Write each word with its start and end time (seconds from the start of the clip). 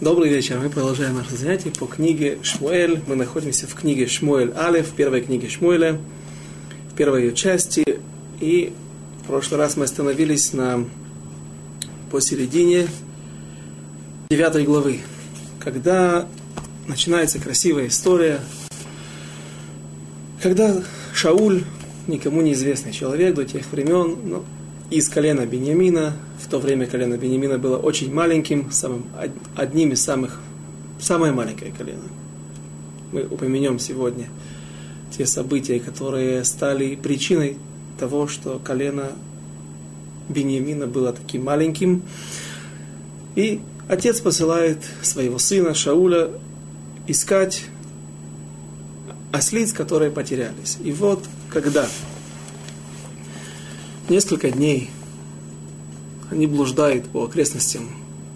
Добрый 0.00 0.28
вечер. 0.28 0.58
Мы 0.58 0.70
продолжаем 0.70 1.14
наше 1.14 1.36
занятие 1.36 1.70
по 1.70 1.86
книге 1.86 2.40
Шмуэль. 2.42 3.00
Мы 3.06 3.14
находимся 3.14 3.68
в 3.68 3.74
книге 3.76 4.08
Шмуэль 4.08 4.52
Алев, 4.56 4.88
в 4.88 4.94
первой 4.96 5.20
книге 5.20 5.48
Шмуэля, 5.48 6.00
в 6.90 6.96
первой 6.96 7.22
ее 7.22 7.32
части. 7.32 8.00
И 8.40 8.72
в 9.22 9.28
прошлый 9.28 9.60
раз 9.60 9.76
мы 9.76 9.84
остановились 9.84 10.52
на 10.52 10.84
посередине 12.10 12.88
девятой 14.30 14.64
главы, 14.64 14.98
когда 15.60 16.26
начинается 16.88 17.38
красивая 17.38 17.86
история, 17.86 18.40
когда 20.42 20.82
Шауль, 21.14 21.62
никому 22.08 22.42
неизвестный 22.42 22.90
человек 22.90 23.36
до 23.36 23.44
тех 23.44 23.70
времен, 23.70 24.18
ну, 24.24 24.44
из 24.90 25.08
колена 25.08 25.46
Бениамина, 25.46 26.16
в 26.44 26.46
то 26.46 26.58
время 26.58 26.86
колено 26.86 27.16
Бениамина 27.16 27.58
было 27.58 27.78
очень 27.78 28.12
маленьким, 28.12 28.70
самым, 28.70 29.06
одним 29.56 29.92
из 29.92 30.02
самых, 30.04 30.40
самое 31.00 31.32
маленькое 31.32 31.72
колено. 31.72 32.02
Мы 33.12 33.22
упомянем 33.22 33.78
сегодня 33.78 34.26
те 35.16 35.24
события, 35.24 35.80
которые 35.80 36.44
стали 36.44 36.96
причиной 36.96 37.56
того, 37.98 38.28
что 38.28 38.60
колено 38.62 39.12
Бениамина 40.28 40.86
было 40.86 41.14
таким 41.14 41.44
маленьким. 41.44 42.02
И 43.36 43.62
отец 43.88 44.20
посылает 44.20 44.80
своего 45.02 45.38
сына 45.38 45.72
Шауля 45.72 46.28
искать 47.06 47.64
ослиц, 49.32 49.72
которые 49.72 50.10
потерялись. 50.10 50.76
И 50.84 50.92
вот 50.92 51.24
когда 51.48 51.86
несколько 54.10 54.50
дней 54.50 54.90
они 56.30 56.46
блуждают 56.46 57.06
по 57.08 57.24
окрестностям 57.24 57.88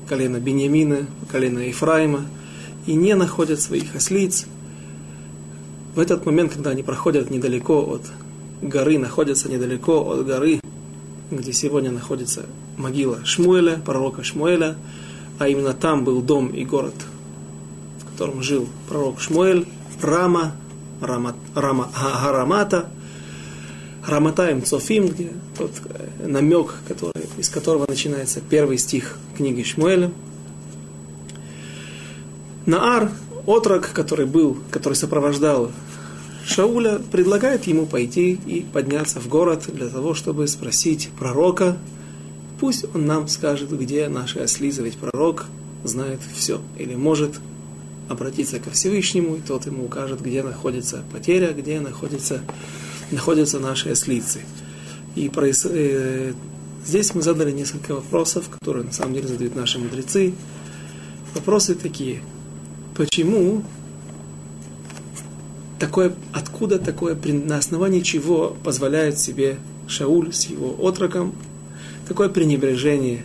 колена 0.08 0.38
Бениамина, 0.38 1.06
колена 1.30 1.60
Ефраима, 1.60 2.26
и 2.86 2.94
не 2.94 3.14
находят 3.14 3.60
своих 3.60 3.94
ослиц. 3.94 4.46
В 5.94 6.00
этот 6.00 6.24
момент, 6.24 6.52
когда 6.52 6.70
они 6.70 6.82
проходят 6.82 7.30
недалеко 7.30 7.80
от 7.80 8.02
горы, 8.62 8.98
находятся 8.98 9.50
недалеко 9.50 10.10
от 10.10 10.26
горы, 10.26 10.60
где 11.30 11.52
сегодня 11.52 11.90
находится 11.90 12.46
могила 12.78 13.24
Шмуэля, 13.24 13.78
пророка 13.84 14.22
Шмуэля, 14.22 14.76
а 15.38 15.48
именно 15.48 15.74
там 15.74 16.04
был 16.04 16.22
дом 16.22 16.48
и 16.48 16.64
город, 16.64 16.94
в 18.00 18.10
котором 18.10 18.42
жил 18.42 18.68
пророк 18.88 19.20
Шмуэль, 19.20 19.66
Рама, 20.00 20.52
Рама, 21.00 21.34
Рама 21.54 21.88
Харамата, 21.92 22.88
Раматаем 24.08 24.64
Цофим, 24.64 25.08
где 25.08 25.32
тот 25.58 25.70
э, 25.84 26.26
намек, 26.26 26.76
который, 26.88 27.26
из 27.36 27.50
которого 27.50 27.84
начинается 27.86 28.40
первый 28.40 28.78
стих 28.78 29.18
книги 29.36 29.62
Шмуэля. 29.62 30.10
Наар, 32.64 33.12
отрок, 33.44 33.90
который 33.92 34.24
был, 34.24 34.56
который 34.70 34.94
сопровождал 34.94 35.70
Шауля, 36.46 37.00
предлагает 37.12 37.66
ему 37.66 37.84
пойти 37.84 38.40
и 38.46 38.64
подняться 38.72 39.20
в 39.20 39.28
город 39.28 39.64
для 39.70 39.88
того, 39.88 40.14
чтобы 40.14 40.48
спросить 40.48 41.10
пророка, 41.18 41.76
пусть 42.58 42.86
он 42.94 43.04
нам 43.04 43.28
скажет, 43.28 43.70
где 43.78 44.08
наши 44.08 44.38
ослизы, 44.38 44.80
ведь 44.84 44.96
пророк 44.96 45.44
знает 45.84 46.20
все, 46.34 46.62
или 46.78 46.94
может 46.94 47.40
обратиться 48.08 48.58
ко 48.58 48.70
Всевышнему, 48.70 49.36
и 49.36 49.40
тот 49.40 49.66
ему 49.66 49.84
укажет, 49.84 50.22
где 50.22 50.42
находится 50.42 51.04
потеря, 51.12 51.52
где 51.52 51.78
находится 51.80 52.40
находятся 53.10 53.58
наши 53.58 53.90
ослицы. 53.90 54.40
И 55.14 55.28
проис... 55.28 55.66
э, 55.68 56.32
здесь 56.84 57.14
мы 57.14 57.22
задали 57.22 57.52
несколько 57.52 57.94
вопросов, 57.94 58.48
которые 58.48 58.84
на 58.84 58.92
самом 58.92 59.14
деле 59.14 59.28
задают 59.28 59.56
наши 59.56 59.78
мудрецы. 59.78 60.34
Вопросы 61.34 61.74
такие. 61.74 62.22
Почему 62.96 63.62
такое, 65.78 66.14
откуда 66.32 66.78
такое, 66.78 67.16
на 67.16 67.58
основании 67.58 68.00
чего 68.00 68.56
позволяет 68.64 69.18
себе 69.18 69.58
Шауль 69.86 70.32
с 70.32 70.46
его 70.46 70.76
отроком 70.86 71.34
такое 72.06 72.28
пренебрежение, 72.28 73.24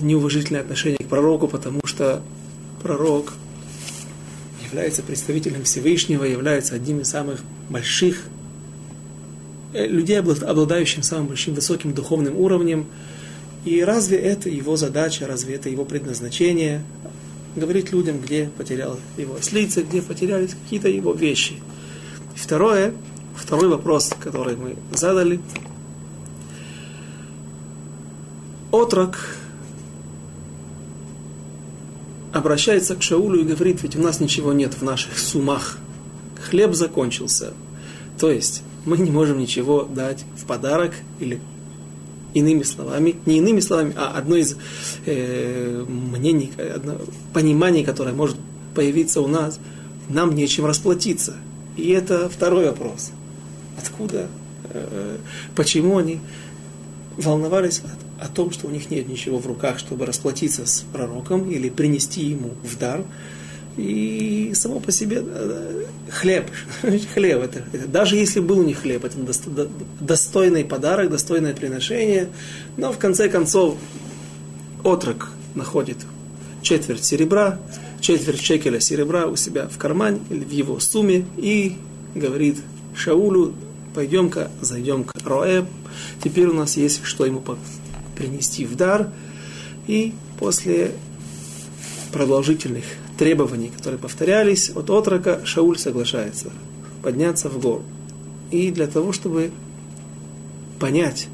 неуважительное 0.00 0.62
отношение 0.62 0.98
к 0.98 1.08
пророку, 1.08 1.46
потому 1.46 1.80
что 1.84 2.22
пророк 2.82 3.34
является 4.68 5.02
представителем 5.02 5.64
Всевышнего, 5.64 6.24
является 6.24 6.74
одним 6.74 7.00
из 7.00 7.08
самых 7.08 7.40
больших 7.68 8.24
э, 9.72 9.86
людей, 9.86 10.18
обладающим 10.18 11.02
самым 11.02 11.28
большим 11.28 11.54
высоким 11.54 11.94
духовным 11.94 12.36
уровнем. 12.36 12.86
И 13.64 13.82
разве 13.82 14.18
это 14.18 14.48
его 14.48 14.76
задача, 14.76 15.26
разве 15.26 15.54
это 15.54 15.68
его 15.68 15.84
предназначение? 15.84 16.82
Говорить 17.56 17.92
людям, 17.92 18.20
где 18.20 18.50
потерял 18.56 18.98
его 19.16 19.36
ослица, 19.36 19.82
где 19.82 20.02
потерялись 20.02 20.54
какие-то 20.62 20.88
его 20.88 21.12
вещи. 21.12 21.54
И 22.36 22.38
второе, 22.38 22.94
второй 23.36 23.68
вопрос, 23.68 24.12
который 24.20 24.56
мы 24.56 24.76
задали. 24.92 25.40
Отрок 28.70 29.37
обращается 32.38 32.94
к 32.96 33.02
Шаулю 33.02 33.40
и 33.40 33.44
говорит, 33.44 33.82
ведь 33.82 33.96
у 33.96 34.00
нас 34.00 34.20
ничего 34.20 34.52
нет 34.52 34.74
в 34.74 34.82
наших 34.82 35.18
сумах, 35.18 35.78
хлеб 36.48 36.74
закончился. 36.74 37.52
То 38.18 38.30
есть 38.30 38.62
мы 38.84 38.98
не 38.98 39.10
можем 39.10 39.38
ничего 39.38 39.82
дать 39.82 40.24
в 40.36 40.44
подарок 40.44 40.92
или 41.20 41.40
иными 42.34 42.62
словами, 42.62 43.16
не 43.26 43.38
иными 43.38 43.60
словами, 43.60 43.94
а 43.96 44.12
одно 44.16 44.36
из 44.36 44.56
э, 45.06 45.84
мнений, 45.88 46.52
одно, 46.56 46.96
пониманий, 47.32 47.84
которое 47.84 48.14
может 48.14 48.36
появиться 48.74 49.20
у 49.20 49.26
нас, 49.26 49.58
нам 50.08 50.34
нечем 50.34 50.66
расплатиться. 50.66 51.36
И 51.76 51.90
это 51.90 52.28
второй 52.28 52.66
вопрос. 52.66 53.12
Откуда, 53.78 54.28
э, 54.64 55.16
почему 55.54 55.98
они 55.98 56.20
волновались 57.16 57.80
о, 58.20 58.28
том, 58.28 58.50
что 58.50 58.66
у 58.66 58.70
них 58.70 58.90
нет 58.90 59.08
ничего 59.08 59.38
в 59.38 59.46
руках, 59.46 59.78
чтобы 59.78 60.06
расплатиться 60.06 60.66
с 60.66 60.84
пророком 60.92 61.50
или 61.50 61.68
принести 61.68 62.24
ему 62.24 62.50
в 62.62 62.78
дар. 62.78 63.04
И 63.76 64.52
само 64.54 64.80
по 64.80 64.90
себе 64.90 65.22
э, 65.24 65.84
хлеб, 66.10 66.50
хлеб 67.14 67.42
это, 67.42 67.64
это, 67.72 67.86
даже 67.86 68.16
если 68.16 68.40
был 68.40 68.62
не 68.64 68.74
хлеб, 68.74 69.04
это 69.04 69.16
достойный 70.00 70.64
подарок, 70.64 71.10
достойное 71.10 71.54
приношение, 71.54 72.28
но 72.76 72.92
в 72.92 72.98
конце 72.98 73.28
концов 73.28 73.76
отрок 74.82 75.30
находит 75.54 75.98
четверть 76.62 77.04
серебра, 77.04 77.60
четверть 78.00 78.40
шекеля 78.40 78.80
серебра 78.80 79.26
у 79.26 79.36
себя 79.36 79.68
в 79.68 79.78
кармане 79.78 80.20
или 80.30 80.44
в 80.44 80.50
его 80.50 80.80
сумме 80.80 81.24
и 81.36 81.76
говорит 82.14 82.56
Шаулю, 82.96 83.54
пойдем-ка, 83.94 84.50
зайдем-ка 84.60 85.12
Роэ, 85.24 85.64
теперь 86.22 86.46
у 86.46 86.52
нас 86.52 86.76
есть 86.76 87.04
что 87.04 87.26
ему 87.26 87.40
принести 88.18 88.66
в 88.66 88.76
дар, 88.76 89.08
и 89.86 90.12
после 90.38 90.92
продолжительных 92.12 92.84
требований, 93.16 93.68
которые 93.68 93.98
повторялись, 93.98 94.70
от 94.70 94.90
отрока 94.90 95.40
Шауль 95.44 95.78
соглашается 95.78 96.50
подняться 97.02 97.48
в 97.48 97.60
гору. 97.60 97.82
И 98.50 98.70
для 98.70 98.86
того, 98.86 99.12
чтобы 99.12 99.50
понять, 100.78 101.28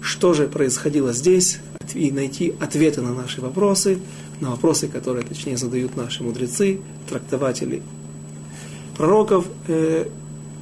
что 0.00 0.34
же 0.34 0.48
происходило 0.48 1.12
здесь, 1.12 1.58
и 1.94 2.10
найти 2.10 2.54
ответы 2.60 3.02
на 3.02 3.12
наши 3.12 3.40
вопросы, 3.40 3.98
на 4.40 4.50
вопросы, 4.50 4.88
которые, 4.88 5.24
точнее, 5.26 5.56
задают 5.56 5.96
наши 5.96 6.22
мудрецы, 6.22 6.80
трактователи 7.08 7.82
пророков, 8.96 9.46
э, 9.68 10.06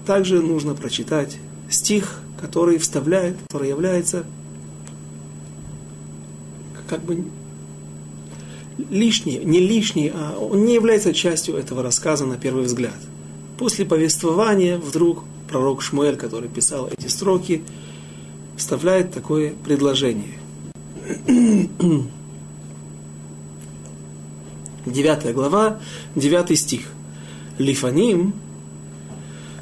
также 0.06 0.40
нужно 0.40 0.74
прочитать 0.74 1.38
стих, 1.68 2.20
который 2.40 2.78
вставляет, 2.78 3.36
который 3.48 3.68
является 3.68 4.24
как 6.90 7.04
бы 7.04 7.24
лишний, 8.90 9.38
не 9.38 9.60
лишний, 9.60 10.10
а 10.12 10.36
он 10.36 10.64
не 10.64 10.74
является 10.74 11.14
частью 11.14 11.54
этого 11.54 11.84
рассказа 11.84 12.26
на 12.26 12.36
первый 12.36 12.64
взгляд. 12.64 12.96
После 13.58 13.84
повествования 13.84 14.76
вдруг 14.76 15.22
пророк 15.48 15.82
Шмуэль, 15.82 16.16
который 16.16 16.48
писал 16.48 16.88
эти 16.88 17.06
строки, 17.06 17.62
вставляет 18.56 19.12
такое 19.12 19.54
предложение. 19.64 20.34
Девятая 24.84 25.32
глава, 25.32 25.78
девятый 26.16 26.56
стих. 26.56 26.88
Лифаним 27.58 28.34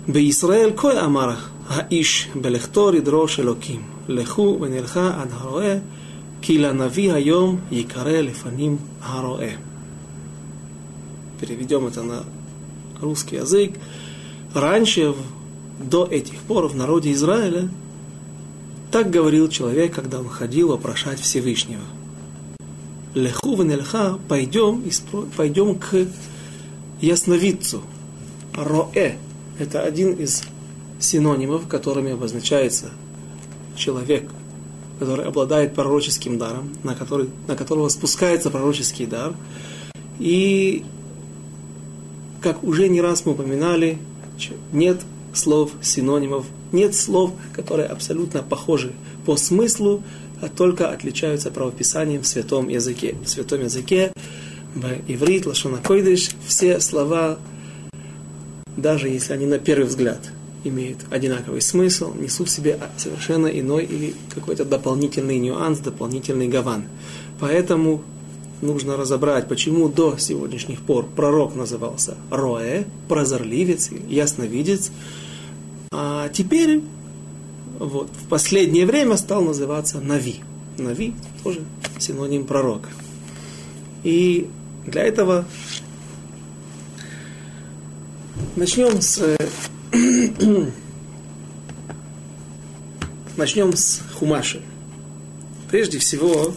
Беисраэль 0.07 0.73
кой 0.73 0.97
амара, 0.97 1.37
хаиш 1.69 2.29
белехтори 2.35 3.01
дрош 3.01 3.41
элоким, 3.41 3.85
леху 4.07 4.57
венерха 4.65 5.21
адхароэ, 5.23 5.83
Кила 6.41 6.73
нави 6.73 7.09
айом 7.09 7.61
якаре 7.71 8.33
ароэ. 9.03 9.53
Переведем 11.41 11.87
это 11.87 12.03
на 12.03 12.25
русский 13.01 13.37
язык. 13.37 13.75
Раньше, 14.55 15.15
до 15.79 16.07
этих 16.07 16.39
пор 16.41 16.69
в 16.69 16.77
народе 16.77 17.13
Израиля, 17.13 17.69
так 18.91 19.11
говорил 19.11 19.49
человек, 19.49 19.95
когда 19.95 20.21
он 20.21 20.29
ходил 20.29 20.69
вопрошать 20.69 21.21
Всевышнего. 21.21 21.83
Леху 23.15 23.57
венельха, 23.57 24.19
пойдем, 24.29 24.83
пойдем 25.37 25.79
к 25.79 26.07
ясновидцу. 27.01 27.83
Роэ– 28.55 29.17
это 29.59 29.83
один 29.83 30.13
из 30.15 30.43
синонимов, 30.99 31.69
которыми 31.69 32.13
обозначается 32.13 32.91
человек, 33.77 34.29
который 34.99 35.25
обладает 35.25 35.75
пророческим 35.75 36.39
даром, 36.39 36.71
на, 36.83 36.95
который, 36.95 37.29
на 37.47 37.57
которого 37.57 37.89
спускается 37.89 38.51
пророческий 38.51 39.07
дар. 39.07 39.35
И, 40.19 40.85
как 42.41 42.63
уже 42.65 42.89
не 42.89 43.01
раз 43.01 43.25
мы 43.25 43.33
упоминали, 43.33 43.99
нет 44.73 45.01
слов, 45.33 45.73
синонимов, 45.81 46.47
нет 46.73 46.95
слов, 46.95 47.33
которые 47.53 47.87
абсолютно 47.87 48.43
похожи 48.43 48.93
по 49.25 49.37
смыслу, 49.37 50.03
а 50.41 50.49
только 50.49 50.91
отличаются 50.91 51.51
правописанием 51.51 52.23
в 52.23 52.27
святом 52.27 52.69
языке. 52.69 53.17
В 53.25 53.29
святом 53.29 53.63
языке, 53.63 54.13
в 54.75 54.87
иврит, 55.07 55.47
лашона 55.47 55.79
койдыш, 55.79 56.31
все 56.47 56.81
слова, 56.81 57.39
даже 58.77 59.09
если 59.09 59.33
они 59.33 59.47
на 59.47 59.59
первый 59.59 59.87
взгляд 59.87 60.21
имеют 60.65 60.99
одинаковый 61.11 61.61
смысл, 61.61 62.15
несут 62.15 62.49
в 62.49 62.51
себе 62.53 62.79
совершенно 62.97 63.47
иной 63.47 63.85
или 63.85 64.15
какой-то 64.35 64.65
дополнительный 64.65 65.39
нюанс, 65.39 65.79
дополнительный 65.79 66.49
гаван. 66.49 66.85
Поэтому 67.41 68.03
нужно 68.61 68.97
разобрать, 68.97 69.49
почему 69.49 69.89
до 69.89 70.17
сегодняшних 70.19 70.81
пор 70.83 71.07
пророк 71.07 71.55
назывался 71.55 72.17
Роэ, 72.31 72.85
прозорливец, 73.09 73.91
ясновидец, 74.09 74.91
а 75.93 76.29
теперь 76.29 76.83
вот, 77.79 78.11
в 78.11 78.29
последнее 78.29 78.87
время 78.87 79.17
стал 79.17 79.43
называться 79.43 80.01
Нави. 80.01 80.41
Нави 80.77 81.15
тоже 81.43 81.61
синоним 81.99 82.45
пророка. 82.45 82.89
И 84.03 84.49
для 84.87 85.03
этого 85.03 85.45
начнем 88.57 89.01
с 89.01 89.37
начнем 93.37 93.75
с 93.75 94.03
Хумаши. 94.15 94.61
Прежде 95.71 95.99
всего, 95.99 96.55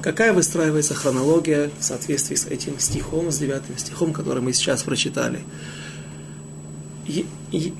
какая 0.00 0.32
выстраивается 0.32 0.94
хронология 0.94 1.70
в 1.78 1.84
соответствии 1.84 2.34
с 2.34 2.46
этим 2.46 2.78
стихом, 2.78 3.30
с 3.30 3.38
девятым 3.38 3.76
стихом, 3.78 4.12
который 4.12 4.42
мы 4.42 4.52
сейчас 4.52 4.82
прочитали. 4.82 5.40
И, 7.06 7.26
и, 7.52 7.72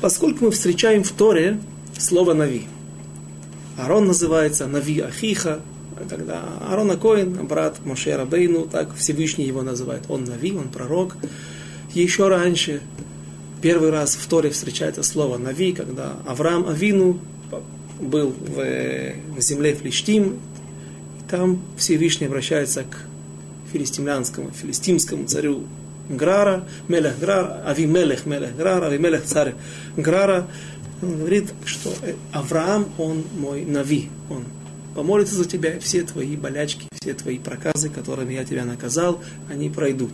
поскольку 0.00 0.46
мы 0.46 0.50
встречаем 0.50 1.04
в 1.04 1.12
Торе 1.12 1.60
слово 1.98 2.32
נביא. 2.32 2.66
Арон 3.76 4.06
называется 4.06 4.66
נביא 4.66 5.00
אחיך, 5.00 5.60
тогда 6.08 6.42
Арон 6.68 6.90
Акоэн, 6.90 7.46
брат 7.46 7.84
Моше 7.84 8.16
Рабейну, 8.16 8.66
так 8.66 8.94
Всевышний 8.94 9.44
его 9.44 9.62
называет. 9.62 10.04
Он 10.08 10.24
נביא, 10.24 10.52
он 10.52 10.68
пророк. 10.68 11.16
Еще 11.94 12.28
раньше, 12.28 12.82
первый 13.60 13.90
раз 13.90 14.16
в 14.16 14.26
Торе 14.28 14.50
встречается 14.50 15.02
слово 15.02 15.38
נביא, 15.38 15.72
когда 15.72 16.16
Авраам 16.26 16.68
Авину 16.68 17.20
был 18.00 18.28
в, 18.30 19.14
в 19.36 19.40
земле 19.40 19.74
Флиштим, 19.74 20.34
и 21.18 21.30
там 21.30 21.62
Всевышний 21.76 22.26
обращается 22.26 22.84
к 22.84 22.96
филистимлянскому, 23.72 24.50
филистимскому 24.50 25.26
царю 25.26 25.64
Грара, 26.08 26.66
Мелех 26.88 27.18
Грара, 27.18 27.62
Ави 27.66 27.86
Мелех 27.86 28.24
Мелех 28.26 28.56
Грара, 28.56 28.86
Ави 28.86 28.98
Мелех 28.98 29.24
царь 29.24 29.54
Грара, 29.96 30.48
он 31.02 31.18
говорит, 31.18 31.52
что 31.64 31.92
Авраам, 32.32 32.88
он 32.98 33.24
мой 33.38 33.64
нави, 33.64 34.08
он 34.30 34.44
помолится 34.94 35.36
за 35.36 35.44
тебя, 35.44 35.78
все 35.80 36.02
твои 36.02 36.34
болячки, 36.36 36.88
все 37.00 37.14
твои 37.14 37.38
проказы, 37.38 37.88
которыми 37.88 38.34
я 38.34 38.44
тебя 38.44 38.64
наказал, 38.64 39.22
они 39.50 39.70
пройдут. 39.70 40.12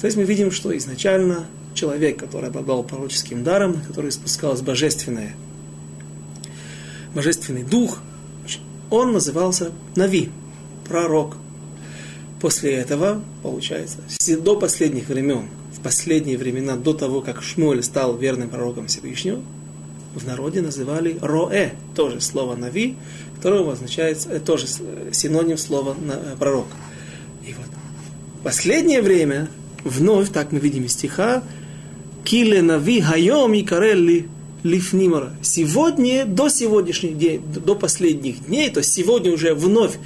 То 0.00 0.06
есть 0.06 0.16
мы 0.16 0.24
видим, 0.24 0.50
что 0.50 0.76
изначально 0.76 1.46
человек, 1.78 2.18
который 2.18 2.48
обладал 2.48 2.82
пророческим 2.82 3.44
даром, 3.44 3.72
на 3.72 3.80
который 3.80 4.10
спускалось 4.10 4.62
божественное, 4.62 5.34
божественный 7.14 7.62
дух, 7.62 7.98
он 8.90 9.12
назывался 9.12 9.70
Нави, 9.94 10.30
пророк. 10.86 11.36
После 12.40 12.72
этого, 12.74 13.22
получается, 13.42 13.98
до 14.40 14.56
последних 14.56 15.08
времен, 15.08 15.48
в 15.76 15.80
последние 15.80 16.38
времена, 16.38 16.76
до 16.76 16.94
того, 16.94 17.20
как 17.20 17.42
Шмуэль 17.42 17.82
стал 17.82 18.16
верным 18.16 18.48
пророком 18.48 18.86
Всевышнего, 18.86 19.40
в 20.14 20.26
народе 20.26 20.60
называли 20.60 21.18
роэ, 21.20 21.72
тоже 21.94 22.20
слово 22.20 22.56
нави, 22.56 22.96
которое 23.36 23.60
обозначает, 23.60 24.26
э, 24.26 24.40
тоже 24.40 24.66
синоним 25.12 25.58
слова 25.58 25.94
э, 26.00 26.34
пророк. 26.38 26.66
И 27.46 27.52
вот 27.52 27.66
последнее 28.42 29.02
время, 29.02 29.48
вновь, 29.84 30.30
так 30.30 30.50
мы 30.52 30.58
видим 30.58 30.84
из 30.84 30.92
стиха, 30.92 31.42
киле 32.28 32.60
нави 32.60 33.00
хайом 33.00 33.54
и 33.54 33.62
карелли 33.62 34.28
лифнимара. 34.62 35.32
Сегодня, 35.40 36.26
до 36.26 36.50
сегодняшних 36.50 37.16
дней, 37.16 37.38
до 37.38 37.74
последних 37.74 38.46
дней, 38.46 38.68
то 38.70 38.82
сегодня 38.82 39.32
уже 39.32 39.54
вновь 39.54 39.96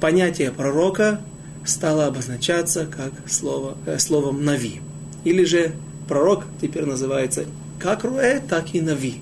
понятие 0.00 0.50
пророка 0.50 1.20
стало 1.66 2.06
обозначаться 2.06 2.86
как 2.86 3.12
слово, 3.30 3.76
э, 3.84 3.98
словом 3.98 4.44
нави. 4.44 4.80
Или 5.24 5.44
же 5.44 5.72
пророк 6.08 6.44
теперь 6.60 6.86
называется 6.86 7.44
как 7.78 8.04
Руэ, 8.04 8.40
так 8.40 8.74
и 8.74 8.80
Нави. 8.80 9.16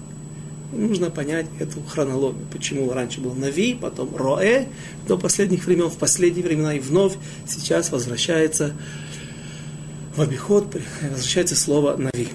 Нужно 0.73 1.11
понять 1.11 1.47
эту 1.59 1.83
хронологию, 1.83 2.47
почему 2.53 2.93
раньше 2.93 3.21
был 3.21 3.35
Нави, 3.35 3.75
потом 3.75 4.15
Роэ, 4.15 4.67
до 5.09 5.19
последних 5.19 5.67
времен, 5.67 5.89
в 5.89 5.97
последние 5.97 6.45
времена 6.45 6.75
и 6.75 6.79
вновь 6.79 7.15
сейчас 7.47 7.91
возвращается 7.91 8.73
в 10.15 10.21
обиход, 10.21 10.77
возвращается 11.03 11.57
слово 11.57 11.97
Нави. 11.97 12.29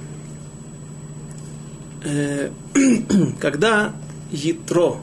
Э, 2.04 2.50
когда 3.40 3.94
Ятро, 4.32 4.98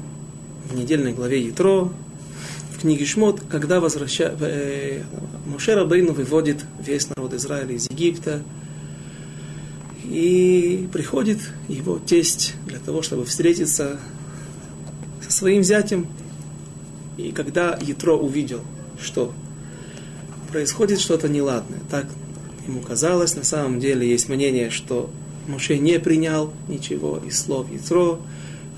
в 0.71 0.75
недельной 0.75 1.13
главе 1.13 1.43
Ятро, 1.43 1.93
в 2.73 2.81
книге 2.81 3.05
Шмот, 3.05 3.43
когда 3.51 3.81
возвраща... 3.81 4.35
Э, 4.41 5.03
Моше 5.47 5.75
Рабейну 5.75 6.13
выводит 6.13 6.65
весь 6.81 7.09
народ 7.09 7.35
Израиля 7.35 7.75
из 7.75 7.91
Египта, 7.91 8.43
и 10.05 10.89
приходит 10.93 11.39
его 11.69 11.99
тесть 11.99 12.55
для 12.67 12.79
того, 12.79 13.03
чтобы 13.03 13.25
встретиться 13.25 13.99
со 15.21 15.33
своим 15.33 15.63
зятем. 15.63 16.07
И 17.17 17.33
когда 17.33 17.79
Ятро 17.81 18.15
увидел, 18.15 18.61
что 19.01 19.33
происходит 20.51 21.01
что-то 21.01 21.29
неладное, 21.29 21.81
так 21.91 22.07
ему 22.73 22.81
казалось, 22.81 23.37
на 23.37 23.45
самом 23.45 23.79
деле 23.79 24.09
есть 24.09 24.29
мнение, 24.29 24.71
что 24.71 25.11
Моше 25.47 25.79
не 25.79 25.99
принял 25.99 26.53
ничего 26.69 27.21
из 27.27 27.39
слов 27.39 27.71
Ятро, 27.71 28.19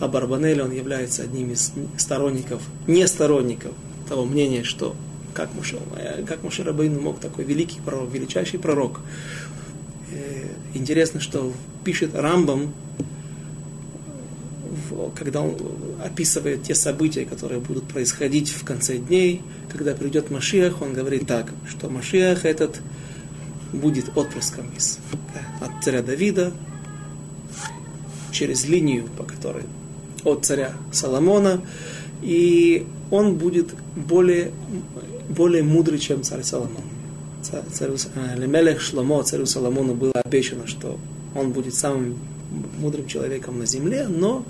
а 0.01 0.09
Барбанель, 0.09 0.61
он 0.61 0.73
является 0.73 1.23
одним 1.23 1.53
из 1.53 1.73
сторонников, 1.97 2.63
не 2.87 3.07
сторонников 3.07 3.73
того 4.09 4.25
мнения, 4.25 4.65
что 4.65 4.97
как 5.33 5.55
Моше, 5.55 5.79
как 6.27 6.43
Моше 6.43 6.63
Рабейну 6.63 7.01
мог 7.01 7.21
такой 7.21 7.45
великий 7.45 7.81
пророк, 7.81 8.13
величайший 8.13 8.59
пророк. 8.59 9.01
Э, 10.13 10.49
интересно, 10.75 11.21
что 11.21 11.53
пишет 11.85 12.15
Рамбам, 12.15 12.73
когда 15.17 15.43
он 15.43 15.57
описывает 16.05 16.65
те 16.65 16.75
события, 16.75 17.25
которые 17.25 17.61
будут 17.61 17.85
происходить 17.85 18.51
в 18.51 18.65
конце 18.65 18.99
дней, 18.99 19.43
когда 19.71 19.95
придет 19.95 20.31
Машиах, 20.31 20.83
он 20.83 20.93
говорит 20.93 21.27
так, 21.27 21.53
что 21.69 21.89
Машиах 21.89 22.45
этот 22.45 22.81
будет 23.75 24.17
отпрыском 24.17 24.71
из, 24.77 24.99
от 25.61 25.71
царя 25.83 26.03
Давида 26.03 26.53
через 28.33 28.67
линию, 28.67 29.07
по 29.17 29.25
которой 29.25 29.65
от 30.25 30.45
царя 30.45 30.73
Соломона, 30.93 31.61
и 32.23 32.87
он 33.11 33.37
будет 33.37 33.75
более, 33.95 34.51
более 35.29 35.63
мудрый, 35.63 35.99
чем 35.99 36.23
царь 36.23 36.43
Соломон. 36.43 36.83
Царю, 37.43 37.97
э, 38.15 38.37
Лемелех 38.39 38.81
Шломо, 38.81 39.23
царю 39.23 39.45
Соломону 39.45 39.95
было 39.95 40.13
обещано, 40.25 40.67
что 40.67 40.99
он 41.35 41.53
будет 41.53 41.75
самым 41.75 42.19
мудрым 42.79 43.07
человеком 43.07 43.59
на 43.59 43.67
земле, 43.67 44.09
но 44.09 44.45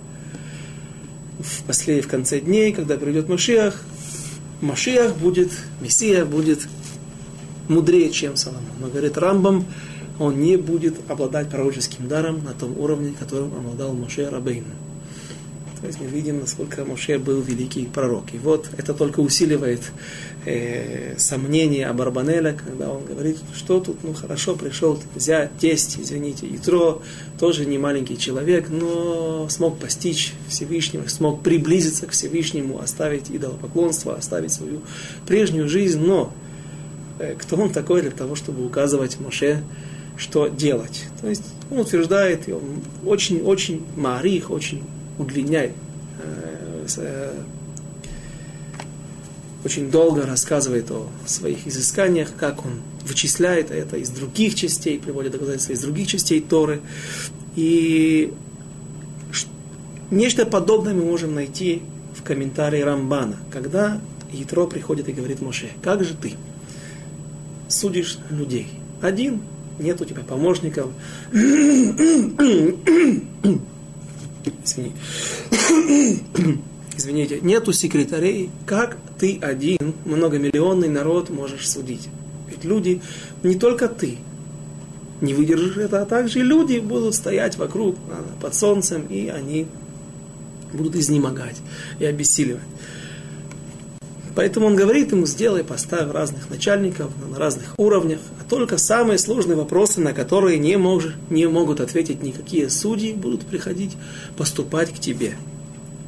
в, 1.41 1.65
после, 1.65 2.01
в 2.01 2.09
конце 2.09 2.41
дней, 2.41 2.73
когда 2.73 2.97
придет 2.97 3.29
Машиах, 3.29 3.83
Машиах 4.61 5.17
будет, 5.17 5.51
Мессия 5.81 6.25
будет 6.25 6.69
мудрее, 7.69 8.11
чем 8.11 8.37
Соломон. 8.37 8.65
Но, 8.81 8.89
говорит 8.89 9.17
Рамбам, 9.19 9.65
он 10.19 10.41
не 10.41 10.57
будет 10.57 10.95
обладать 11.09 11.51
пророческим 11.51 12.09
даром 12.09 12.45
на 12.45 12.53
том 12.53 12.79
уровне, 12.79 13.15
которым 13.19 13.57
обладал 13.57 13.95
Моше 13.95 14.29
Рабейн. 14.29 14.65
То 15.85 15.89
есть 15.89 16.01
мы 16.01 16.07
видим, 16.07 16.41
насколько 16.41 16.83
Моше 16.87 17.19
был 17.19 17.43
великий 17.43 17.85
пророк. 17.85 18.33
И 18.33 18.39
вот 18.39 18.71
это 18.79 18.95
только 18.95 19.21
усиливает 19.21 19.83
э, 20.47 21.15
сомнения 21.19 21.89
об 21.89 22.01
Арбанеле, 22.01 22.55
когда 22.55 22.91
он 22.91 23.05
говорит, 23.05 23.37
что 23.55 23.81
тут, 23.81 24.03
ну 24.03 24.15
хорошо, 24.15 24.55
пришел 24.55 24.99
зять, 25.15 25.51
тесть, 25.59 25.99
извините, 26.01 26.47
Итро, 26.57 27.03
тоже 27.39 27.67
не 27.67 27.77
маленький 27.77 28.17
человек, 28.17 28.71
но 28.71 29.47
смог 29.51 29.79
постичь 29.79 30.33
Всевышнего, 30.49 31.07
смог 31.07 31.43
приблизиться 31.43 32.07
к 32.07 32.13
Всевышнему, 32.13 32.81
оставить 32.81 33.31
идолопоклонство, 33.31 34.15
оставить 34.15 34.55
свою 34.55 34.81
прежнюю 35.27 35.69
жизнь, 35.69 36.01
но 36.01 36.33
кто 37.39 37.57
он 37.57 37.71
такой 37.71 38.03
для 38.03 38.11
того, 38.11 38.35
чтобы 38.35 38.65
указывать 38.65 39.21
Моше, 39.21 39.63
что 40.17 40.49
делать. 40.49 41.05
То 41.21 41.29
есть 41.29 41.45
он 41.71 41.81
утверждает, 41.81 42.49
и 42.49 42.53
он 42.53 42.63
очень-очень 43.05 43.85
марих, 43.97 44.51
очень 44.51 44.83
удлиняет, 45.19 45.73
э, 46.23 46.87
э, 46.97 47.35
очень 49.65 49.91
долго 49.91 50.27
рассказывает 50.27 50.91
о 50.91 51.09
своих 51.27 51.67
изысканиях, 51.67 52.31
как 52.37 52.65
он 52.65 52.83
вычисляет 53.07 53.71
это 53.71 53.97
из 53.97 54.11
других 54.11 54.55
частей, 54.55 54.99
приводит 54.99 55.33
доказательства 55.33 55.73
из 55.73 55.81
других 55.81 56.07
частей 56.07 56.41
Торы. 56.41 56.81
И 57.57 58.33
нечто 60.11 60.47
подобное 60.47 60.95
мы 60.95 61.05
можем 61.05 61.35
найти 61.35 61.83
в 62.15 62.23
комментарии 62.23 62.81
Рамбана, 62.81 63.37
когда 63.51 64.01
Ятро 64.33 64.67
приходит 64.67 65.09
и 65.09 65.13
говорит 65.13 65.41
Моше, 65.41 65.71
как 65.83 66.05
же 66.05 66.15
ты 66.15 66.35
судишь 67.75 68.19
людей? 68.31 68.69
Один 69.03 69.41
нет 69.79 70.01
у 70.01 70.05
тебя 70.05 70.23
помощников. 70.23 70.91
Извини. 74.65 74.93
Извините, 76.97 77.41
нету 77.41 77.73
секретарей. 77.73 78.51
Как 78.67 78.97
ты 79.19 79.39
один, 79.41 79.95
многомиллионный 80.05 80.89
народ 80.89 81.31
можешь 81.31 81.69
судить? 81.69 82.09
Ведь 82.49 82.65
люди, 82.65 83.01
не 83.43 83.57
только 83.57 83.89
ты, 83.89 84.19
не 85.21 85.35
выдержишь 85.35 85.77
это, 85.77 86.03
а 86.03 86.07
также 86.07 86.41
люди 86.41 86.79
будут 86.79 87.15
стоять 87.15 87.57
вокруг 87.57 87.97
а, 88.11 88.25
под 88.41 88.55
солнцем, 88.55 89.07
и 89.09 89.29
они 89.29 89.67
будут 90.73 90.97
изнемогать 90.97 91.57
и 91.99 92.05
обессиливать. 92.05 92.63
Поэтому 94.35 94.67
он 94.67 94.75
говорит 94.75 95.13
ему, 95.13 95.27
сделай, 95.27 95.63
поставь 95.63 96.11
разных 96.11 96.51
начальников 96.51 97.13
на 97.31 97.39
разных 97.39 97.75
уровнях, 97.79 98.19
а 98.41 98.49
только 98.49 98.79
самые 98.79 99.19
сложные 99.19 99.57
вопросы, 99.57 100.01
на 100.01 100.13
которые 100.13 100.59
не, 100.59 100.77
мож, 100.77 101.15
не 101.31 101.47
могут 101.47 101.81
ответить 101.81 102.23
никакие 102.23 102.69
судьи, 102.69 103.13
будут 103.13 103.47
приходить 103.47 103.97
поступать 104.37 104.93
к 104.93 104.99
тебе. 104.99 105.35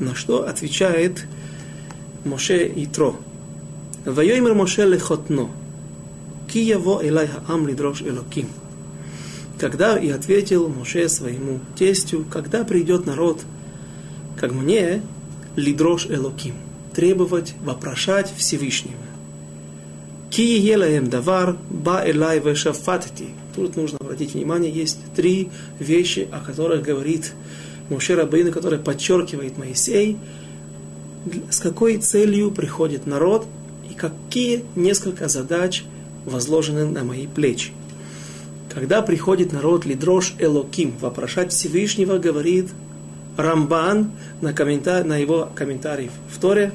На 0.01 0.15
что 0.15 0.47
отвечает 0.47 1.25
Моше 2.25 2.71
Итро. 2.75 3.17
Вайоймер 4.05 4.55
Моше 4.55 4.87
лехотно, 4.87 5.49
ки 6.53 6.59
яво 6.59 7.01
элай 7.03 7.29
хаам 7.29 7.69
лидрош 7.69 8.03
элоким. 8.03 8.49
Когда 9.59 9.97
и 9.97 10.11
ответил 10.11 10.69
Моше 10.69 11.09
своему 11.09 11.61
тестю, 11.77 12.25
когда 12.31 12.65
придет 12.65 13.07
народ, 13.07 13.43
как 14.39 14.53
мне, 14.53 15.01
лидрош 15.55 16.07
элоким 16.11 16.66
требовать, 16.97 17.53
вопрошать 17.63 18.33
Всевышнего. 18.35 18.97
Ки 20.31 20.41
елаем 20.41 21.11
давар 21.11 21.59
ба 21.69 22.03
элай 22.07 22.41
вешафатти. 22.41 23.29
Тут 23.55 23.77
нужно 23.77 23.99
обратить 24.01 24.33
внимание, 24.33 24.73
есть 24.73 24.99
три 25.15 25.51
вещи, 25.79 26.27
о 26.33 26.41
которых 26.41 26.83
говорит 26.83 27.35
Моше 27.91 28.15
Рабейн, 28.15 28.51
который 28.51 28.79
подчеркивает 28.79 29.59
Моисей, 29.59 30.17
с 31.51 31.61
какой 31.61 31.99
целью 31.99 32.51
приходит 32.51 33.07
народ 33.07 33.47
и 33.91 33.95
какие 33.95 34.65
несколько 34.75 35.29
задач 35.29 35.85
возложены 36.25 36.87
на 36.87 37.05
мои 37.05 37.27
плечи. 37.27 37.73
Когда 38.73 39.03
приходит 39.03 39.53
народ 39.53 39.85
Лидрош 39.85 40.35
Элоким, 40.39 40.97
вопрошать 40.99 41.53
Всевышнего, 41.53 42.17
говорит 42.17 42.71
Рамбан 43.37 44.13
на, 44.41 44.55
комментар... 44.55 45.05
на 45.05 45.19
его 45.19 45.51
комментарий 45.55 46.11
в 46.35 46.41
Торе, 46.41 46.73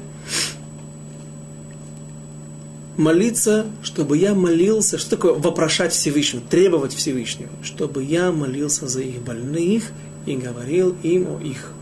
молиться, 2.96 3.66
чтобы 3.82 4.18
я 4.18 4.34
молился, 4.34 4.98
что 4.98 5.10
такое 5.10 5.34
вопрошать 5.34 5.92
Всевышнего, 5.92 6.42
требовать 6.48 6.94
Всевышнего, 6.94 7.50
чтобы 7.62 8.04
я 8.04 8.32
молился 8.32 8.86
за 8.86 9.00
их 9.00 9.22
больных 9.22 9.84
и 10.26 10.36
говорил 10.36 10.94
им 11.02 11.28
о 11.28 11.40
их 11.40 11.72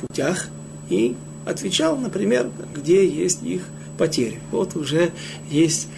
путях 0.00 0.48
и 0.88 1.16
отвечал, 1.46 1.96
например, 1.96 2.50
где 2.74 3.06
есть 3.06 3.42
их 3.42 3.62
потери. 3.98 4.40
Вот 4.50 4.76
уже 4.76 5.10
есть 5.50 5.88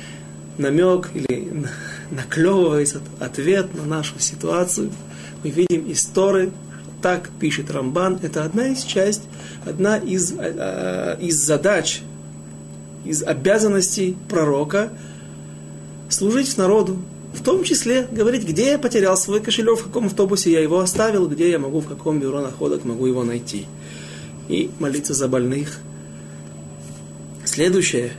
намек 0.56 1.10
или 1.14 1.66
наклевывается 2.10 3.00
ответ 3.18 3.74
на 3.74 3.84
нашу 3.84 4.18
ситуацию. 4.18 4.90
Мы 5.42 5.50
видим 5.50 5.90
истории, 5.90 6.52
так 7.02 7.28
пишет 7.40 7.70
Рамбан, 7.70 8.20
это 8.22 8.44
одна 8.44 8.68
из 8.68 8.82
часть, 8.82 9.22
одна 9.66 9.98
из, 9.98 10.32
э, 10.38 11.18
из 11.20 11.36
задач 11.36 12.02
из 13.04 13.22
обязанностей 13.22 14.16
пророка 14.28 14.92
служить 16.08 16.56
народу, 16.56 16.98
в 17.34 17.42
том 17.42 17.64
числе 17.64 18.06
говорить, 18.10 18.44
где 18.44 18.72
я 18.72 18.78
потерял 18.78 19.16
свой 19.16 19.40
кошелек, 19.40 19.78
в 19.78 19.84
каком 19.84 20.06
автобусе 20.06 20.52
я 20.52 20.60
его 20.60 20.78
оставил, 20.78 21.28
где 21.28 21.50
я 21.50 21.58
могу, 21.58 21.80
в 21.80 21.88
каком 21.88 22.20
бюро 22.20 22.40
находок 22.40 22.84
могу 22.84 23.06
его 23.06 23.24
найти. 23.24 23.66
И 24.48 24.70
молиться 24.78 25.14
за 25.14 25.26
больных. 25.26 25.78
Следующее, 27.44 28.12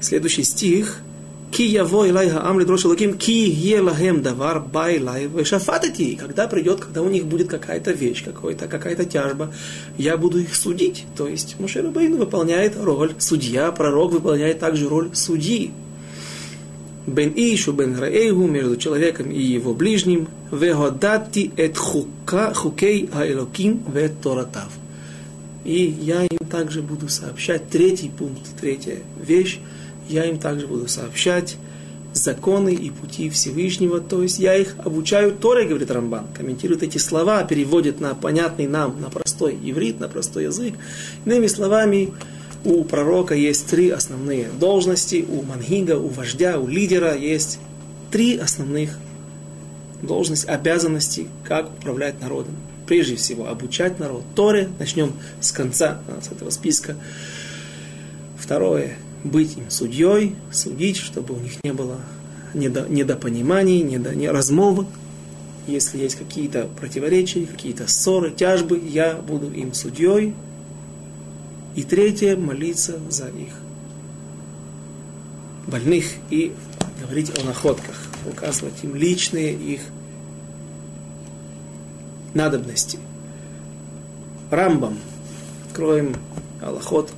следующий 0.00 0.44
стих– 0.44 0.98
Ки 1.50 1.62
яво 1.62 2.06
илай 2.06 2.28
хаам 2.28 2.60
лидрош 2.60 2.84
лаким, 2.84 3.18
ки 3.18 3.50
елахем 3.50 4.22
давар 4.22 4.60
байлай 4.60 5.26
вешафатати. 5.26 6.14
Когда 6.14 6.46
придет, 6.46 6.80
когда 6.80 7.02
у 7.02 7.08
них 7.08 7.26
будет 7.26 7.48
какая-то 7.48 7.90
вещь, 7.90 8.24
какая-то 8.24 8.68
какая 8.68 8.94
тяжба, 8.96 9.52
я 9.98 10.16
буду 10.16 10.38
их 10.38 10.54
судить. 10.54 11.06
То 11.16 11.26
есть 11.26 11.58
Мушер 11.58 11.88
Бейн 11.88 12.16
выполняет 12.16 12.76
роль 12.80 13.14
судья, 13.18 13.72
пророк 13.72 14.12
выполняет 14.12 14.60
также 14.60 14.88
роль 14.88 15.10
судьи. 15.12 15.72
Бен 17.06 17.32
Ишу, 17.34 17.72
Бен 17.72 17.98
Раэйгу, 17.98 18.46
между 18.46 18.76
человеком 18.76 19.30
и 19.30 19.42
его 19.42 19.74
ближним, 19.74 20.28
веходати 20.52 21.50
эт 21.56 21.76
хука, 21.76 22.54
хукей 22.54 23.08
аэлоким 23.12 23.82
вет 23.92 24.20
торатав. 24.20 24.70
И 25.64 25.94
я 26.00 26.24
им 26.24 26.46
также 26.48 26.82
буду 26.82 27.08
сообщать 27.08 27.68
третий 27.68 28.10
пункт, 28.10 28.42
третья 28.60 28.98
вещь, 29.20 29.58
я 30.10 30.24
им 30.26 30.38
также 30.38 30.66
буду 30.66 30.88
сообщать 30.88 31.56
законы 32.12 32.74
и 32.74 32.90
пути 32.90 33.30
Всевышнего, 33.30 34.00
то 34.00 34.22
есть 34.22 34.38
я 34.38 34.56
их 34.56 34.74
обучаю 34.78 35.32
Торе, 35.32 35.66
говорит 35.66 35.90
Рамбан, 35.90 36.26
комментирует 36.36 36.82
эти 36.82 36.98
слова, 36.98 37.44
переводит 37.44 38.00
на 38.00 38.14
понятный 38.14 38.66
нам, 38.66 39.00
на 39.00 39.10
простой 39.10 39.56
иврит, 39.62 40.00
на 40.00 40.08
простой 40.08 40.44
язык. 40.44 40.74
Иными 41.24 41.46
словами, 41.46 42.12
у 42.64 42.84
пророка 42.84 43.34
есть 43.34 43.66
три 43.68 43.90
основные 43.90 44.48
должности, 44.58 45.24
у 45.26 45.42
мангига, 45.42 45.98
у 45.98 46.08
вождя, 46.08 46.58
у 46.58 46.66
лидера 46.66 47.16
есть 47.16 47.58
три 48.10 48.36
основных 48.36 48.98
должности, 50.02 50.46
обязанности, 50.46 51.28
как 51.44 51.70
управлять 51.70 52.20
народом. 52.20 52.56
Прежде 52.86 53.16
всего, 53.16 53.46
обучать 53.48 54.00
народ 54.00 54.24
Торе, 54.34 54.68
начнем 54.78 55.12
с 55.40 55.52
конца, 55.52 56.00
с 56.20 56.32
этого 56.32 56.50
списка. 56.50 56.96
Второе, 58.36 58.96
быть 59.24 59.56
им 59.56 59.70
судьей, 59.70 60.34
судить, 60.52 60.96
чтобы 60.96 61.34
у 61.34 61.38
них 61.38 61.62
не 61.62 61.72
было 61.72 62.00
недо, 62.54 62.86
недопониманий, 62.88 63.82
недо, 63.82 64.14
не 64.14 64.30
размолвок. 64.30 64.86
Если 65.66 65.98
есть 65.98 66.16
какие-то 66.16 66.68
противоречия, 66.78 67.46
какие-то 67.46 67.88
ссоры, 67.88 68.30
тяжбы, 68.30 68.78
я 68.78 69.14
буду 69.14 69.50
им 69.52 69.74
судьей. 69.74 70.34
И 71.76 71.82
третье, 71.82 72.36
молиться 72.36 72.98
за 73.10 73.28
их 73.28 73.54
больных 75.66 76.04
и 76.30 76.52
говорить 77.00 77.38
о 77.38 77.44
находках, 77.44 77.96
указывать 78.28 78.82
им 78.82 78.96
личные 78.96 79.54
их 79.54 79.82
надобности. 82.34 82.98
Рамбам. 84.50 84.98
Откроем 85.68 86.16
Аллахот 86.60 87.12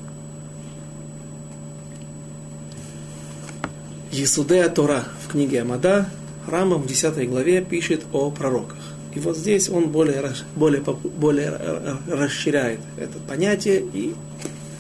Есудея 4.12 4.69
Тора 4.69 5.04
в 5.26 5.33
книге 5.33 5.62
Амада, 5.62 6.07
Рамбам 6.47 6.83
в 6.83 6.87
10 6.87 7.31
главе 7.31 7.62
пишет 7.62 8.02
о 8.12 8.31
пророках. 8.31 8.76
И 9.14 9.19
вот 9.19 9.38
здесь 9.38 9.71
он 9.71 9.88
более, 9.88 10.35
более, 10.54 10.83
более 10.83 11.59
расширяет 12.07 12.81
это 12.99 13.19
понятие, 13.26 13.81
и 13.81 14.14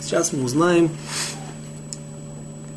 сейчас 0.02 0.34
мы 0.34 0.44
узнаем, 0.44 0.90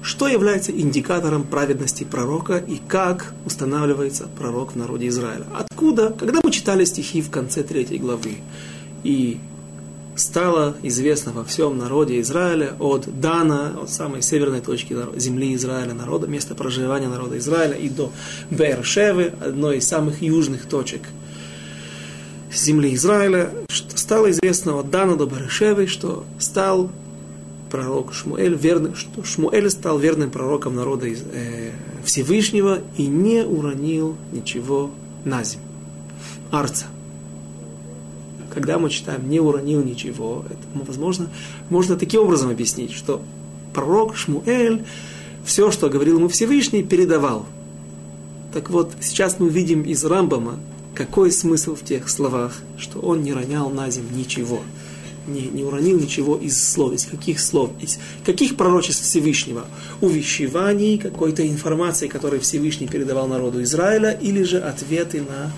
что 0.01 0.29
является 0.29 0.71
индикатором 0.71 1.43
праведности 1.43 2.05
пророка 2.05 2.55
и 2.57 2.77
как 2.77 3.33
устанавливается 3.45 4.27
пророк 4.37 4.73
в 4.73 4.75
народе 4.77 5.09
Израиля. 5.09 5.45
Откуда, 5.53 6.11
когда 6.11 6.39
мы 6.41 6.51
читали 6.51 6.85
стихи 6.85 7.21
в 7.21 7.29
конце 7.29 7.63
третьей 7.63 7.97
главы, 7.97 8.37
и 9.03 9.39
стало 10.15 10.75
известно 10.81 11.31
во 11.31 11.43
всем 11.43 11.77
народе 11.77 12.19
Израиля 12.21 12.75
от 12.79 13.19
Дана, 13.19 13.75
от 13.81 13.89
самой 13.89 14.21
северной 14.21 14.61
точки 14.61 14.95
земли 15.15 15.53
Израиля, 15.55 15.93
народа, 15.93 16.27
места 16.27 16.55
проживания 16.55 17.07
народа 17.07 17.37
Израиля, 17.37 17.75
и 17.75 17.89
до 17.89 18.11
Бершевы, 18.49 19.33
одной 19.41 19.77
из 19.77 19.87
самых 19.87 20.21
южных 20.21 20.65
точек 20.67 21.01
земли 22.51 22.95
Израиля, 22.95 23.51
что 23.67 23.97
стало 23.97 24.31
известно 24.31 24.79
от 24.79 24.89
Дана 24.89 25.15
до 25.15 25.25
Бершевы, 25.25 25.87
что 25.87 26.23
стал 26.39 26.89
пророк 27.69 28.13
Шмуэль, 28.13 28.55
верный, 28.55 28.95
что 28.95 29.23
Шмуэль 29.23 29.69
стал 29.69 29.99
верным 29.99 30.31
пророком 30.31 30.75
народа 30.75 31.07
э, 31.07 31.71
Всевышнего 32.05 32.79
и 32.97 33.07
не 33.07 33.43
уронил 33.43 34.15
ничего 34.31 34.91
на 35.25 35.43
землю. 35.43 35.65
Арца 36.51 36.85
когда 38.55 38.79
мы 38.79 38.89
читаем 38.89 39.29
«не 39.29 39.41
уронил 39.41 39.83
ничего», 39.83 40.45
это, 40.49 40.85
возможно, 40.87 41.29
можно 41.69 41.97
таким 41.97 42.21
образом 42.21 42.49
объяснить, 42.49 42.93
что 42.93 43.21
пророк 43.73 44.15
Шмуэль 44.15 44.85
все, 45.43 45.71
что 45.71 45.89
говорил 45.89 46.17
ему 46.17 46.29
Всевышний, 46.29 46.81
передавал. 46.81 47.45
Так 48.53 48.69
вот, 48.69 48.93
сейчас 49.01 49.39
мы 49.39 49.49
видим 49.49 49.81
из 49.81 50.03
Рамбама, 50.05 50.57
какой 50.95 51.31
смысл 51.31 51.75
в 51.75 51.83
тех 51.83 52.07
словах, 52.07 52.53
что 52.77 52.99
он 52.99 53.23
не 53.23 53.33
ронял 53.33 53.69
на 53.69 53.89
землю 53.89 54.15
ничего, 54.15 54.61
не, 55.27 55.41
не 55.41 55.65
уронил 55.65 55.99
ничего 55.99 56.37
из 56.37 56.63
слов, 56.63 56.93
из 56.93 57.05
каких 57.05 57.41
слов, 57.41 57.71
из 57.81 57.99
каких 58.25 58.55
пророчеств 58.55 59.03
Всевышнего, 59.03 59.65
увещеваний, 59.99 60.97
какой-то 60.97 61.45
информации, 61.45 62.07
которую 62.07 62.41
Всевышний 62.41 62.87
передавал 62.87 63.27
народу 63.27 63.61
Израиля, 63.63 64.11
или 64.11 64.43
же 64.43 64.59
ответы 64.59 65.21
на 65.21 65.51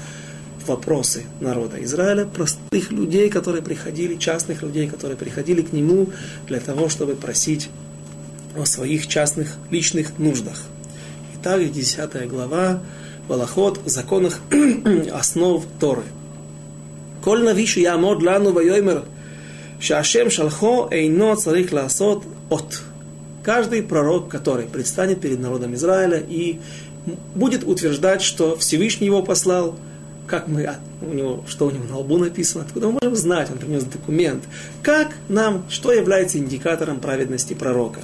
вопросы 0.68 1.24
народа 1.40 1.84
Израиля, 1.84 2.26
простых 2.26 2.92
людей, 2.92 3.30
которые 3.30 3.64
приходили, 3.64 4.16
частных 4.16 4.62
людей, 4.62 4.88
которые 4.88 5.18
приходили 5.18 5.62
к 5.62 5.74
нему 5.74 6.08
для 6.48 6.60
того, 6.60 6.90
чтобы 6.90 7.16
просить 7.16 7.70
о 8.56 8.66
своих 8.66 9.08
частных 9.08 9.56
личных 9.72 10.18
нуждах. 10.20 10.64
Итак, 11.36 11.72
10 11.72 12.28
глава, 12.30 12.82
Балахот, 13.28 13.80
законах 13.86 14.40
основ 15.12 15.64
Торы. 15.80 16.04
Коль 17.24 17.44
навишу 17.44 17.80
я 17.80 17.98
мод 17.98 18.24
лану 18.24 18.52
вайоймер, 18.52 19.04
шашем 19.80 20.30
шалхо 20.30 20.88
эйно 20.92 21.36
царих 21.36 21.72
ласот 21.72 22.24
от. 22.50 22.82
Каждый 23.44 23.82
пророк, 23.84 24.30
который 24.30 24.66
предстанет 24.66 25.22
перед 25.22 25.40
народом 25.40 25.74
Израиля 25.76 26.18
и 26.18 26.60
будет 27.36 27.66
утверждать, 27.66 28.22
что 28.22 28.58
Всевышний 28.58 29.08
его 29.08 29.22
послал– 29.22 29.76
как 30.28 30.48
мы, 30.48 30.70
у 31.02 31.14
него, 31.14 31.44
что 31.48 31.68
у 31.68 31.72
него 31.72 31.86
на 31.86 31.98
лбу 31.98 32.18
написано, 32.18 32.66
откуда 32.66 32.88
мы 32.88 33.00
можем 33.02 33.16
знать, 33.16 33.50
он 33.50 33.58
принес 33.58 33.84
документ, 33.86 34.44
как 34.84 35.16
нам, 35.30 35.64
что 35.70 35.92
является 35.92 36.38
индикатором 36.38 37.00
праведности 37.00 37.54
пророка. 37.54 38.02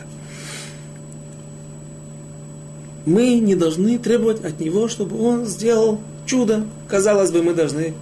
Мы 3.06 3.39
не 3.39 3.56
должны 3.56 3.98
требовать 4.00 4.44
от 4.46 4.62
него, 4.62 4.88
чтобы 4.88 5.22
он 5.22 5.46
сделал 5.46 6.00
чудо. 6.25 6.65
Казалось 6.88 7.32
бы, 7.32 7.44
мы 7.44 7.53
должны 7.53 7.94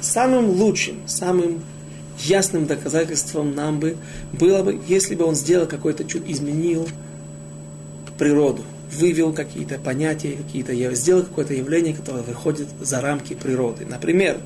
самым 0.00 0.50
лучшим, 0.50 0.96
самым 1.06 1.62
ясным 2.18 2.66
доказательством 2.66 3.54
нам 3.54 3.78
бы 3.78 3.96
было 4.32 4.64
бы, 4.64 4.80
если 4.88 5.14
бы 5.14 5.24
он 5.24 5.36
сделал 5.36 5.66
какое-то 5.66 6.04
чудо, 6.04 6.24
изменил 6.30 6.88
природу, 8.18 8.62
вывел 8.92 9.32
какие-то 9.32 9.78
понятия, 9.78 10.32
какие-то, 10.32 10.72
сделал 10.94 11.22
какое-то 11.22 11.54
явление, 11.54 11.94
которое 11.94 12.22
выходит 12.22 12.68
за 12.80 13.00
рамки 13.00 13.34
природы. 13.34 13.86
Например, 13.86 14.38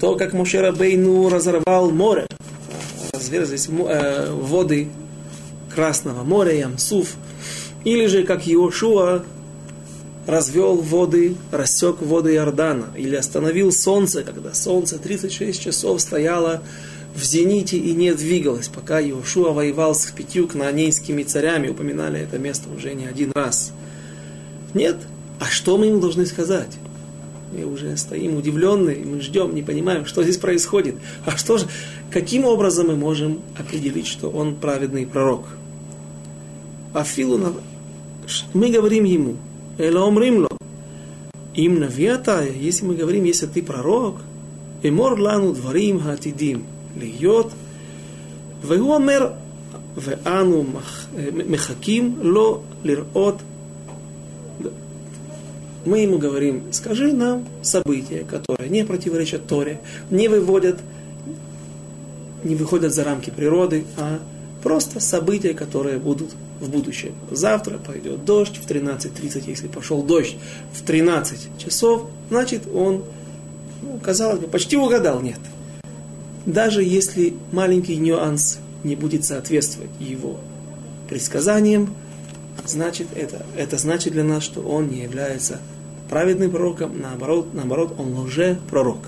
то, 0.00 0.16
как 0.16 0.32
Мошера 0.32 0.72
Бейну 0.72 1.28
разорвал 1.28 1.90
море, 1.90 2.26
разверзлись 3.12 3.68
э, 3.68 4.32
воды 4.32 4.88
Красного 5.74 6.22
моря, 6.22 6.54
Ямсуф, 6.54 7.16
или 7.84 8.06
же 8.06 8.24
как 8.24 8.46
Иошуа 8.46 9.24
развел 10.26 10.76
воды, 10.76 11.34
рассек 11.50 12.00
воды 12.00 12.34
Иордана, 12.34 12.86
или 12.96 13.16
остановил 13.16 13.72
солнце, 13.72 14.22
когда 14.22 14.54
солнце 14.54 14.98
36 14.98 15.60
часов 15.60 16.00
стояло 16.00 16.62
в 17.14 17.22
зените 17.24 17.76
и 17.76 17.92
не 17.92 18.14
двигалось, 18.14 18.68
пока 18.68 19.00
Иошуа 19.00 19.52
воевал 19.52 19.94
с 19.94 20.10
пятью 20.10 20.46
кнаанейскими 20.46 21.22
царями, 21.22 21.68
упоминали 21.68 22.20
это 22.20 22.38
место 22.38 22.68
уже 22.70 22.94
не 22.94 23.06
один 23.06 23.32
раз. 23.34 23.72
Нет. 24.73 24.97
А 25.39 25.45
что 25.45 25.77
мы 25.77 25.87
ему 25.87 25.99
должны 25.99 26.25
сказать? 26.25 26.77
Мы 27.53 27.65
уже 27.65 27.95
стоим 27.95 28.35
удивленные, 28.37 29.05
мы 29.05 29.21
ждем, 29.21 29.55
не 29.55 29.63
понимаем, 29.63 30.05
что 30.05 30.23
здесь 30.23 30.37
происходит. 30.37 30.95
А 31.25 31.37
что 31.37 31.57
же, 31.57 31.67
каким 32.11 32.45
образом 32.45 32.87
мы 32.87 32.95
можем 32.95 33.39
определить, 33.57 34.07
что 34.07 34.29
он 34.29 34.55
праведный 34.55 35.05
пророк? 35.05 35.45
Афилу 36.93 37.53
мы 38.53 38.69
говорим 38.69 39.05
ему, 39.05 39.35
Элом 39.77 40.19
Римло, 40.19 40.49
им 41.55 41.79
навията, 41.79 42.43
если 42.43 42.85
мы 42.85 42.95
говорим, 42.95 43.23
если 43.23 43.45
ты 43.45 43.63
пророк, 43.63 44.17
אמור 44.87 45.19
לנו 45.19 45.53
דברים 45.53 45.99
העתידים 46.03 46.63
להיות, 46.99 47.51
והוא 48.61 48.95
אומר, 48.95 49.27
ואנו 49.97 50.65
מחכים 51.47 52.15
לו 52.21 52.61
לראות 52.83 53.35
мы 55.84 56.00
ему 56.00 56.18
говорим, 56.18 56.72
скажи 56.72 57.12
нам 57.12 57.46
события, 57.62 58.24
которые 58.24 58.70
не 58.70 58.84
противоречат 58.84 59.46
Торе, 59.46 59.80
не 60.10 60.28
выводят, 60.28 60.78
не 62.44 62.54
выходят 62.54 62.94
за 62.94 63.04
рамки 63.04 63.30
природы, 63.30 63.84
а 63.96 64.20
просто 64.62 65.00
события, 65.00 65.54
которые 65.54 65.98
будут 65.98 66.30
в 66.60 66.70
будущем. 66.70 67.14
Завтра 67.30 67.78
пойдет 67.78 68.24
дождь 68.24 68.56
в 68.56 68.66
13.30, 68.66 69.42
если 69.46 69.66
пошел 69.66 70.02
дождь 70.02 70.36
в 70.72 70.82
13 70.82 71.58
часов, 71.58 72.06
значит 72.30 72.62
он, 72.72 73.04
ну, 73.82 73.98
казалось 73.98 74.38
бы, 74.38 74.46
почти 74.46 74.76
угадал, 74.76 75.20
нет. 75.20 75.40
Даже 76.46 76.82
если 76.82 77.34
маленький 77.50 77.96
нюанс 77.96 78.58
не 78.84 78.96
будет 78.96 79.24
соответствовать 79.24 79.90
его 80.00 80.38
предсказаниям, 81.08 81.94
значит 82.64 83.08
это, 83.14 83.44
это 83.56 83.78
значит 83.78 84.12
для 84.12 84.24
нас, 84.24 84.42
что 84.42 84.60
он 84.60 84.88
не 84.88 85.02
является 85.02 85.60
праведным 86.08 86.50
пророком, 86.50 87.00
наоборот, 87.00 87.54
наоборот 87.54 87.94
он 87.98 88.14
лже-пророк. 88.18 88.98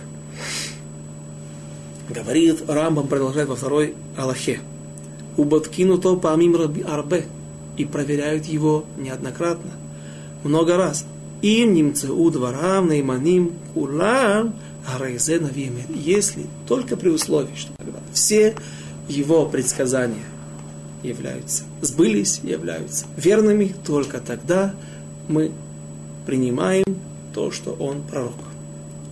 Говорит 2.09 2.65
Рамбам, 2.69 3.09
продолжает 3.09 3.49
во 3.49 3.57
второй 3.57 3.95
Аллахе. 4.17 4.61
Убаткину 5.37 5.99
то 5.99 6.17
помим 6.17 6.57
арбе. 6.87 7.27
И 7.77 7.85
проверяют 7.85 8.45
его 8.45 8.85
неоднократно. 8.97 9.73
Много 10.45 10.77
раз. 10.77 11.05
Им 11.43 11.75
немцы 11.75 12.11
у 12.11 12.31
дворам 12.31 12.87
наиманим 12.87 13.53
кулам 13.75 14.55
арайзе 14.87 15.41
навимер. 15.41 15.85
Если 15.95 16.47
только 16.69 16.97
при 16.97 17.09
условии, 17.09 17.57
что 17.57 17.73
все 18.13 18.55
его 19.09 19.47
предсказания 19.47 20.25
являются, 21.05 21.65
сбылись, 21.81 22.41
являются 22.43 23.07
верными, 23.17 23.75
только 23.87 24.21
тогда 24.21 24.75
мы 25.29 25.53
принимаем 26.27 26.85
то, 27.33 27.51
что 27.51 27.73
он 27.73 28.03
пророк. 28.03 28.35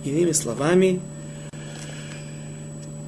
Иными 0.03 0.31
словами, 0.31 0.99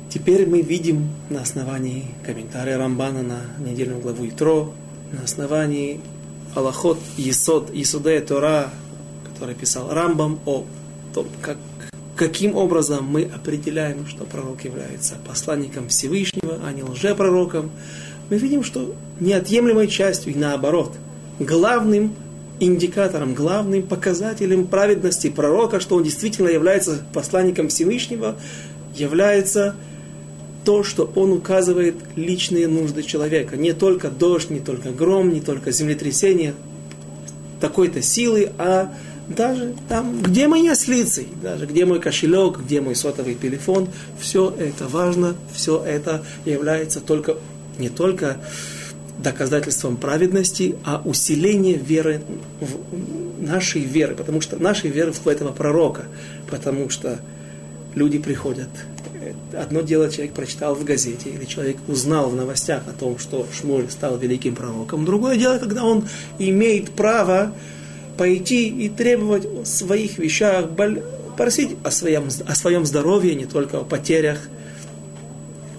теперь 0.10 0.48
мы 0.48 0.62
видим 0.62 1.10
на 1.30 1.42
основании 1.42 2.06
комментария 2.26 2.78
Рамбана 2.78 3.22
на 3.24 3.42
недельную 3.60 4.00
главу 4.02 4.28
Итро, 4.28 4.74
на 5.12 5.24
основании 5.24 6.00
Аллахот 6.56 7.00
Есод, 7.18 7.74
Есудея 7.74 8.22
Тора, 8.22 8.72
который 9.26 9.56
писал 9.56 9.94
Рамбам 9.94 10.40
о 10.46 10.66
том, 11.14 11.28
как, 11.42 11.58
каким 12.16 12.56
образом 12.56 13.06
мы 13.06 13.24
определяем, 13.24 14.08
что 14.08 14.24
пророк 14.24 14.64
является 14.64 15.16
посланником 15.28 15.90
Всевышнего, 15.90 16.60
а 16.66 16.72
не 16.72 16.84
лжепророком, 16.84 17.72
мы 18.30 18.38
видим, 18.38 18.64
что 18.64 18.96
неотъемлемой 19.20 19.88
частью 19.88 20.34
и 20.34 20.38
наоборот, 20.38 20.94
главным 21.40 22.16
индикатором, 22.60 23.34
главным 23.34 23.84
показателем 23.84 24.68
праведности 24.68 25.30
пророка, 25.30 25.80
что 25.80 25.96
он 25.96 26.04
действительно 26.04 26.48
является 26.48 27.02
посланником 27.14 27.68
Всевышнего, 27.68 28.36
является 28.96 29.76
то, 30.64 30.84
что 30.84 31.12
он 31.16 31.32
указывает 31.32 31.96
личные 32.16 32.68
нужды 32.68 33.04
человека. 33.04 33.56
Не 33.56 33.74
только 33.74 34.10
дождь, 34.10 34.50
не 34.50 34.60
только 34.60 34.90
гром, 34.90 35.34
не 35.34 35.42
только 35.42 35.72
землетрясение 35.72 36.56
такой-то 37.60 38.02
силы, 38.02 38.52
а 38.58 38.92
даже 39.28 39.74
там, 39.90 40.22
где 40.22 40.48
мои 40.48 40.68
ослицы, 40.68 41.26
даже 41.42 41.66
где 41.66 41.86
мой 41.86 42.00
кошелек, 42.00 42.60
где 42.60 42.82
мой 42.82 42.96
сотовый 42.96 43.36
телефон, 43.36 43.88
все 44.20 44.54
это 44.58 44.88
важно, 44.88 45.36
все 45.54 45.84
это 45.84 46.24
является 46.46 47.00
только, 47.00 47.38
не 47.80 47.90
только 47.90 48.38
доказательством 49.18 49.98
праведности, 49.98 50.76
а 50.84 51.02
усиление 51.04 51.76
веры, 51.76 52.22
нашей 53.40 53.82
веры, 53.82 54.16
потому 54.16 54.42
что 54.42 54.58
нашей 54.62 54.90
веры 54.90 55.14
в 55.14 55.28
этого 55.28 55.52
пророка, 55.52 56.04
потому 56.50 56.90
что 56.90 57.20
люди 57.96 58.20
приходят 58.20 58.70
Одно 59.54 59.82
дело 59.82 60.10
человек 60.12 60.34
прочитал 60.34 60.76
в 60.76 60.84
газете, 60.84 61.30
или 61.30 61.46
человек 61.46 61.78
узнал 61.88 62.30
в 62.30 62.36
новостях 62.36 62.84
о 62.88 62.92
том, 62.92 63.18
что 63.18 63.48
Шмоль 63.54 63.90
стал 63.90 64.18
великим 64.18 64.56
пророком. 64.56 65.06
Другое 65.06 65.38
дело, 65.38 65.58
когда 65.58 65.84
он 65.84 66.08
имеет 66.38 66.92
право 66.92 67.54
пойти 68.18 68.68
и 68.68 68.90
требовать 68.90 69.46
о 69.46 69.66
своих 69.66 70.18
вещах, 70.18 70.66
просить 71.38 71.76
о 71.84 71.92
своем, 71.92 72.28
о 72.46 72.56
своем 72.56 72.86
здоровье, 72.86 73.36
не 73.36 73.46
только 73.46 73.80
о 73.80 73.84
потерях, 73.84 74.40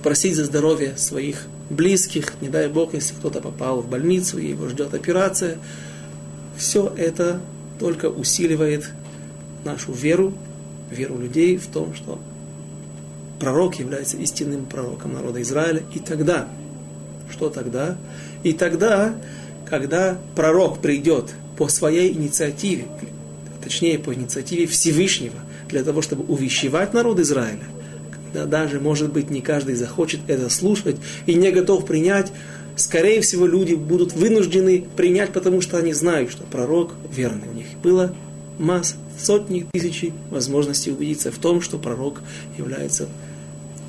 просить 0.06 0.36
за 0.36 0.44
здоровье 0.44 0.96
своих 0.96 1.46
близких, 1.68 2.34
не 2.40 2.48
дай 2.48 2.68
Бог, 2.68 2.94
если 2.94 3.12
кто-то 3.12 3.40
попал 3.40 3.80
в 3.80 3.88
больницу 3.88 4.38
и 4.38 4.50
его 4.50 4.68
ждет 4.68 4.94
операция. 4.94 5.58
Все 6.56 6.94
это 6.96 7.40
только 7.80 8.08
усиливает 8.08 8.88
нашу 9.64 9.90
веру, 9.90 10.32
веру 10.92 11.18
людей 11.18 11.56
в 11.56 11.66
том, 11.66 11.92
что 11.96 12.20
пророк 13.40 13.80
является 13.80 14.16
истинным 14.18 14.66
пророком 14.66 15.12
народа 15.12 15.42
Израиля. 15.42 15.82
И 15.92 15.98
тогда, 15.98 16.46
что 17.28 17.48
тогда? 17.48 17.98
И 18.44 18.52
тогда, 18.52 19.12
когда 19.68 20.16
пророк 20.36 20.80
придет 20.80 21.34
по 21.58 21.66
своей 21.66 22.12
инициативе, 22.12 22.84
точнее 23.60 23.98
по 23.98 24.14
инициативе 24.14 24.68
Всевышнего, 24.68 25.40
для 25.68 25.82
того, 25.82 26.00
чтобы 26.00 26.32
увещевать 26.32 26.94
народ 26.94 27.18
Израиля, 27.18 27.64
когда 28.36 28.44
даже, 28.44 28.80
может 28.80 29.12
быть, 29.12 29.30
не 29.30 29.40
каждый 29.40 29.76
захочет 29.76 30.20
это 30.26 30.50
слушать 30.50 30.96
и 31.24 31.32
не 31.32 31.50
готов 31.50 31.86
принять, 31.86 32.30
скорее 32.76 33.22
всего, 33.22 33.46
люди 33.46 33.72
будут 33.72 34.12
вынуждены 34.12 34.84
принять, 34.94 35.32
потому 35.32 35.62
что 35.62 35.78
они 35.78 35.94
знают, 35.94 36.30
что 36.30 36.44
пророк 36.44 36.92
верный. 37.10 37.48
У 37.48 37.54
них 37.54 37.66
было 37.82 38.14
масса, 38.58 38.96
сотни, 39.18 39.66
тысячи 39.72 40.12
возможностей 40.30 40.90
убедиться 40.90 41.32
в 41.32 41.38
том, 41.38 41.62
что 41.62 41.78
пророк 41.78 42.20
является 42.58 43.08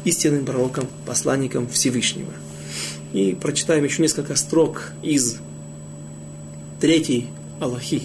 истинным 0.05 0.45
пророком, 0.45 0.87
посланником 1.05 1.67
Всевышнего. 1.67 2.31
И 3.11 3.37
прочитаем 3.39 3.83
еще 3.83 4.01
несколько 4.01 4.37
строк 4.37 4.93
из 5.03 5.39
третьей 6.79 7.27
Аллахи, 7.59 8.03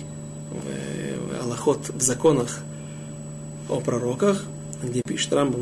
в 0.51 1.45
Аллахот 1.45 1.91
в 1.91 2.03
законах 2.03 2.59
о 3.69 3.79
пророках, 3.79 4.45
где 4.84 5.02
пишет 5.02 5.34
Рамбам 5.34 5.62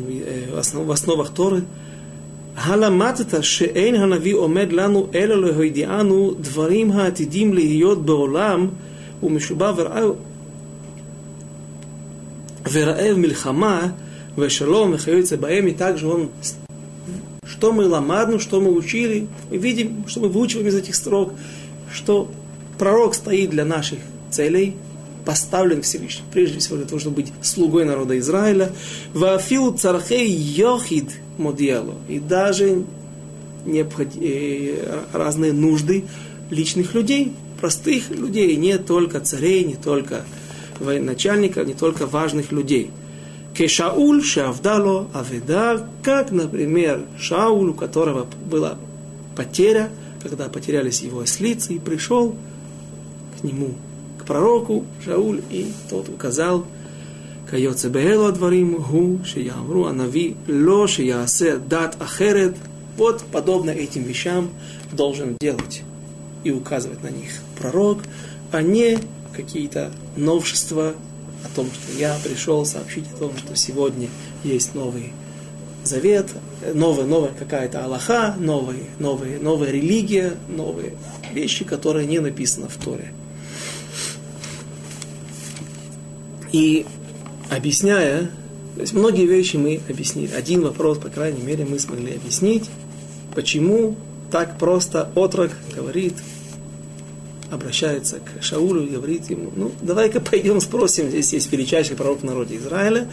в 0.84 0.90
основах 0.90 1.30
Торы, 1.30 1.62
הלמדת 2.56 3.34
שאין 3.44 3.94
הנביא 3.94 4.34
עומד 4.34 4.72
לנו 4.72 5.06
אלא 5.14 5.40
להודיענו 5.40 6.34
דברים 6.40 6.92
העתידים 6.92 7.54
להיות 7.54 8.06
בעולם 8.06 8.68
ומשובע 9.22 9.72
ורעב, 9.76 10.10
ורעב 12.72 13.16
מלחמה 13.16 13.88
ושלום 14.38 14.92
וכיוצא 14.94 15.36
בהם, 15.36 15.66
и 15.66 15.72
также 15.72 16.08
он 16.08 16.28
что 17.46 17.72
мы 17.72 17.86
ламадну, 17.86 18.38
что 18.38 18.60
мы 18.60 18.70
учили, 18.70 19.28
мы 19.50 19.56
видим, 19.56 20.04
что 20.06 20.20
мы 20.20 20.28
выучиваем 20.28 20.66
из 20.66 20.74
этих 20.74 20.94
строк, 20.94 21.32
что 21.90 22.30
пророк 22.76 23.14
стоит 23.14 23.50
для 23.50 23.64
наших 23.64 23.98
целей, 24.30 24.76
поставлен 25.25 25.81
Всевышним, 25.81 26.25
прежде 26.31 26.59
всего 26.59 26.77
для 26.77 26.85
того, 26.85 26.99
чтобы 26.99 27.17
быть 27.17 27.33
слугой 27.41 27.85
народа 27.85 28.17
Израиля. 28.19 28.71
Вафил 29.13 29.77
цархей 29.77 30.29
йохид 30.29 31.09
модиалу. 31.37 31.95
И 32.07 32.19
даже 32.19 32.83
необход... 33.65 34.07
Э, 34.19 35.03
разные 35.13 35.53
нужды 35.53 36.05
личных 36.49 36.93
людей, 36.93 37.33
простых 37.59 38.09
людей, 38.09 38.55
не 38.55 38.77
только 38.77 39.19
царей, 39.19 39.63
не 39.63 39.75
только 39.75 40.25
военачальников, 40.79 41.67
не 41.67 41.73
только 41.73 42.05
важных 42.05 42.51
людей. 42.51 42.91
Кешауль 43.53 44.23
Шавдало 44.23 45.07
Аведа, 45.13 45.87
как, 46.03 46.31
например, 46.31 47.01
Шауль, 47.19 47.69
у 47.69 47.73
которого 47.73 48.27
была 48.45 48.77
потеря, 49.35 49.89
когда 50.23 50.47
потерялись 50.47 51.01
его 51.01 51.21
ослицы, 51.21 51.73
и 51.73 51.79
пришел 51.79 52.35
к 53.39 53.43
нему 53.43 53.71
к 54.21 54.25
пророку 54.25 54.85
Шауль, 55.03 55.41
и 55.49 55.71
тот 55.89 56.09
указал, 56.09 56.65
кайоце 57.49 57.89
беэлу 57.89 58.25
адварим 58.25 58.75
гу 58.77 59.19
шиямру 59.25 59.85
анави 59.85 60.37
ло 60.47 60.87
шиясе 60.87 61.57
дат 61.57 61.97
ахерет. 61.99 62.55
Вот 62.97 63.23
подобно 63.31 63.71
этим 63.71 64.03
вещам 64.03 64.49
должен 64.91 65.37
делать 65.41 65.83
и 66.43 66.51
указывать 66.51 67.03
на 67.03 67.09
них 67.09 67.31
пророк, 67.57 67.99
а 68.51 68.61
не 68.61 68.99
какие-то 69.35 69.91
новшества 70.15 70.93
о 71.43 71.55
том, 71.55 71.67
что 71.67 71.97
я 71.97 72.17
пришел 72.23 72.65
сообщить 72.65 73.05
о 73.13 73.17
том, 73.17 73.37
что 73.37 73.55
сегодня 73.55 74.09
есть 74.43 74.75
новый 74.75 75.13
завет, 75.83 76.27
новая, 76.73 77.05
новая 77.05 77.31
какая-то 77.37 77.83
Аллаха, 77.85 78.35
новая, 78.37 78.83
новая, 78.99 79.39
новая 79.39 79.71
религия, 79.71 80.33
новые 80.47 80.93
вещи, 81.33 81.65
которые 81.65 82.07
не 82.07 82.19
написаны 82.19 82.67
в 82.67 82.75
Торе. 82.77 83.11
И 86.51 86.85
объясняя, 87.49 88.29
то 88.75 88.81
есть 88.81 88.93
многие 88.93 89.25
вещи 89.25 89.57
мы 89.57 89.81
объяснили. 89.89 90.33
Один 90.33 90.61
вопрос, 90.61 90.97
по 90.97 91.09
крайней 91.09 91.41
мере, 91.41 91.65
мы 91.65 91.79
смогли 91.79 92.15
объяснить, 92.15 92.69
почему 93.35 93.95
так 94.31 94.57
просто 94.57 95.09
отрок 95.15 95.51
говорит, 95.75 96.15
обращается 97.51 98.19
к 98.19 98.41
Шаулю 98.41 98.89
говорит 98.89 99.29
ему, 99.29 99.51
ну, 99.55 99.71
давай-ка 99.81 100.21
пойдем 100.21 100.61
спросим, 100.61 101.09
здесь 101.09 101.33
есть 101.33 101.51
величайший 101.51 101.97
пророк 101.97 102.21
в 102.21 102.23
народе 102.23 102.55
Израиля, 102.55 103.09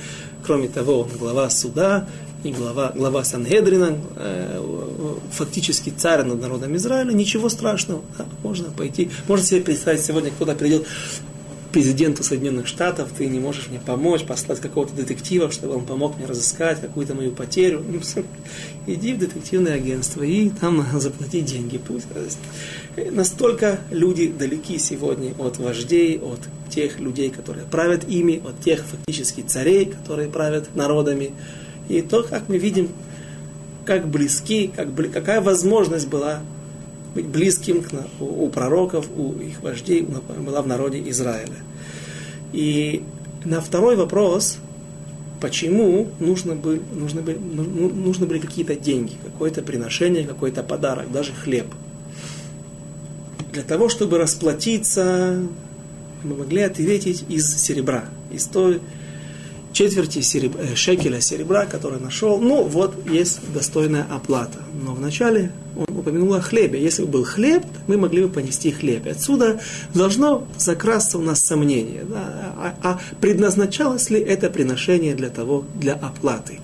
кроме 0.46 0.68
того, 0.68 1.01
он 1.01 1.09
глава 1.18 1.51
суда 1.51 2.09
и 2.44 2.53
глава, 2.53 2.92
глава 2.94 3.24
Сангедрина, 3.24 3.98
э, 4.16 5.16
фактически 5.33 5.90
царь 5.90 6.22
над 6.22 6.40
народом 6.40 6.77
Израиля, 6.77 7.12
ничего 7.12 7.48
страшного, 7.48 8.03
да, 8.16 8.27
можно 8.44 8.70
пойти, 8.70 9.11
можно 9.27 9.44
себе 9.44 9.61
представить, 9.61 10.05
сегодня 10.05 10.31
кто-то 10.31 10.55
придет, 10.55 10.87
президенту 11.78 12.24
Соединенных 12.24 12.66
Штатов, 12.66 13.10
ты 13.16 13.26
не 13.26 13.38
можешь 13.38 13.68
мне 13.68 13.78
помочь, 13.78 14.24
послать 14.24 14.58
какого-то 14.58 14.94
детектива, 14.94 15.48
чтобы 15.52 15.76
он 15.76 15.86
помог 15.86 16.16
мне 16.16 16.26
разыскать 16.26 16.80
какую-то 16.80 17.14
мою 17.14 17.30
потерю. 17.30 17.84
Ну, 17.88 18.00
иди 18.88 19.12
в 19.12 19.18
детективное 19.18 19.74
агентство 19.74 20.24
и 20.24 20.50
там 20.50 20.84
заплати 20.98 21.40
деньги. 21.40 21.78
Пусть. 21.78 22.08
Настолько 23.12 23.78
люди 23.92 24.26
далеки 24.26 24.76
сегодня 24.78 25.34
от 25.38 25.58
вождей, 25.58 26.18
от 26.18 26.40
тех 26.68 26.98
людей, 26.98 27.30
которые 27.30 27.64
правят 27.64 28.02
ими, 28.08 28.42
от 28.44 28.60
тех 28.60 28.80
фактически 28.84 29.42
царей, 29.42 29.86
которые 29.86 30.28
правят 30.28 30.74
народами. 30.74 31.30
И 31.88 32.02
то, 32.02 32.24
как 32.24 32.48
мы 32.48 32.58
видим, 32.58 32.88
как 33.84 34.08
близки, 34.08 34.72
как, 34.74 34.88
какая 35.12 35.40
возможность 35.40 36.08
была 36.08 36.40
быть 37.18 37.26
близким 37.26 37.83
к, 37.83 37.88
у, 38.20 38.44
у 38.44 38.48
пророков, 38.48 39.09
у 39.16 39.33
их 39.33 39.61
вождей 39.62 40.02
была 40.02 40.62
в 40.62 40.66
народе 40.66 41.02
Израиля. 41.11 41.57
И 42.52 43.02
на 43.44 43.61
второй 43.61 43.96
вопрос, 43.96 44.59
почему 45.40 46.09
нужно 46.20 46.54
были, 46.54 46.81
нужно 46.94 47.22
были, 47.22 47.38
ну, 47.38 47.64
ну, 47.64 47.88
нужно 47.88 48.26
были 48.26 48.38
какие-то 48.38 48.76
деньги, 48.76 49.14
какое-то 49.24 49.62
приношение, 49.62 50.24
какой-то 50.24 50.62
подарок, 50.62 51.11
даже 51.11 51.33
хлеб. 51.33 51.66
Для 53.52 53.62
того, 53.62 53.88
чтобы 53.88 54.18
расплатиться, 54.18 55.42
мы 56.22 56.37
могли 56.37 56.62
ответить 56.62 57.24
из 57.28 57.57
серебра, 57.57 58.04
из 58.31 58.44
той 58.46 58.81
четверти 59.78 60.22
сереб... 60.22 60.56
Э, 60.58 60.74
шекеля 60.74 61.20
серебра, 61.20 61.64
который 61.64 62.00
нашел. 62.00 62.40
Ну, 62.40 62.64
вот 62.64 62.96
есть 63.08 63.38
достойная 63.54 64.04
оплата. 64.10 64.58
Но 64.84 64.92
вначале 64.92 65.52
он 65.76 65.96
упомянул 65.96 66.34
о 66.34 66.40
хлебе. 66.40 66.82
Если 66.82 67.04
бы 67.04 67.08
был 67.08 67.24
хлеб, 67.24 67.62
мы 67.86 67.96
могли 67.96 68.24
бы 68.24 68.28
понести 68.28 68.72
хлеб. 68.72 69.06
Отсюда 69.06 69.60
должно 69.94 70.48
закрасться 70.56 71.16
у 71.16 71.22
нас 71.22 71.44
сомнение, 71.44 72.02
да, 72.02 72.54
а, 72.56 72.74
а 72.82 73.00
предназначалось 73.20 74.10
ли 74.10 74.18
это 74.18 74.50
приношение 74.50 75.14
для 75.14 75.28
того, 75.28 75.64
для 75.76 75.94
оплаты? 75.94 76.58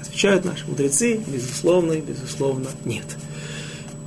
Отвечают 0.00 0.46
наши 0.46 0.66
мудрецы, 0.66 1.20
безусловно, 1.26 2.00
безусловно, 2.00 2.68
нет. 2.86 3.04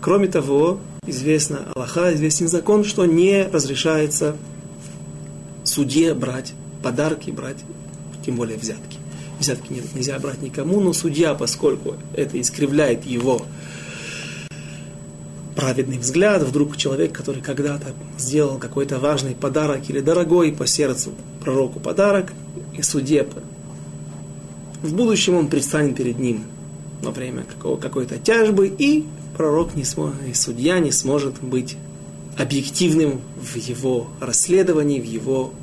Кроме 0.02 0.28
того, 0.28 0.80
известно 1.06 1.68
Аллаха, 1.76 2.12
известен 2.16 2.48
закон, 2.48 2.86
что 2.86 3.06
не 3.06 3.44
разрешается 3.44 4.36
суде 5.64 6.16
брать 6.16 6.54
подарки, 6.82 7.30
брать 7.30 7.58
тем 8.26 8.36
более 8.36 8.58
взятки. 8.58 8.98
Взятки 9.40 9.74
нельзя 9.94 10.20
брать 10.20 10.42
никому, 10.42 10.80
но 10.80 10.94
судья, 10.94 11.34
поскольку 11.34 11.96
это 12.14 12.40
искривляет 12.40 13.06
его 13.06 13.42
праведный 15.56 15.98
взгляд, 15.98 16.44
вдруг 16.44 16.78
человек, 16.78 17.12
который 17.12 17.42
когда-то 17.42 17.94
сделал 18.18 18.58
какой-то 18.58 19.00
важный 19.00 19.36
подарок 19.36 19.90
или 19.90 20.00
дорогой 20.00 20.52
по 20.52 20.66
сердцу 20.68 21.12
пророку 21.40 21.80
подарок, 21.80 22.34
и 22.78 22.82
судье 22.82 23.28
в 24.82 24.96
будущем 24.96 25.36
он 25.36 25.48
предстанет 25.48 25.96
перед 25.96 26.18
ним 26.18 26.44
во 27.02 27.12
время 27.12 27.46
какой-то 27.60 28.18
тяжбы, 28.18 28.68
и 28.68 29.06
пророк 29.38 29.76
не 29.76 29.84
сможет, 29.84 30.16
и 30.28 30.34
судья 30.34 30.80
не 30.80 30.92
сможет 30.92 31.42
быть 31.42 31.78
объективным 32.38 33.22
в 33.40 33.56
его 33.58 34.08
расследовании, 34.20 35.00
в 35.00 35.06
его 35.06 35.54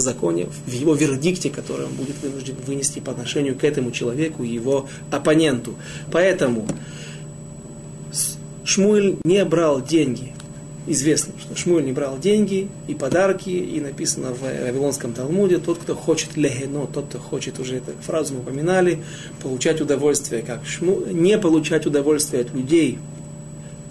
законе, 0.00 0.48
в 0.66 0.72
его 0.72 0.94
вердикте, 0.94 1.50
который 1.50 1.86
он 1.86 1.92
будет 1.92 2.16
вынужден 2.22 2.56
вынести 2.66 3.00
по 3.00 3.12
отношению 3.12 3.56
к 3.56 3.64
этому 3.64 3.90
человеку 3.90 4.42
и 4.42 4.48
его 4.48 4.88
оппоненту. 5.10 5.74
Поэтому 6.10 6.66
Шмуэль 8.64 9.16
не 9.24 9.44
брал 9.44 9.82
деньги. 9.82 10.32
Известно, 10.86 11.34
что 11.40 11.54
Шмуэль 11.54 11.84
не 11.84 11.92
брал 11.92 12.18
деньги 12.18 12.68
и 12.88 12.94
подарки, 12.94 13.50
и 13.50 13.80
написано 13.80 14.32
в 14.34 14.40
Вавилонском 14.40 15.12
Талмуде, 15.12 15.58
тот, 15.58 15.78
кто 15.78 15.94
хочет 15.94 16.36
легено, 16.36 16.88
тот, 16.92 17.06
кто 17.06 17.18
хочет, 17.18 17.60
уже 17.60 17.76
эту 17.76 17.92
фразу 18.00 18.34
мы 18.34 18.40
упоминали, 18.40 18.98
получать 19.40 19.80
удовольствие, 19.80 20.42
как 20.42 20.66
Шму... 20.66 21.04
не 21.06 21.38
получать 21.38 21.86
удовольствие 21.86 22.42
от 22.42 22.52
людей, 22.52 22.98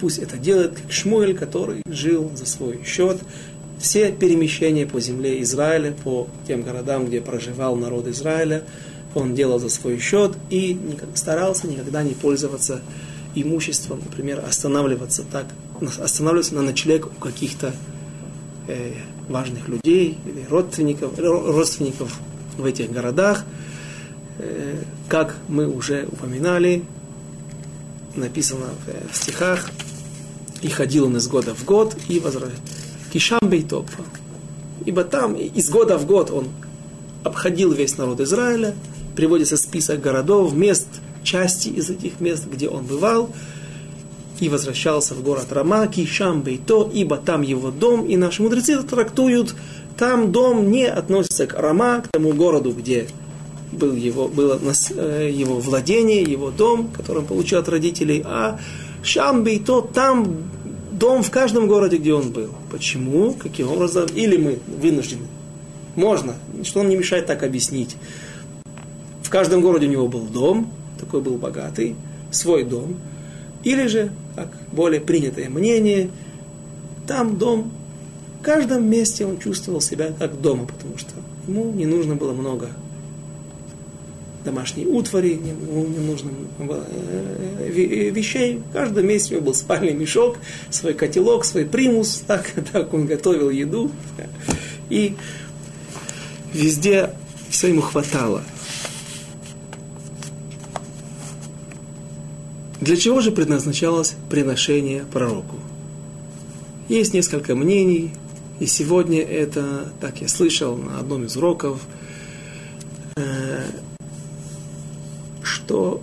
пусть 0.02 0.18
это 0.18 0.36
делает 0.36 0.72
как 0.72 0.92
Шмуэль, 0.92 1.34
который 1.34 1.82
жил 1.86 2.30
за 2.36 2.46
свой 2.46 2.84
счет, 2.84 3.20
все 3.82 4.12
перемещения 4.12 4.86
по 4.86 5.00
земле 5.02 5.41
Израиля, 5.41 5.94
по 6.04 6.28
тем 6.48 6.62
городам, 6.62 7.08
где 7.08 7.20
проживал 7.20 7.76
народ 7.76 8.08
Израиля, 8.08 8.63
он 9.15 9.36
делал 9.36 9.60
за 9.60 9.70
свой 9.70 10.00
счет 10.00 10.38
и 10.50 10.80
старался 11.15 11.67
никогда 11.67 12.04
не 12.04 12.13
пользоваться 12.13 12.82
имуществом, 13.34 14.00
например, 14.06 14.44
останавливаться 14.48 15.24
так, 15.30 15.48
останавливаться 16.00 16.56
на 16.56 16.62
ночлег 16.62 17.08
у 17.08 17.20
каких-то 17.20 17.74
э, 18.67 18.94
важных 19.28 19.67
людей 19.67 20.17
или 20.26 20.46
родственников, 20.48 21.17
родственников 21.17 22.20
в 22.58 22.65
этих 22.65 22.91
городах. 22.91 23.46
Э, 24.38 24.76
как 25.10 25.36
мы 25.48 25.67
уже 25.67 26.08
упоминали, 26.12 26.84
написано 28.15 28.67
в, 28.86 29.12
в 29.12 29.15
стихах, 29.15 29.72
и 30.62 30.67
ходил 30.67 31.06
он 31.06 31.17
из 31.17 31.28
года 31.28 31.56
в 31.56 31.65
год, 31.65 31.98
и 32.08 32.20
возвращался 32.20 32.81
Кишам 33.12 33.41
Бейтопа. 33.43 34.04
Ибо 34.86 35.04
там 35.04 35.36
из 35.36 35.69
года 35.69 35.97
в 35.97 36.06
год 36.06 36.32
он 36.32 36.47
обходил 37.24 37.71
весь 37.71 37.97
народ 37.97 38.19
Израиля, 38.21 38.74
приводится 39.15 39.58
список 39.58 40.02
городов, 40.02 40.54
мест, 40.54 40.88
части 41.24 41.69
из 41.69 41.89
этих 41.89 42.19
мест, 42.19 42.45
где 42.52 42.67
он 42.67 42.84
бывал, 42.84 43.30
и 44.39 44.50
возвращался 44.50 45.13
в 45.13 45.21
город 45.21 45.52
Рама, 45.52 45.88
Кишам 45.88 46.41
Бейто, 46.41 46.89
ибо 46.91 47.17
там 47.17 47.43
его 47.43 47.69
дом, 47.69 48.08
и 48.08 48.17
наши 48.17 48.41
мудрецы 48.41 48.82
трактуют, 48.82 49.54
там 49.97 50.32
дом 50.32 50.71
не 50.71 50.88
относится 50.88 51.45
к 51.45 51.54
Рама, 51.54 52.02
к 52.02 52.08
тому 52.08 52.34
городу, 52.34 52.71
где 52.71 53.08
был 53.71 53.93
его, 53.93 54.28
было 54.28 54.60
э, 54.95 55.30
его 55.32 55.60
владение, 55.60 56.24
его 56.24 56.50
дом, 56.50 56.89
который 56.89 57.19
он 57.19 57.26
получил 57.26 57.60
от 57.60 57.69
родителей, 57.69 58.24
а 58.26 58.60
Шамбей, 59.04 59.60
то 59.60 59.82
там 59.82 60.50
дом 61.02 61.24
в 61.24 61.32
каждом 61.32 61.68
городе, 61.68 61.98
где 61.98 62.14
он 62.14 62.32
был. 62.32 62.52
Почему? 62.70 63.34
Каким 63.34 63.72
образом? 63.72 64.06
Или 64.14 64.38
мы 64.38 64.60
вынуждены. 64.68 65.26
Можно. 65.96 66.36
Что 66.64 66.82
он 66.82 66.90
не 66.90 66.96
мешает 66.96 67.26
так 67.26 67.42
объяснить. 67.42 67.98
В 69.24 69.30
каждом 69.30 69.62
городе 69.62 69.88
у 69.88 69.90
него 69.90 70.08
был 70.08 70.22
дом, 70.22 70.72
такой 71.00 71.22
был 71.22 71.38
богатый, 71.38 71.96
свой 72.30 72.64
дом. 72.64 72.98
Или 73.64 73.88
же, 73.88 74.12
как 74.36 74.50
более 74.72 75.02
принятое 75.02 75.50
мнение, 75.50 76.12
там 77.08 77.38
дом, 77.38 77.72
в 78.40 78.44
каждом 78.44 78.88
месте 78.88 79.26
он 79.26 79.40
чувствовал 79.40 79.82
себя 79.82 80.14
как 80.18 80.40
дома, 80.40 80.68
потому 80.68 80.98
что 80.98 81.14
ему 81.48 81.72
не 81.72 81.88
нужно 81.88 82.16
было 82.16 82.34
много 82.34 82.70
домашней 84.43 84.86
утвари, 84.86 85.34
не, 85.34 85.51
не 85.51 85.99
нужно 85.99 86.32
э, 86.60 88.10
вещей. 88.13 88.62
В 88.69 88.73
каждом 88.73 89.08
месте 89.08 89.34
у 89.34 89.38
него 89.38 89.47
был 89.47 89.54
спальный 89.54 89.93
мешок, 89.93 90.38
свой 90.69 90.93
котелок, 90.93 91.45
свой 91.45 91.65
примус, 91.65 92.23
так, 92.25 92.51
так 92.71 92.93
он 92.93 93.06
готовил 93.06 93.49
еду. 93.49 93.91
И 94.89 95.15
везде 96.54 97.12
все 97.49 97.67
ему 97.67 97.82
хватало. 97.82 98.43
Для 102.82 102.95
чего 102.95 103.21
же 103.21 103.32
предназначалось 103.32 104.15
приношение 104.30 105.04
пророку? 105.04 105.58
Есть 106.89 107.13
несколько 107.13 107.56
мнений, 107.56 108.12
и 108.60 108.65
сегодня 108.65 109.21
это, 109.21 109.93
так 110.01 110.21
я 110.21 110.27
слышал 110.27 110.75
на 110.75 110.99
одном 110.99 111.25
из 111.25 111.38
уроков, 111.38 111.82
э, 113.15 113.65
что 115.72 116.02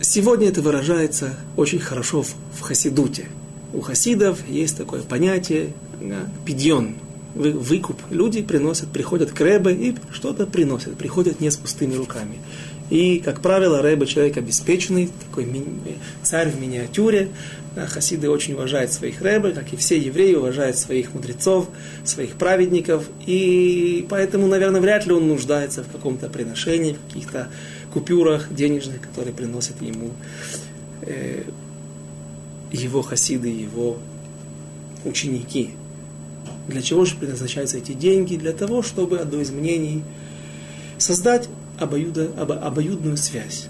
сегодня 0.00 0.48
это 0.48 0.62
выражается 0.62 1.34
очень 1.58 1.78
хорошо 1.78 2.22
в, 2.22 2.60
хасидуте. 2.62 3.26
У 3.74 3.82
хасидов 3.82 4.38
есть 4.48 4.78
такое 4.78 5.02
понятие 5.02 5.74
да, 6.00 6.20
пидьон, 6.46 6.94
вы, 7.34 7.52
выкуп. 7.52 8.00
Люди 8.08 8.40
приносят, 8.40 8.88
приходят 8.88 9.30
к 9.30 9.38
Рэбе 9.38 9.74
и 9.74 9.94
что-то 10.10 10.46
приносят, 10.46 10.96
приходят 10.96 11.40
не 11.40 11.50
с 11.50 11.56
пустыми 11.58 11.94
руками. 11.94 12.38
И, 12.88 13.18
как 13.18 13.42
правило, 13.42 13.82
Рэбе 13.82 14.06
человек 14.06 14.38
обеспеченный, 14.38 15.10
такой 15.28 15.44
ми- 15.44 15.66
царь 16.22 16.48
в 16.48 16.58
миниатюре. 16.58 17.28
Да, 17.76 17.86
хасиды 17.86 18.30
очень 18.30 18.54
уважают 18.54 18.90
своих 18.90 19.20
Рэбе, 19.20 19.50
как 19.50 19.70
и 19.74 19.76
все 19.76 19.98
евреи 19.98 20.34
уважают 20.34 20.78
своих 20.78 21.12
мудрецов, 21.12 21.68
своих 22.04 22.36
праведников. 22.36 23.04
И 23.26 24.06
поэтому, 24.08 24.46
наверное, 24.46 24.80
вряд 24.80 25.06
ли 25.06 25.12
он 25.12 25.28
нуждается 25.28 25.84
в 25.84 25.92
каком-то 25.92 26.30
приношении, 26.30 26.94
в 26.94 27.12
каких-то 27.12 27.48
купюрах 27.92 28.52
денежных, 28.52 29.00
которые 29.00 29.34
приносят 29.34 29.80
ему 29.82 30.12
э, 31.02 31.44
его 32.72 33.02
хасиды, 33.02 33.48
его 33.48 33.98
ученики. 35.04 35.70
Для 36.68 36.80
чего 36.80 37.04
же 37.04 37.16
предназначаются 37.16 37.78
эти 37.78 37.92
деньги? 37.92 38.36
Для 38.36 38.52
того, 38.52 38.82
чтобы, 38.82 39.18
одно 39.18 39.40
из 39.40 39.50
мнений, 39.50 40.02
создать 40.98 41.48
обоюдо, 41.78 42.30
обо, 42.38 42.54
обоюдную 42.54 43.16
связь. 43.16 43.66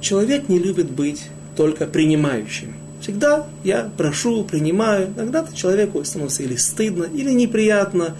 Человек 0.00 0.48
не 0.48 0.58
любит 0.58 0.90
быть 0.90 1.24
только 1.56 1.86
принимающим. 1.86 2.74
Всегда 3.00 3.46
я 3.64 3.90
прошу, 3.96 4.44
принимаю. 4.44 5.12
Иногда 5.16 5.46
человеку 5.54 6.02
становится 6.04 6.42
или 6.42 6.56
стыдно, 6.56 7.04
или 7.04 7.32
неприятно. 7.32 8.16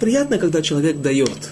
Приятно, 0.00 0.38
когда 0.38 0.62
человек 0.62 1.00
дает. 1.00 1.50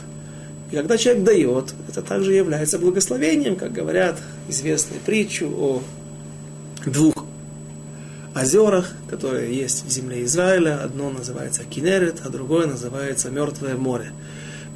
И 0.74 0.76
когда 0.76 0.98
человек 0.98 1.22
дает, 1.22 1.72
это 1.88 2.02
также 2.02 2.32
является 2.32 2.80
благословением, 2.80 3.54
как 3.54 3.72
говорят 3.72 4.20
известную 4.48 5.00
притчу 5.00 5.46
о 5.46 5.82
двух 6.84 7.14
озерах, 8.34 8.90
которые 9.08 9.56
есть 9.56 9.84
в 9.84 9.88
земле 9.88 10.24
Израиля. 10.24 10.82
Одно 10.82 11.10
называется 11.10 11.62
Кинерет, 11.62 12.22
а 12.24 12.28
другое 12.28 12.66
называется 12.66 13.30
Мертвое 13.30 13.76
море. 13.76 14.10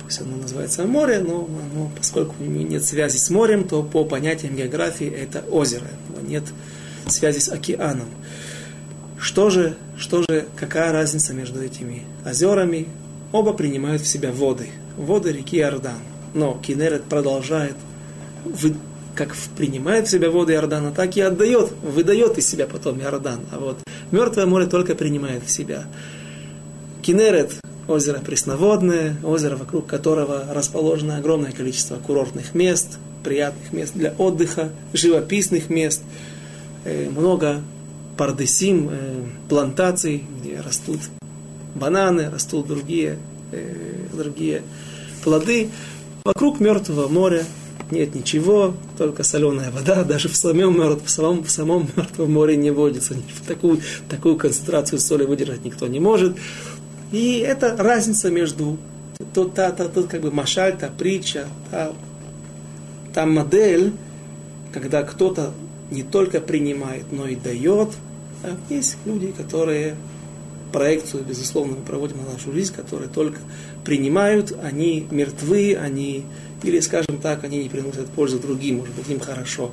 Пусть 0.01 0.21
оно 0.21 0.37
называется 0.37 0.85
море, 0.85 1.19
но 1.19 1.49
оно, 1.73 1.91
поскольку 1.97 2.45
нет 2.45 2.85
связи 2.85 3.17
с 3.17 3.29
морем, 3.29 3.67
то 3.67 3.83
по 3.83 4.05
понятиям 4.05 4.55
географии 4.55 5.09
это 5.09 5.41
озеро. 5.51 5.89
Нет 6.29 6.45
связи 7.09 7.41
с 7.41 7.49
океаном. 7.49 8.07
Что 9.19 9.51
же, 9.51 9.77
что 9.97 10.23
же, 10.23 10.47
какая 10.55 10.93
разница 10.93 11.35
между 11.35 11.61
этими 11.61 12.05
озерами? 12.25 12.87
Оба 13.33 13.53
принимают 13.53 14.03
в 14.03 14.07
себя 14.07 14.31
воды 14.31 14.69
воды 14.99 15.33
реки 15.33 15.59
Иордан. 15.59 15.99
Но 16.35 16.59
Кинерет 16.63 17.05
продолжает, 17.05 17.77
как 19.15 19.35
принимает 19.57 20.07
в 20.07 20.11
себя 20.11 20.31
воды 20.31 20.53
Иордана, 20.53 20.91
так 20.93 21.17
и 21.17 21.21
отдает, 21.21 21.73
выдает 21.83 22.37
из 22.39 22.49
себя 22.49 22.67
потом 22.67 23.01
Иордан. 23.01 23.41
А 23.51 23.59
вот 23.59 23.79
Мертвое 24.11 24.47
море 24.47 24.67
только 24.67 24.95
принимает 24.95 25.45
в 25.45 25.51
себя. 25.51 25.85
Кинерет– 27.03 27.53
озеро 27.89 28.21
пресноводное, 28.21 29.17
озеро, 29.23 29.57
вокруг 29.57 29.87
которого 29.87 30.47
расположено 30.51 31.19
огромное 31.19 31.53
количество 31.53 31.97
курортных 31.97 32.55
мест, 32.55 32.99
приятных 33.23 33.73
мест 33.73 33.93
для 33.95 34.13
отдыха, 34.13 34.71
живописных 34.93 35.69
мест, 35.69 36.03
э, 36.85 37.09
много 37.11 37.61
пардесим, 38.17 38.89
э, 38.91 39.25
плантаций, 39.49 40.25
где 40.41 40.61
растут 40.61 41.01
бананы, 41.75 42.31
растут 42.31 42.67
другие, 42.67 43.19
э, 43.53 44.07
другие 44.13 44.63
плоды. 45.29 45.69
Вокруг 46.25 46.59
мертвого 46.59 47.07
моря 47.09 47.45
нет 47.91 48.15
ничего, 48.15 48.75
только 48.97 49.23
соленая 49.23 49.71
вода, 49.71 50.05
даже 50.05 50.29
в 50.29 50.37
самом, 50.37 50.79
мертв, 50.79 51.07
в 51.07 51.11
самом, 51.11 51.45
в 51.45 51.51
самом 51.51 51.89
мертвом 51.97 52.33
море 52.33 52.57
не 52.57 52.71
водится. 52.71 53.15
Такую, 53.47 53.81
такую 54.09 54.37
концентрацию 54.37 54.99
соли 54.99 55.25
выдержать 55.25 55.65
никто 55.65 55.87
не 55.87 56.01
может. 56.01 56.37
И 57.13 57.39
это 57.39 57.77
разница 57.77 58.31
между 58.31 58.79
тот, 59.35 59.55
та, 59.55 59.71
та, 59.71 59.89
тот 59.89 60.07
как 60.09 60.23
бы 60.23 60.31
машаль, 60.31 60.77
та 60.79 60.89
притча, 60.89 61.47
та, 61.71 61.93
та 63.13 63.27
модель, 63.27 63.93
когда 64.73 65.03
кто-то 65.03 65.53
не 65.91 66.03
только 66.03 66.41
принимает, 66.41 67.13
но 67.13 67.27
и 67.27 67.37
дает. 67.37 67.89
А 68.45 68.57
есть 68.71 68.97
люди, 69.05 69.33
которые 69.33 69.95
проекцию, 70.73 71.25
безусловно, 71.25 71.77
мы 71.77 71.83
проводим 71.83 72.19
на 72.19 72.33
нашу 72.33 72.53
жизнь, 72.53 72.75
которые 72.75 73.09
только 73.09 73.39
принимают, 73.89 74.55
они 74.63 75.07
мертвы, 75.11 75.75
они 75.75 76.27
или, 76.63 76.79
скажем 76.81 77.19
так, 77.23 77.43
они 77.45 77.63
не 77.63 77.71
приносят 77.71 78.11
пользу 78.11 78.39
другим, 78.39 78.79
может 78.79 78.95
быть, 78.95 79.09
им 79.09 79.19
хорошо. 79.19 79.73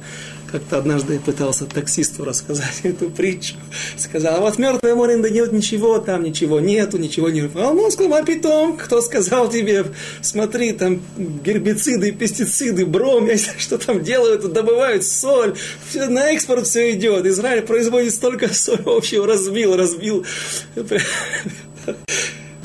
Как-то 0.49 0.77
однажды 0.77 1.15
я 1.15 1.19
пытался 1.19 1.65
таксисту 1.65 2.23
рассказать 2.23 2.79
эту 2.83 3.09
притчу. 3.09 3.55
Сказал, 3.97 4.37
а 4.37 4.39
вот 4.39 4.57
мертвое 4.57 4.95
море, 4.95 5.17
да 5.17 5.29
нет 5.29 5.51
ничего, 5.51 5.97
там 5.97 6.23
ничего 6.23 6.61
нету, 6.61 6.97
ничего 6.97 7.29
не... 7.29 7.41
А 7.41 7.71
он 7.71 7.91
сказал, 7.91 8.13
а 8.13 8.23
питом, 8.23 8.77
кто 8.77 9.01
сказал 9.01 9.49
тебе, 9.49 9.83
смотри, 10.21 10.71
там 10.71 11.01
гербициды, 11.17 12.13
пестициды, 12.13 12.85
бром, 12.85 13.27
что 13.57 13.77
там 13.77 14.01
делают, 14.01 14.49
добывают 14.53 15.03
соль, 15.03 15.55
все, 15.89 16.05
на 16.05 16.31
экспорт 16.31 16.67
все 16.67 16.93
идет. 16.93 17.25
Израиль 17.25 17.63
производит 17.63 18.13
столько 18.13 18.47
соли, 18.53 18.83
общего 18.85 19.27
разбил, 19.27 19.75
разбил 19.75 20.25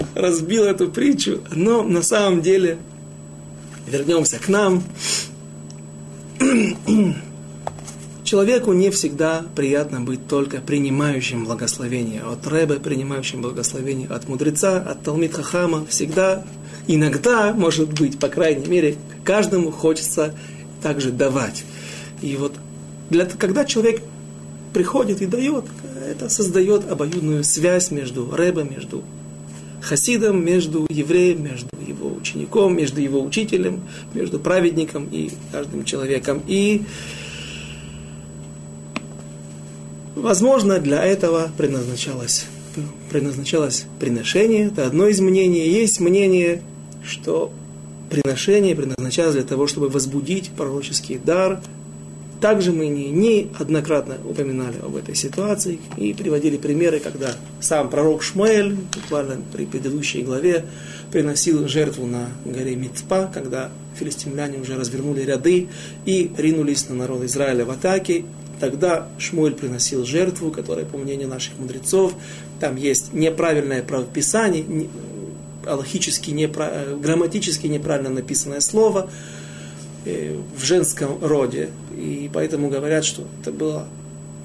разбил 0.14 0.64
эту 0.64 0.88
притчу, 0.88 1.40
но 1.54 1.82
на 1.82 2.02
самом 2.02 2.42
деле 2.42 2.78
вернемся 3.86 4.38
к 4.38 4.48
нам. 4.48 4.82
Человеку 8.24 8.72
не 8.72 8.90
всегда 8.90 9.44
приятно 9.56 10.00
быть 10.00 10.28
только 10.28 10.58
принимающим 10.60 11.44
благословение. 11.44 12.22
От 12.22 12.46
Рэбе 12.46 12.76
принимающим 12.76 13.42
благословение, 13.42 14.06
от 14.08 14.28
мудреца, 14.28 14.76
от 14.78 15.02
Талмит 15.02 15.34
Хахама 15.34 15.84
всегда, 15.86 16.44
иногда, 16.86 17.52
может 17.52 17.92
быть, 17.92 18.20
по 18.20 18.28
крайней 18.28 18.66
мере, 18.66 18.96
каждому 19.24 19.72
хочется 19.72 20.34
также 20.80 21.10
давать. 21.10 21.64
И 22.22 22.36
вот 22.36 22.54
для, 23.10 23.26
когда 23.26 23.64
человек 23.64 24.00
приходит 24.72 25.22
и 25.22 25.26
дает, 25.26 25.64
это 26.08 26.28
создает 26.28 26.88
обоюдную 26.88 27.42
связь 27.42 27.90
между 27.90 28.30
Рэбе, 28.30 28.62
между 28.62 29.02
хасидом, 29.80 30.44
между 30.44 30.86
евреем, 30.90 31.44
между 31.44 31.68
его 31.86 32.12
учеником, 32.14 32.76
между 32.76 33.00
его 33.00 33.22
учителем, 33.22 33.82
между 34.14 34.38
праведником 34.38 35.08
и 35.10 35.30
каждым 35.52 35.84
человеком. 35.84 36.42
И, 36.46 36.82
возможно, 40.14 40.78
для 40.78 41.04
этого 41.04 41.50
предназначалось, 41.56 42.46
предназначалось 43.10 43.86
приношение. 43.98 44.66
Это 44.66 44.86
одно 44.86 45.08
из 45.08 45.20
мнений. 45.20 45.68
Есть 45.68 46.00
мнение, 46.00 46.62
что 47.04 47.52
приношение 48.10 48.74
предназначалось 48.74 49.34
для 49.34 49.44
того, 49.44 49.66
чтобы 49.66 49.88
возбудить 49.88 50.50
пророческий 50.56 51.18
дар– 51.18 51.60
также 52.40 52.72
мы 52.72 52.88
не, 52.88 53.10
неоднократно 53.10 54.16
упоминали 54.24 54.78
об 54.82 54.96
этой 54.96 55.14
ситуации 55.14 55.78
и 55.96 56.14
приводили 56.14 56.56
примеры, 56.56 56.98
когда 57.00 57.34
сам 57.60 57.90
пророк 57.90 58.22
Шмуэль, 58.22 58.74
буквально 58.94 59.42
при 59.52 59.66
предыдущей 59.66 60.22
главе, 60.22 60.64
приносил 61.12 61.68
жертву 61.68 62.06
на 62.06 62.28
горе 62.44 62.76
Мицпа, 62.76 63.30
когда 63.32 63.70
филистимляне 63.98 64.58
уже 64.58 64.76
развернули 64.76 65.22
ряды 65.22 65.68
и 66.06 66.30
ринулись 66.36 66.88
на 66.88 66.94
народ 66.94 67.24
Израиля 67.24 67.64
в 67.64 67.70
атаке. 67.70 68.24
Тогда 68.58 69.08
Шмуэль 69.18 69.54
приносил 69.54 70.04
жертву, 70.04 70.50
которая, 70.50 70.84
по 70.84 70.98
мнению 70.98 71.28
наших 71.28 71.58
мудрецов, 71.58 72.14
там 72.58 72.76
есть 72.76 73.12
неправильное 73.12 73.82
правописание, 73.82 74.88
аллахически, 75.66 76.30
непра... 76.30 76.86
грамматически 77.00 77.66
неправильно 77.66 78.10
написанное 78.10 78.60
слово, 78.60 79.10
Э, 79.10 79.39
в 80.04 80.64
женском 80.64 81.18
роде. 81.22 81.70
И 81.92 82.30
поэтому 82.32 82.70
говорят, 82.70 83.04
что 83.04 83.26
это 83.40 83.52
было 83.52 83.86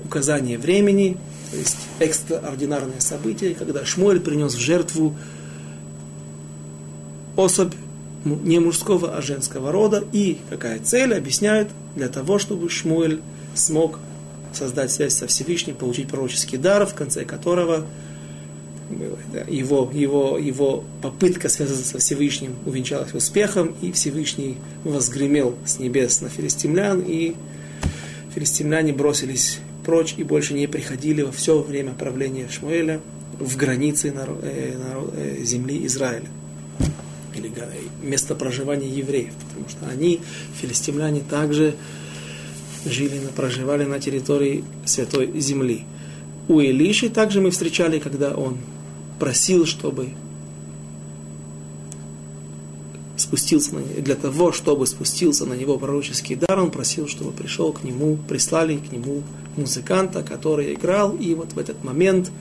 указание 0.04 0.58
времени, 0.58 1.18
то 1.52 1.58
есть 1.58 1.78
экстраординарное 2.00 3.00
событие, 3.00 3.56
когда 3.56 3.86
Шмуэль 3.86 4.20
принес 4.20 4.54
в 4.54 4.60
жертву 4.60 5.16
особь 7.36 7.74
не 8.24 8.60
мужского, 8.60 9.16
а 9.16 9.22
женского 9.22 9.72
рода. 9.72 10.04
И 10.12 10.40
какая 10.50 10.80
цель, 10.80 11.14
объясняют, 11.14 11.70
для 11.96 12.10
того, 12.10 12.40
чтобы 12.40 12.70
Шмуэль 12.70 13.22
смог 13.54 14.00
создать 14.54 14.92
связь 14.92 15.16
со 15.16 15.28
Всевышним, 15.28 15.76
получить 15.76 16.08
пророческий 16.08 16.58
дар, 16.58 16.86
в 16.86 16.94
конце 16.94 17.24
которого 17.24 17.86
его, 19.48 19.92
его, 19.94 20.38
его 20.38 20.84
попытка 21.02 21.50
связаться 21.50 21.86
со 21.86 21.98
Всевышним 21.98 22.56
увенчалась 22.66 23.14
успехом, 23.14 23.76
и 23.82 23.92
Всевышний 23.92 24.58
возгремел 24.84 25.56
с 25.66 25.80
небес 25.80 26.22
на 26.22 26.30
филистимлян, 26.30 27.02
и 27.06 27.36
филистимляне 28.34 28.94
бросились 28.94 29.60
прочь 29.86 30.16
и 30.18 30.24
больше 30.24 30.54
не 30.54 30.68
приходили 30.68 31.22
во 31.22 31.32
все 31.32 31.62
время 31.62 31.94
правления 31.94 32.48
Шмуэля 32.50 33.02
в 33.40 33.56
границы 33.58 34.14
э, 34.16 34.74
э, 35.14 35.44
земли 35.44 35.86
Израиля 35.86 36.28
или 37.36 37.52
место 38.02 38.34
проживания 38.36 38.88
евреев, 38.88 39.34
потому 39.48 39.70
что 39.70 39.88
они, 39.88 40.22
филистимляне, 40.62 41.22
также 41.22 41.76
жили, 42.86 43.20
проживали 43.36 43.84
на 43.84 44.00
территории 44.00 44.64
Святой 44.86 45.38
Земли. 45.40 45.84
У 46.48 46.62
Илиши 46.62 47.10
также 47.10 47.42
мы 47.42 47.52
встречали, 47.52 48.00
когда 48.00 48.34
он 48.34 48.58
просил, 49.20 49.66
чтобы 49.66 50.10
спустился 53.18 53.76
на 53.76 53.82
для 53.82 54.16
того, 54.16 54.52
чтобы 54.52 54.86
спустился 54.88 55.46
на 55.46 55.54
него 55.54 55.78
пророческий 55.78 56.36
дар, 56.36 56.60
он 56.60 56.72
просил, 56.72 57.08
чтобы 57.08 57.32
пришел 57.32 57.72
к 57.72 57.84
нему, 57.84 58.18
прислали 58.28 58.78
к 58.78 58.92
нему 58.92 59.24
музыканта, 59.58 60.22
который 60.22 60.74
играл, 60.74 61.16
и 61.16 61.34
вот 61.34 61.54
в 61.54 61.60
этот 61.60 61.84
момент 61.84 62.32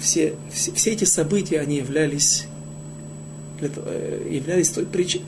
все, 0.00 0.34
все, 0.52 0.72
все 0.72 0.92
эти 0.92 1.04
события, 1.04 1.60
они 1.60 1.76
являлись, 1.76 2.46
э, 3.60 4.28
являлись 4.30 4.70
той 4.70 4.86
причиной, 4.86 5.26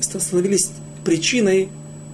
становились 0.00 0.70
причиной, 1.04 1.68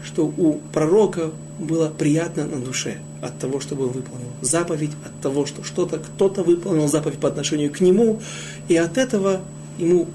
что 0.04 0.26
у 0.26 0.60
пророка 0.72 1.30
было 1.58 1.88
приятно 1.88 2.46
на 2.46 2.58
душе 2.58 2.98
от 3.22 3.38
того, 3.38 3.60
чтобы 3.60 3.84
он 3.84 3.92
выполнил 3.92 4.28
заповедь, 4.42 4.90
от 5.04 5.20
того, 5.20 5.46
что 5.46 5.64
что-то 5.64 5.98
кто-то 5.98 6.42
выполнил 6.42 6.88
заповедь 6.88 7.18
по 7.18 7.28
отношению 7.28 7.72
к 7.72 7.80
нему, 7.80 8.20
и 8.68 8.76
от 8.76 8.98
этого 8.98 9.40
ему, 9.78 10.06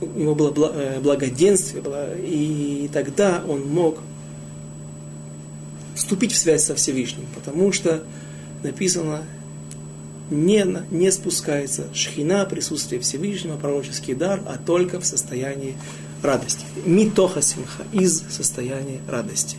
у 0.00 0.18
него 0.18 0.34
было 0.34 0.72
э, 0.74 1.00
благоденствие, 1.00 1.82
и 2.18 2.88
тогда 2.92 3.42
он 3.46 3.68
мог 3.68 3.98
вступить 5.94 6.32
в 6.32 6.38
связь 6.38 6.64
со 6.64 6.74
Всевышним, 6.74 7.26
потому 7.34 7.72
что 7.72 8.02
написано, 8.62 9.24
не, 10.30 10.64
не 10.90 11.10
спускается 11.12 11.88
шхина, 11.92 12.46
присутствие 12.46 13.00
Всевышнего, 13.00 13.56
пророческий 13.56 14.14
дар, 14.14 14.40
а 14.46 14.56
только 14.56 15.00
в 15.00 15.04
состоянии 15.04 15.76
радости. 16.22 16.64
Митоха 16.84 17.42
симха, 17.42 17.84
из 17.92 18.22
состояния 18.30 19.00
радости. 19.08 19.56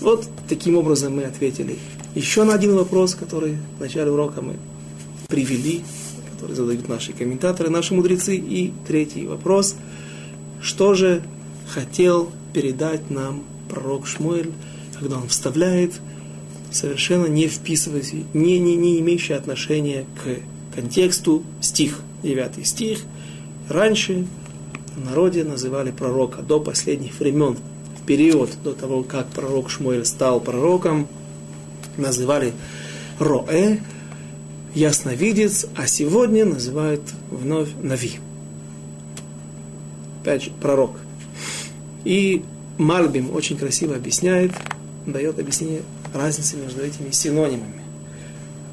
Вот 0.00 0.26
таким 0.48 0.76
образом 0.76 1.16
мы 1.16 1.24
ответили 1.24 1.78
еще 2.14 2.44
на 2.44 2.54
один 2.54 2.74
вопрос, 2.74 3.14
который 3.14 3.56
в 3.78 3.80
начале 3.80 4.10
урока 4.10 4.40
мы 4.42 4.56
привели, 5.28 5.82
который 6.32 6.56
задают 6.56 6.88
наши 6.88 7.12
комментаторы, 7.12 7.70
наши 7.70 7.94
мудрецы. 7.94 8.36
И 8.36 8.72
третий 8.86 9.26
вопрос. 9.26 9.76
Что 10.60 10.94
же 10.94 11.22
хотел 11.68 12.30
передать 12.52 13.10
нам 13.10 13.44
пророк 13.68 14.06
Шмуэль, 14.06 14.50
когда 14.98 15.18
он 15.18 15.28
вставляет 15.28 15.92
совершенно 16.70 17.26
не 17.26 17.48
вписываясь, 17.48 18.12
не, 18.12 18.58
не, 18.58 18.76
не 18.76 19.00
имеющий 19.00 19.34
отношения 19.34 20.06
к 20.22 20.74
контексту 20.74 21.42
стих, 21.60 22.00
девятый 22.22 22.64
стих. 22.64 23.00
Раньше 23.68 24.26
в 24.96 25.04
народе 25.04 25.44
называли 25.44 25.90
пророка 25.90 26.42
до 26.42 26.60
последних 26.60 27.18
времен 27.20 27.56
период 28.06 28.50
до 28.64 28.72
того, 28.72 29.04
как 29.04 29.28
пророк 29.28 29.70
Шмуэль 29.70 30.04
стал 30.04 30.40
пророком, 30.40 31.06
называли 31.96 32.52
Роэ, 33.20 33.78
ясновидец, 34.74 35.66
а 35.76 35.86
сегодня 35.86 36.44
называют 36.44 37.02
вновь 37.30 37.68
Нави. 37.80 38.18
Опять 40.22 40.42
же, 40.44 40.50
пророк. 40.60 40.96
И 42.04 42.42
Мальбим 42.78 43.32
очень 43.32 43.56
красиво 43.56 43.94
объясняет, 43.94 44.52
дает 45.06 45.38
объяснение 45.38 45.82
разницы 46.12 46.56
между 46.56 46.82
этими 46.82 47.12
синонимами. 47.12 47.80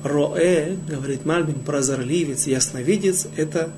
Роэ, 0.03 0.77
говорит 0.89 1.25
Мальбим, 1.25 1.59
прозорливец, 1.59 2.47
ясновидец, 2.47 3.27
это 3.35 3.71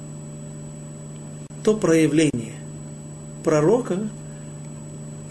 то 1.70 1.76
проявление 1.76 2.54
пророка, 3.44 4.00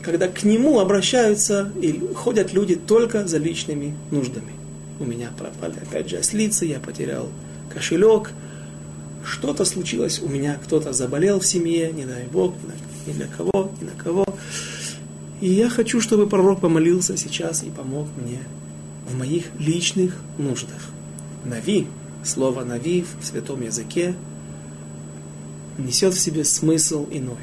когда 0.03 0.29
к 0.29 0.45
нему 0.45 0.79
обращаются 0.79 1.73
и 1.83 2.01
ходят 2.15 2.53
люди 2.53 2.77
только 2.77 3.27
за 3.27 3.39
личными 3.39 3.97
нуждами. 4.13 4.53
У 5.01 5.05
меня 5.05 5.31
пропали 5.37 5.75
опять 5.83 6.09
же 6.09 6.19
ослицы, 6.19 6.65
я 6.67 6.79
потерял 6.79 7.29
кошелек, 7.75 8.31
что-то 9.25 9.65
случилось 9.65 10.21
у 10.23 10.29
меня, 10.29 10.61
кто-то 10.65 10.93
заболел 10.93 11.41
в 11.41 11.47
семье, 11.47 11.91
не 11.93 12.05
дай 12.05 12.27
Бог, 12.33 12.55
ни 13.07 13.13
для 13.13 13.27
кого, 13.27 13.73
ни 13.81 13.87
на 13.87 14.01
кого. 14.01 14.25
И 15.41 15.51
я 15.51 15.69
хочу, 15.69 16.01
чтобы 16.01 16.29
пророк 16.29 16.61
помолился 16.61 17.17
сейчас 17.17 17.65
и 17.65 17.71
помог 17.71 18.07
мне 18.17 18.39
в 19.09 19.19
моих 19.19 19.47
личных 19.59 20.15
нуждах. 20.39 20.83
Нави, 21.45 21.89
слово 22.23 22.63
нави 22.63 23.05
в 23.21 23.27
святом 23.27 23.61
языке 23.63 24.15
несет 25.79 26.15
в 26.15 26.21
себе 26.21 26.45
смысл 26.45 27.07
иной. 27.11 27.37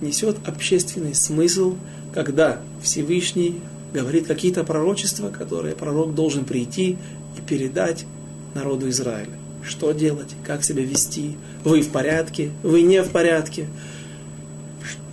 Несет 0.00 0.36
общественный 0.46 1.14
смысл, 1.14 1.76
когда 2.12 2.60
Всевышний 2.82 3.60
говорит 3.92 4.26
какие-то 4.26 4.64
пророчества, 4.64 5.28
которые 5.28 5.74
пророк 5.74 6.14
должен 6.14 6.44
прийти 6.44 6.98
и 7.36 7.40
передать 7.46 8.06
народу 8.54 8.88
Израиля. 8.88 9.32
Что 9.62 9.92
делать, 9.92 10.34
как 10.44 10.64
себя 10.64 10.82
вести, 10.82 11.36
вы 11.64 11.82
в 11.82 11.90
порядке, 11.90 12.50
вы 12.62 12.82
не 12.82 13.02
в 13.02 13.10
порядке, 13.10 13.66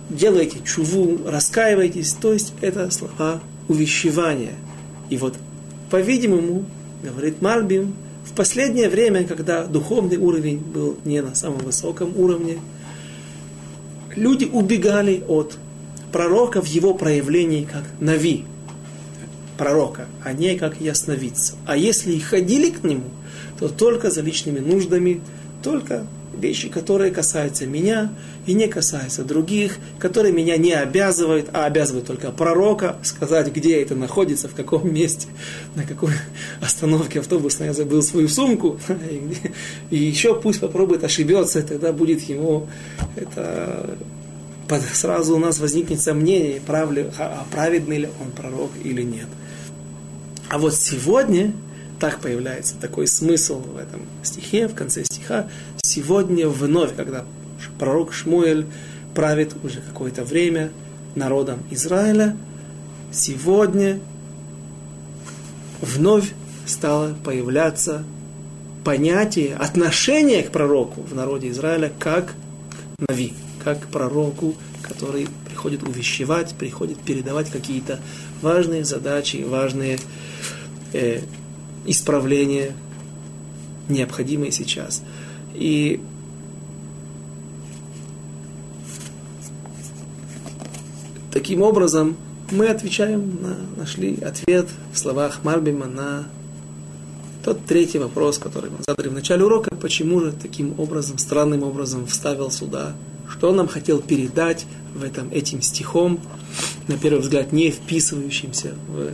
делайте 0.08 0.60
чуву, 0.64 1.20
раскаивайтесь, 1.26 2.12
то 2.12 2.32
есть 2.32 2.52
это 2.60 2.90
слова 2.90 3.40
увещевания. 3.68 4.54
И 5.10 5.16
вот, 5.16 5.34
по-видимому, 5.90 6.64
говорит 7.02 7.42
Мальбим, 7.42 7.94
в 8.26 8.32
последнее 8.34 8.88
время, 8.88 9.24
когда 9.24 9.64
духовный 9.64 10.16
уровень 10.18 10.58
был 10.58 10.98
не 11.04 11.22
на 11.22 11.34
самом 11.34 11.58
высоком 11.58 12.12
уровне, 12.16 12.58
люди 14.14 14.44
убегали 14.44 15.22
от 15.28 15.56
пророка 16.12 16.60
в 16.60 16.66
его 16.66 16.92
проявлении 16.92 17.64
как 17.64 17.84
нави, 18.00 18.44
пророка, 19.56 20.06
а 20.24 20.32
не 20.32 20.56
как 20.56 20.80
ясновидца. 20.80 21.54
А 21.66 21.76
если 21.76 22.12
и 22.12 22.20
ходили 22.20 22.70
к 22.70 22.82
нему, 22.82 23.10
то 23.58 23.68
только 23.68 24.10
за 24.10 24.22
личными 24.22 24.58
нуждами, 24.58 25.22
только 25.62 26.06
вещи, 26.36 26.68
которые 26.68 27.12
касаются 27.12 27.64
меня 27.66 28.12
и 28.46 28.54
не 28.54 28.68
касаются 28.68 29.24
других, 29.24 29.78
которые 29.98 30.32
меня 30.32 30.56
не 30.56 30.72
обязывают, 30.72 31.48
а 31.52 31.66
обязывают 31.66 32.06
только 32.06 32.30
пророка 32.30 32.96
сказать, 33.02 33.52
где 33.52 33.82
это 33.82 33.94
находится, 33.94 34.48
в 34.48 34.54
каком 34.54 34.92
месте, 34.92 35.28
на 35.74 35.84
какой 35.84 36.12
остановке 36.60 37.20
автобусной 37.20 37.68
я 37.68 37.72
забыл 37.72 38.02
свою 38.02 38.28
сумку, 38.28 38.78
и 39.90 39.96
еще 39.96 40.40
пусть 40.40 40.60
попробует 40.60 41.04
ошибется, 41.04 41.62
тогда 41.62 41.92
будет 41.92 42.22
ему 42.22 42.68
это 43.16 43.96
сразу 44.94 45.36
у 45.36 45.38
нас 45.38 45.60
возникнет 45.60 46.00
сомнение, 46.00 46.60
прав 46.60 46.90
ли, 46.90 47.06
а 47.18 47.46
праведный 47.52 47.98
ли 47.98 48.08
он 48.20 48.32
пророк 48.32 48.70
или 48.82 49.02
нет. 49.02 49.28
А 50.48 50.58
вот 50.58 50.74
сегодня 50.74 51.52
так 52.00 52.20
появляется 52.20 52.74
такой 52.80 53.06
смысл 53.06 53.60
в 53.60 53.76
этом 53.76 54.02
стихе, 54.22 54.68
в 54.68 54.74
конце 54.74 55.04
стиха. 55.04 55.48
Сегодня 55.82 56.48
вновь, 56.48 56.94
когда 56.94 57.24
пророк 57.78 58.12
Шмуэль 58.12 58.66
правит 59.14 59.54
уже 59.62 59.80
какое-то 59.80 60.24
время 60.24 60.70
народом 61.14 61.60
Израиля, 61.70 62.36
сегодня 63.12 64.00
вновь 65.80 66.32
стало 66.66 67.14
появляться 67.24 68.04
понятие, 68.84 69.56
отношение 69.56 70.42
к 70.42 70.52
пророку 70.52 71.02
в 71.02 71.14
народе 71.14 71.50
Израиля 71.50 71.92
как 71.98 72.28
к 72.28 73.08
Нави, 73.08 73.32
как 73.64 73.80
к 73.80 73.86
пророку, 73.88 74.54
который 74.82 75.28
приходит 75.48 75.82
увещевать, 75.82 76.54
приходит 76.54 76.98
передавать 76.98 77.50
какие-то 77.50 77.98
важные 78.42 78.84
задачи, 78.84 79.44
важные 79.48 79.98
э, 80.92 81.20
исправления, 81.86 82.72
необходимые 83.88 84.52
сейчас. 84.52 85.02
И 85.54 86.00
таким 91.36 91.60
образом 91.60 92.16
мы 92.50 92.68
отвечаем, 92.68 93.42
на, 93.42 93.56
нашли 93.76 94.18
ответ 94.22 94.68
в 94.94 94.98
словах 94.98 95.40
Марбима 95.44 95.84
на 95.84 96.24
тот 97.44 97.62
третий 97.66 97.98
вопрос, 97.98 98.38
который 98.38 98.70
мы 98.70 98.78
задали 98.88 99.08
в 99.08 99.12
начале 99.12 99.44
урока, 99.44 99.76
почему 99.76 100.20
же 100.20 100.32
таким 100.32 100.80
образом, 100.80 101.18
странным 101.18 101.62
образом 101.62 102.06
вставил 102.06 102.50
сюда, 102.50 102.94
что 103.28 103.50
он 103.50 103.56
нам 103.56 103.68
хотел 103.68 104.00
передать 104.00 104.64
в 104.94 105.04
этом, 105.04 105.30
этим 105.30 105.60
стихом, 105.60 106.20
на 106.88 106.96
первый 106.96 107.20
взгляд 107.20 107.52
не 107.52 107.70
вписывающимся 107.70 108.72
в 108.88 109.10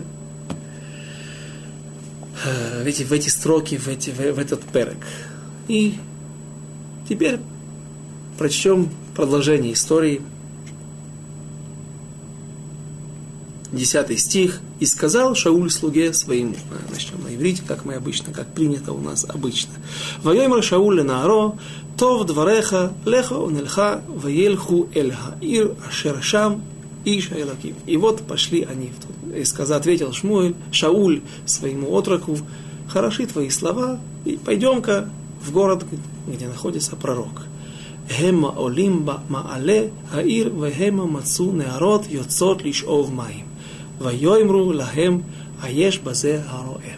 в 2.85 2.87
эти, 2.87 3.03
в 3.03 3.13
эти 3.13 3.31
строки, 3.31 3.77
в, 3.77 3.89
эти, 3.89 4.11
в, 4.11 4.19
в 4.19 4.39
этот 4.39 4.61
перек. 4.61 4.99
И 5.67 5.95
теперь 7.09 7.41
прочтем 8.39 8.91
продолжение 9.17 9.73
истории. 9.73 10.21
Десятый 13.73 14.19
стих. 14.19 14.61
«И 14.81 14.87
сказал 14.87 15.35
Шауль 15.35 15.71
слуге 15.71 16.13
своему». 16.13 16.55
Начнем 16.91 17.23
на 17.23 17.35
иврите, 17.35 17.63
как 17.67 17.85
мы 17.85 17.95
обычно, 17.95 18.33
как 18.33 18.47
принято 18.53 18.93
у 18.93 19.01
нас 19.01 19.25
обычно. 19.27 19.73
«Вайомер 20.23 20.63
Шауль 20.63 21.03
Нааро, 21.03 21.57
тов 21.97 22.27
двореха, 22.27 22.93
леха 23.07 23.35
унельха, 23.35 24.03
ваелху 24.09 24.89
эль 24.95 25.13
хаир, 25.13 25.75
ашер 25.89 26.23
шам, 26.23 26.63
Иша 27.05 27.41
Элаким. 27.41 27.75
И 27.87 27.97
вот 27.97 28.21
пошли 28.23 28.63
они. 28.63 28.93
И 29.35 29.45
сказал, 29.45 29.79
ответил 29.79 30.13
Шмуэль, 30.13 30.55
Шауль 30.71 31.23
своему 31.47 31.93
отроку, 31.93 32.39
хороши 32.89 33.27
твои 33.27 33.51
слова, 33.51 33.99
и 34.25 34.37
пойдем-ка 34.37 35.09
в 35.43 35.53
город, 35.53 35.85
где 36.27 36.47
находится 36.47 36.97
пророк. 36.97 37.43
Хема 38.09 38.55
олимба 38.57 39.23
маале 39.29 39.93
хаир 40.11 40.51
вехема 40.51 41.07
мацу 41.07 41.53
неарот 41.53 42.07
йоцот 42.09 42.63
лишов 42.63 43.11
маим. 43.11 43.47
Вайоймру 44.03 44.67
лахем 44.67 45.25
аеш 45.63 46.01
базе 46.01 46.43
хароэ. 46.51 46.97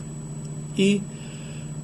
И 0.76 1.02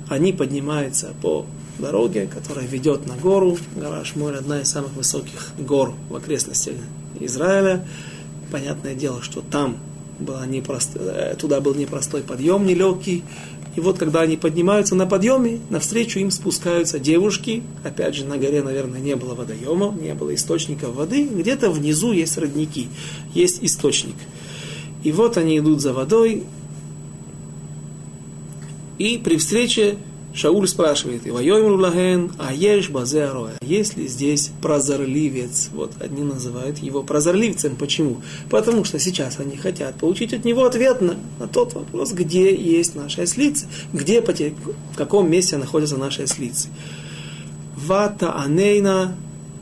они 0.09 0.33
поднимаются 0.33 1.15
по 1.23 1.47
дороге, 1.79 2.27
которая 2.27 2.67
ведет 2.67 3.07
на 3.07 3.17
гору. 3.17 3.57
Гора 3.77 4.05
Шмуэль 4.05 4.37
одна 4.37 4.61
из 4.61 4.69
самых 4.69 4.93
высоких 4.95 5.53
гор 5.59 5.95
в 6.09 6.17
окрестностях 6.17 6.75
Израиля. 7.21 7.87
Понятное 8.51 8.95
дело, 8.95 9.23
что 9.23 9.41
там 9.41 9.77
была 10.19 10.47
непрост... 10.47 10.91
Э, 10.95 11.35
туда 11.39 11.61
был 11.61 11.75
непростой 11.75 12.23
подъем, 12.23 12.67
нелегкий. 12.67 13.23
И 13.77 13.81
вот 13.81 13.99
когда 13.99 14.23
они 14.23 14.37
поднимаются 14.37 14.95
на 14.95 15.07
подъеме, 15.07 15.61
навстречу 15.71 16.19
им 16.19 16.31
спускаются 16.31 16.99
девушки. 16.99 17.63
Опять 17.85 18.17
же, 18.17 18.25
на 18.25 18.37
горе, 18.37 18.63
наверное, 18.63 19.01
не 19.01 19.15
было 19.15 19.35
водоемов, 19.35 19.95
не 20.01 20.15
было 20.15 20.35
источников 20.35 20.95
воды. 20.95 21.25
Где-то 21.25 21.71
внизу 21.71 22.13
есть 22.13 22.37
родники, 22.37 22.89
есть 23.33 23.61
источник. 23.63 24.17
И 25.03 25.13
вот 25.13 25.37
они 25.37 25.59
идут 25.59 25.81
за 25.81 25.93
водой. 25.93 26.45
И 28.99 29.19
при 29.19 29.37
встрече 29.37 29.97
Шауль 30.33 30.69
спрашивает, 30.69 31.27
Ивайоймру 31.27 31.77
лаген, 31.77 32.31
а 32.39 32.55
ешь 32.55 32.89
базе 32.89 33.25
ароя. 33.25 33.55
Есть 33.63 33.97
ли 33.97 34.07
здесь 34.07 34.53
прозорливец? 34.63 35.71
Вот 35.73 35.93
одни 36.01 36.23
называют 36.23 36.79
его 36.79 37.03
прозорливцем. 37.03 37.75
Почему? 37.75 38.23
Потому 38.49 38.85
что 38.85 38.99
сейчас 39.01 39.41
они 39.41 39.57
хотят 39.57 39.97
получить 39.97 40.33
от 40.33 40.45
него 40.45 40.65
ответ 40.65 41.01
на, 41.01 41.17
на 41.41 41.49
тот 41.49 41.75
вопрос, 41.75 42.13
где 42.13 42.55
есть 42.55 42.95
наши 42.95 43.23
ослицы, 43.23 43.67
где, 43.93 44.21
в 44.21 44.97
каком 44.97 45.29
месте 45.29 45.57
находятся 45.57 45.97
наши 45.97 46.23
ослицы. 46.23 46.69
Вата 47.77 48.33
анейна 48.35 49.17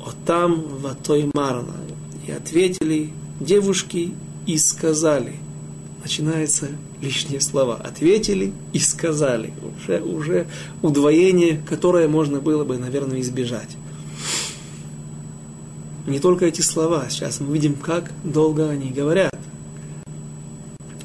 отам 0.04 0.64
ватой 0.80 1.30
марна. 1.32 1.76
И 2.26 2.30
ответили 2.30 3.10
девушки 3.40 4.12
и 4.48 4.56
сказали. 4.56 5.34
Начинается 6.02 6.68
лишние 7.02 7.40
слова. 7.40 7.76
Ответили 7.76 8.52
и 8.72 8.78
сказали. 8.78 9.52
Уже, 9.76 10.00
уже 10.00 10.46
удвоение, 10.80 11.62
которое 11.68 12.08
можно 12.08 12.40
было 12.40 12.64
бы, 12.64 12.78
наверное, 12.78 13.20
избежать. 13.20 13.76
Не 16.06 16.18
только 16.18 16.46
эти 16.46 16.62
слова. 16.62 17.04
Сейчас 17.10 17.40
мы 17.40 17.52
видим, 17.52 17.74
как 17.74 18.10
долго 18.24 18.70
они 18.70 18.90
говорят. 18.90 19.38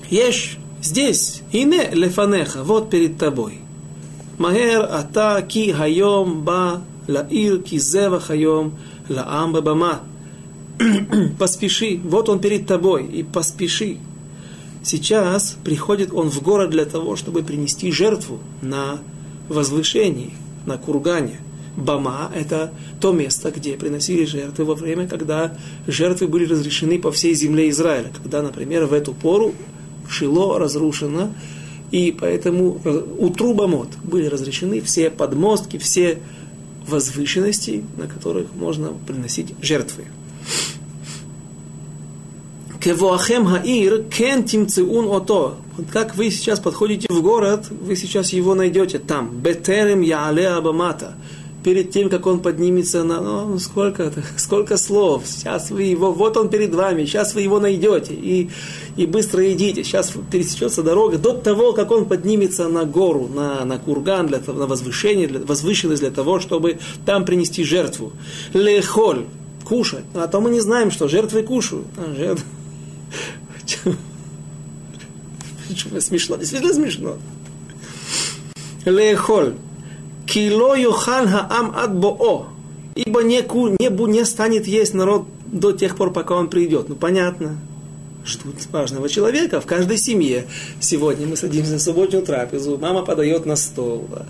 Ешь 0.09 0.57
здесь, 0.81 1.41
ине 1.51 1.89
лефанеха, 1.91 2.63
вот 2.63 2.89
перед 2.89 3.17
тобой. 3.17 3.59
Махер 4.37 4.87
ата 4.89 5.45
ки 5.47 5.71
хайом 5.71 6.43
ба 6.43 6.81
лаир 7.09 7.61
ки 7.61 7.77
зева 7.77 8.21
хайом 8.21 8.77
лаам 9.09 9.51
бама. 9.51 10.01
Поспеши, 11.39 11.99
вот 12.03 12.29
он 12.29 12.39
перед 12.39 12.65
тобой, 12.65 13.05
и 13.05 13.23
поспеши, 13.23 13.99
Сейчас 14.83 15.55
приходит 15.63 16.13
он 16.13 16.29
в 16.29 16.41
город 16.41 16.71
для 16.71 16.83
того, 16.83 17.15
чтобы 17.15 17.41
принести 17.41 17.89
жертву 17.89 18.39
на 18.61 18.99
возвышении, 19.47 20.33
на 20.65 20.77
кургане. 20.77 21.39
Бама– 21.77 22.29
это 22.35 22.73
то 22.99 23.13
место, 23.13 23.49
где 23.51 23.75
приносили 23.75 24.25
жертвы 24.25 24.65
во 24.65 24.75
время, 24.75 25.07
когда 25.07 25.57
жертвы 25.87 26.27
были 26.27 26.45
разрешены 26.45 26.99
по 26.99 27.13
всей 27.13 27.33
земле 27.33 27.69
Израиля. 27.69 28.11
Когда, 28.21 28.41
например, 28.41 28.85
в 28.85 28.93
эту 28.93 29.13
пору 29.13 29.55
Шило 30.09 30.59
разрушено, 30.59 31.33
и 31.89 32.11
поэтому 32.11 32.79
у 33.17 33.29
Трубамот 33.29 33.87
были 34.03 34.25
разрешены 34.25 34.81
все 34.81 35.09
подмостки, 35.09 35.77
все 35.77 36.19
возвышенности, 36.85 37.85
на 37.97 38.07
которых 38.07 38.53
можно 38.53 38.89
приносить 39.07 39.55
жертвы. 39.61 40.03
Кевоахем 42.83 43.45
хаир 43.45 44.03
кен 44.03 44.43
тимцеун 44.43 45.07
ото. 45.07 45.55
Как 45.93 46.17
вы 46.17 46.29
сейчас 46.29 46.59
подходите 46.59 47.07
в 47.09 47.21
город, 47.21 47.67
вы 47.69 47.95
сейчас 47.95 48.33
его 48.33 48.55
найдете 48.55 48.99
там. 48.99 49.29
Бетерем 49.37 50.01
яале 50.01 50.49
абамата. 50.49 51.15
перед 51.63 51.91
тем, 51.91 52.09
как 52.09 52.27
он 52.27 52.41
поднимется 52.41 53.05
на... 53.05 53.21
Ну, 53.21 53.57
сколько, 53.57 54.11
сколько 54.37 54.75
слов. 54.75 55.23
Сейчас 55.25 55.71
вы 55.71 55.83
его... 55.83 56.11
Вот 56.11 56.35
он 56.35 56.49
перед 56.49 56.75
вами. 56.75 57.05
Сейчас 57.05 57.33
вы 57.35 57.41
его 57.41 57.61
найдете. 57.61 58.13
И, 58.15 58.49
и 58.97 59.05
быстро 59.05 59.49
идите. 59.53 59.85
Сейчас 59.85 60.11
пересечется 60.29 60.83
дорога. 60.83 61.17
До 61.17 61.31
того, 61.31 61.71
как 61.71 61.89
он 61.89 62.03
поднимется 62.03 62.67
на 62.67 62.83
гору, 62.83 63.29
на, 63.33 63.63
на 63.63 63.79
курган, 63.79 64.27
для, 64.27 64.39
на 64.39 64.67
возвышение, 64.67 65.27
для, 65.27 65.39
возвышенность 65.39 66.01
для 66.01 66.11
того, 66.11 66.41
чтобы 66.41 66.79
там 67.05 67.23
принести 67.23 67.63
жертву. 67.63 68.11
Лехоль. 68.51 69.23
Кушать. 69.63 70.03
А 70.13 70.27
то 70.27 70.41
мы 70.41 70.49
не 70.49 70.59
знаем, 70.59 70.91
что 70.91 71.07
жертвы 71.07 71.43
кушают. 71.43 71.85
А, 71.97 72.13
жертвы... 72.13 72.45
Смешно. 75.99 76.37
Действительно 76.37 76.73
смешно. 76.73 77.17
Лехоль. 78.85 79.55
Кило 80.25 80.75
юхал 80.75 81.27
хаам 81.27 81.73
ад 81.75 81.95
боо. 81.95 82.47
Ибо 82.95 83.23
не, 83.23 83.41
не, 83.41 84.11
не 84.11 84.25
станет 84.25 84.67
есть 84.67 84.93
народ 84.93 85.25
до 85.45 85.71
тех 85.71 85.95
пор, 85.95 86.11
пока 86.11 86.35
он 86.35 86.49
придет. 86.49 86.89
Ну, 86.89 86.95
понятно. 86.95 87.57
Ждут 88.25 88.55
важного 88.71 89.09
человека 89.09 89.59
в 89.59 89.65
каждой 89.65 89.97
семье. 89.97 90.45
Сегодня 90.79 91.27
мы 91.27 91.35
садимся 91.35 91.73
на 91.73 91.79
субботнюю 91.79 92.23
трапезу, 92.25 92.77
мама 92.77 93.03
подает 93.03 93.45
на 93.45 93.55
стол. 93.55 94.07
Да. 94.09 94.25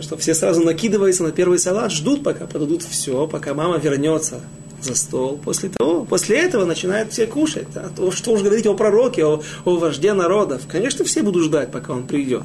Что 0.00 0.16
все 0.16 0.34
сразу 0.34 0.62
накидываются 0.62 1.22
на 1.22 1.30
первый 1.30 1.58
салат, 1.58 1.92
ждут, 1.92 2.24
пока 2.24 2.46
подадут 2.46 2.82
все, 2.82 3.28
пока 3.28 3.54
мама 3.54 3.76
вернется 3.76 4.40
за 4.80 4.94
стол. 4.94 5.38
После 5.42 5.70
того, 5.70 6.04
после 6.04 6.38
этого 6.38 6.64
начинают 6.64 7.12
все 7.12 7.26
кушать. 7.26 7.66
Да. 7.74 7.86
То, 7.94 8.10
что 8.10 8.32
уж 8.32 8.42
говорить 8.42 8.66
о 8.66 8.74
пророке, 8.74 9.24
о, 9.24 9.42
о 9.64 9.76
вожде 9.76 10.12
народов. 10.12 10.62
Конечно, 10.68 11.04
все 11.04 11.22
будут 11.22 11.44
ждать, 11.44 11.70
пока 11.70 11.92
он 11.92 12.06
придет. 12.06 12.44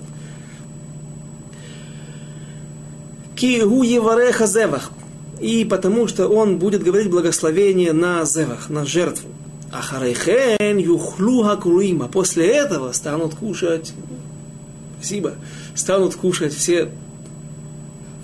Кигу 3.35 3.83
Евареха 3.83 4.45
Зевах. 4.45 4.91
И 5.39 5.65
потому 5.65 6.07
что 6.07 6.27
он 6.27 6.57
будет 6.57 6.83
говорить 6.83 7.09
благословение 7.09 7.91
на 7.91 8.23
Зевах, 8.23 8.69
на 8.69 8.85
жертву. 8.85 9.29
Ахарейхен 9.71 10.77
юхлу 10.77 11.43
хакурима. 11.43 12.07
После 12.07 12.47
этого 12.47 12.91
станут 12.91 13.35
кушать, 13.35 13.91
спасибо, 14.99 15.33
станут 15.73 16.15
кушать 16.15 16.53
все, 16.53 16.89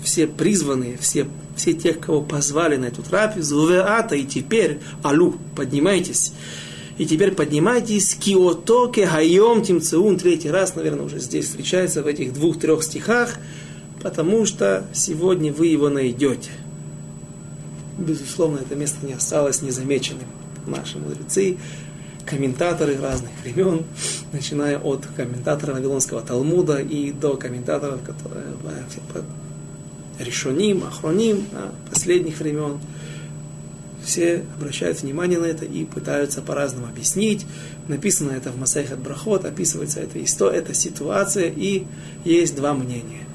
все 0.02 0.28
призванные, 0.28 0.96
все, 0.96 1.26
все 1.60 1.74
тех, 1.74 2.00
кого 2.00 2.22
позвали 2.22 2.76
на 2.76 2.86
эту 2.86 3.02
трапезу. 3.02 3.66
Веата, 3.66 4.16
и 4.16 4.24
теперь, 4.24 4.80
алу, 5.02 5.36
поднимайтесь. 5.54 6.32
И 6.98 7.06
теперь 7.06 7.32
поднимайтесь, 7.32 8.14
киотоке 8.14 9.06
хайом 9.06 9.62
тимцеун, 9.62 10.18
третий 10.18 10.50
раз, 10.50 10.74
наверное, 10.74 11.06
уже 11.06 11.18
здесь 11.18 11.46
встречается 11.46 12.02
в 12.02 12.06
этих 12.06 12.32
двух-трех 12.32 12.82
стихах– 12.82 13.36
потому 14.02 14.46
что 14.46 14.86
сегодня 14.92 15.52
вы 15.52 15.68
его 15.68 15.88
найдете. 15.88 16.50
Безусловно, 17.98 18.58
это 18.58 18.74
место 18.74 19.04
не 19.06 19.12
осталось 19.12 19.62
незамеченным. 19.62 20.26
Наши 20.66 20.98
мудрецы, 20.98 21.58
комментаторы 22.24 22.98
разных 22.98 23.30
времен, 23.42 23.84
начиная 24.32 24.78
от 24.78 25.06
комментатора 25.16 25.74
Вавилонского 25.74 26.22
Талмуда 26.22 26.78
и 26.78 27.12
до 27.12 27.36
комментаторов, 27.36 28.02
которые 28.02 28.46
решоним, 30.20 30.84
охроним, 30.84 31.46
последних 31.90 32.38
времен, 32.38 32.78
все 34.04 34.44
обращают 34.56 35.02
внимание 35.02 35.38
на 35.38 35.46
это 35.46 35.64
и 35.64 35.84
пытаются 35.84 36.42
по-разному 36.42 36.86
объяснить. 36.86 37.46
Написано 37.88 38.32
это 38.32 38.50
в 38.50 38.58
Масайхат 38.58 38.98
Брахот, 38.98 39.44
описывается 39.44 40.00
эта 40.00 40.22
история, 40.24 40.58
эта 40.58 40.74
ситуация, 40.74 41.52
и 41.54 41.84
есть 42.24 42.56
два 42.56 42.74
мнения. 42.74 43.26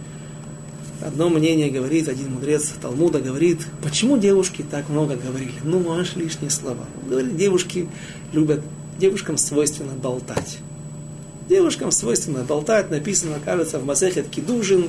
Одно 1.01 1.29
мнение 1.29 1.69
говорит, 1.69 2.07
один 2.07 2.31
мудрец 2.31 2.71
Талмуда 2.81 3.19
говорит, 3.19 3.59
почему 3.83 4.17
девушки 4.17 4.65
так 4.69 4.89
много 4.89 5.15
говорили? 5.15 5.53
Ну, 5.63 5.91
аж 5.91 6.15
лишние 6.15 6.49
слова. 6.49 6.85
Говорит, 7.07 7.35
девушки 7.35 7.89
любят, 8.33 8.61
девушкам 8.97 9.37
свойственно 9.37 9.91
болтать. 9.93 10.59
Девушкам 11.49 11.91
свойственно 11.91 12.43
болтать, 12.43 12.89
написано, 12.89 13.35
кажется, 13.43 13.77
в 13.77 13.85
Масехет 13.85 14.29
Кидужин, 14.29 14.85
э, 14.85 14.87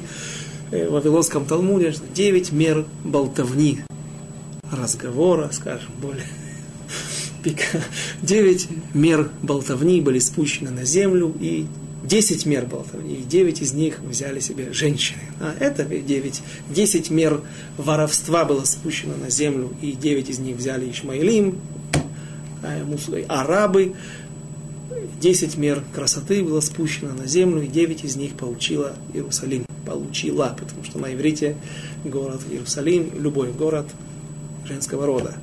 в 0.70 0.90
Вавилонском 0.90 1.46
Талмуде, 1.46 1.94
девять 2.14 2.52
мер 2.52 2.84
болтовни, 3.04 3.80
разговора, 4.70 5.50
скажем, 5.52 5.90
более 6.00 6.26
девять 8.22 8.68
мер 8.94 9.30
болтовни 9.42 10.00
были 10.00 10.18
спущены 10.18 10.70
на 10.70 10.84
землю, 10.84 11.34
и 11.40 11.66
10 12.04 12.46
мер 12.46 12.66
было, 12.66 12.84
и 13.04 13.16
9 13.16 13.62
из 13.62 13.72
них 13.72 14.00
взяли 14.00 14.40
себе 14.40 14.72
женщины. 14.72 15.20
А 15.40 15.54
это 15.58 15.84
9, 15.84 16.42
10 16.70 17.10
мер 17.10 17.40
воровства 17.76 18.44
было 18.44 18.64
спущено 18.64 19.14
на 19.16 19.30
землю, 19.30 19.72
и 19.82 19.92
9 19.92 20.30
из 20.30 20.38
них 20.38 20.56
взяли 20.56 20.90
Ишмаилим, 20.90 21.58
а, 22.62 22.82
арабы. 23.28 23.94
10 25.20 25.56
мер 25.56 25.82
красоты 25.94 26.42
было 26.42 26.60
спущено 26.60 27.12
на 27.12 27.26
землю, 27.26 27.62
и 27.62 27.66
9 27.66 28.04
из 28.04 28.16
них 28.16 28.34
получила 28.34 28.94
Иерусалим. 29.14 29.66
Получила, 29.84 30.56
потому 30.58 30.84
что 30.84 30.98
на 30.98 31.14
иврите 31.14 31.56
город 32.04 32.40
Иерусалим, 32.50 33.10
любой 33.18 33.52
город 33.52 33.86
женского 34.66 35.06
рода. 35.06 35.36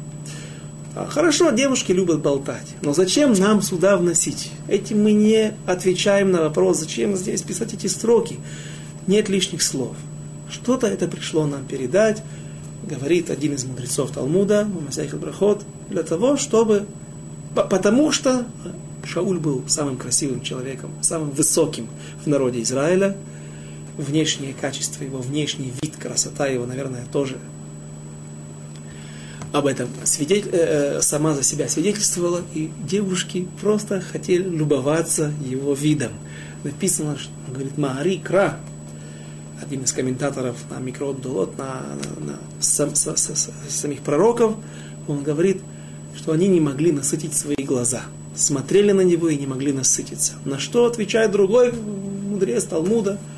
А, 0.95 1.07
хорошо, 1.07 1.49
девушки 1.49 1.91
любят 1.91 2.21
болтать, 2.21 2.75
но 2.81 2.93
зачем 2.93 3.33
нам 3.33 3.61
сюда 3.61 3.97
вносить? 3.97 4.51
Этим 4.67 5.01
мы 5.03 5.13
не 5.13 5.53
отвечаем 5.65 6.31
на 6.31 6.41
вопрос, 6.41 6.79
зачем 6.79 7.15
здесь 7.15 7.41
писать 7.41 7.73
эти 7.73 7.87
строки. 7.87 8.39
Нет 9.07 9.27
лишних 9.27 9.63
слов. 9.63 9.95
Что-то 10.51 10.85
это 10.85 11.07
пришло 11.07 11.47
нам 11.47 11.65
передать, 11.65 12.21
говорит 12.87 13.31
один 13.31 13.55
из 13.55 13.65
мудрецов 13.65 14.11
Талмуда, 14.11 14.65
Масехет 14.65 15.19
Брахот, 15.19 15.63
для 15.89 16.03
того, 16.03 16.37
чтобы... 16.37 16.85
Потому 17.55 18.11
что 18.11 18.45
Шауль 19.03 19.39
был 19.39 19.63
самым 19.67 19.97
красивым 19.97 20.41
человеком, 20.41 20.91
самым 21.01 21.31
высоким 21.31 21.87
в 22.23 22.27
народе 22.27 22.61
Израиля. 22.61 23.17
Внешние 23.97 24.53
качества 24.53 25.03
его, 25.03 25.19
внешний 25.19 25.71
вид, 25.81 25.95
красота 25.97 26.47
его, 26.47 26.65
наверное, 26.65 27.05
тоже 27.11 27.37
об 29.51 29.67
этом 29.67 29.87
свидетель, 30.03 30.49
э, 30.51 30.97
э, 30.97 31.01
сама 31.01 31.35
за 31.35 31.43
себя 31.43 31.69
свидетельствовала, 31.69 32.41
и 32.55 32.71
девушки 32.83 33.47
просто 33.61 34.01
хотели 34.01 34.49
любоваться 34.49 35.31
его 35.45 35.75
видом. 35.75 36.13
Написано, 36.63 37.17
что, 37.19 37.31
говорит, 37.49 37.77
Маари 37.77 38.17
Кра, 38.17 38.57
один 39.61 39.83
из 39.83 39.93
комментаторов 39.93 40.57
на 40.71 40.79
Микрот 40.79 41.21
Дулот, 41.21 41.55
на, 41.57 41.83
на, 42.19 42.31
на 42.31 42.39
сам, 42.59 42.95
с, 42.95 43.05
с, 43.15 43.29
с, 43.29 43.51
самих 43.69 43.99
пророков, 43.99 44.55
он 45.07 45.21
говорит, 45.21 45.61
что 46.15 46.31
они 46.31 46.47
не 46.47 46.59
могли 46.59 46.91
насытить 46.91 47.35
свои 47.35 47.63
глаза. 47.63 48.01
Смотрели 48.35 48.91
на 48.91 49.01
него 49.01 49.29
и 49.29 49.37
не 49.37 49.47
могли 49.47 49.73
насытиться. 49.73 50.33
На 50.45 50.59
что 50.59 50.85
отвечает 50.85 51.31
другой 51.31 51.71
мудрец 51.71 52.63
Талмуда– 52.63 53.19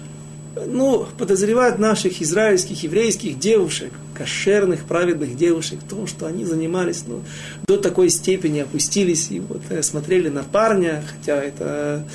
ну, 0.65 1.05
подозревают 1.17 1.79
наших 1.79 2.21
израильских, 2.21 2.83
еврейских 2.83 3.37
девушек, 3.37 3.91
кошерных, 4.13 4.85
праведных 4.85 5.35
девушек, 5.35 5.79
в 5.81 5.89
том, 5.89 6.07
что 6.07 6.25
они 6.25 6.45
занимались, 6.45 7.03
ну, 7.07 7.21
до 7.67 7.77
такой 7.77 8.09
степени 8.09 8.59
опустились 8.59 9.31
и 9.31 9.39
вот 9.39 9.61
э, 9.69 9.81
смотрели 9.83 10.29
на 10.29 10.43
парня, 10.43 11.03
хотя 11.07 11.43
это 11.43 12.07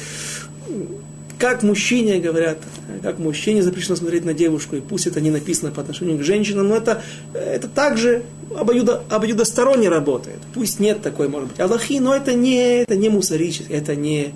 как 1.40 1.62
мужчине 1.62 2.18
говорят, 2.18 2.58
как 3.02 3.18
мужчине 3.18 3.62
запрещено 3.62 3.96
смотреть 3.96 4.24
на 4.24 4.34
девушку, 4.34 4.76
и 4.76 4.80
пусть 4.80 5.06
это 5.06 5.20
не 5.20 5.30
написано 5.30 5.72
по 5.72 5.80
отношению 5.80 6.18
к 6.18 6.22
женщинам, 6.22 6.68
но 6.68 6.76
это, 6.76 7.02
это 7.34 7.66
также 7.66 8.22
обоюдо, 8.56 9.02
обоюдосторонне 9.08 9.88
работает. 9.88 10.38
Пусть 10.54 10.78
нет 10.78 11.02
такой, 11.02 11.28
может 11.28 11.48
быть, 11.48 11.60
Аллахи, 11.60 11.98
но 11.98 12.14
это 12.14 12.34
не, 12.34 12.82
это 12.82 12.94
не 12.94 13.08
мусорически, 13.08 13.72
это 13.72 13.96
не 13.96 14.34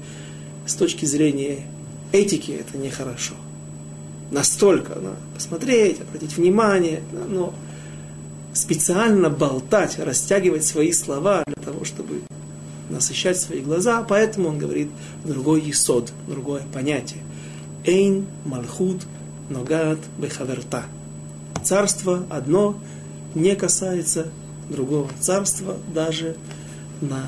с 0.67 0.75
точки 0.75 1.05
зрения 1.05 1.59
этики, 2.13 2.53
это 2.59 2.79
нехорошо 2.79 3.35
настолько 4.31 4.95
да, 4.97 5.13
посмотреть, 5.35 6.01
обратить 6.01 6.37
внимание, 6.37 7.01
но 7.29 7.55
специально 8.53 9.31
болтать, 9.31 9.99
растягивать 9.99 10.65
свои 10.65 10.93
слова 10.93 11.45
для 11.47 11.63
того, 11.63 11.85
чтобы 11.85 12.23
насыщать 12.95 13.39
свои 13.39 13.61
глаза, 13.61 14.03
поэтому 14.09 14.49
он 14.49 14.59
говорит 14.59 14.89
другой 15.25 15.71
исод, 15.71 16.13
другое 16.27 16.63
понятие. 16.73 17.21
Эйн 17.85 18.27
малхут 18.45 19.03
ногат 19.51 19.99
бехаверта. 20.19 20.85
Царство 21.63 22.25
одно 22.31 22.79
не 23.35 23.55
касается 23.57 24.29
другого 24.71 25.11
царства, 25.21 25.77
даже 25.93 26.37
на 27.01 27.27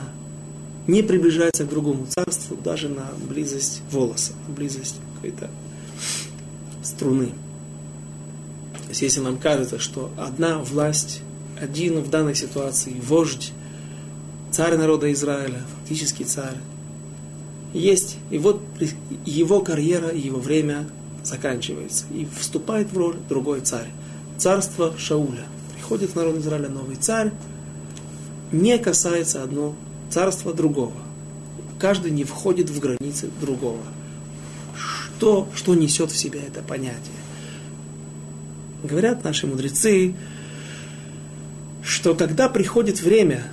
не 0.86 1.02
приближается 1.02 1.64
к 1.64 1.68
другому 1.68 2.06
царству, 2.06 2.56
даже 2.56 2.88
на 2.88 3.08
близость 3.28 3.82
волоса, 3.90 4.32
близость 4.48 4.96
какой-то 5.16 5.50
струны. 6.82 7.32
То 8.84 8.90
есть 8.90 9.02
если 9.02 9.20
нам 9.20 9.36
кажется, 9.36 9.80
что 9.80 10.12
одна 10.16 10.58
власть, 10.58 11.22
один 11.60 12.00
в 12.00 12.10
данной 12.10 12.36
ситуации 12.36 12.94
вождь, 13.00 13.52
царь 14.56 14.78
народа 14.78 15.12
Израиля, 15.12 15.60
фактически 15.78 16.22
царь, 16.22 16.56
есть, 17.74 18.16
и 18.30 18.38
вот 18.38 18.62
его 19.26 19.60
карьера, 19.60 20.14
его 20.14 20.40
время 20.40 20.88
заканчивается, 21.22 22.06
и 22.10 22.26
вступает 22.38 22.90
в 22.90 22.96
роль 22.96 23.16
другой 23.28 23.60
царь. 23.60 23.90
царство 24.38 24.94
Шауля. 24.96 25.44
Приходит 25.74 26.14
народ 26.14 26.38
Израиля 26.38 26.70
новый 26.70 26.96
царь, 26.96 27.32
не 28.50 28.78
касается 28.78 29.42
одно 29.42 29.76
царство 30.08 30.54
другого. 30.54 30.94
Каждый 31.78 32.10
не 32.12 32.24
входит 32.24 32.70
в 32.70 32.80
границы 32.80 33.28
другого. 33.38 33.82
Что, 34.74 35.48
что 35.54 35.74
несет 35.74 36.10
в 36.10 36.16
себя 36.16 36.40
это 36.40 36.62
понятие? 36.62 37.20
Говорят 38.82 39.22
наши 39.22 39.46
мудрецы, 39.46 40.14
что 41.82 42.14
когда 42.14 42.48
приходит 42.48 43.02
время 43.02 43.44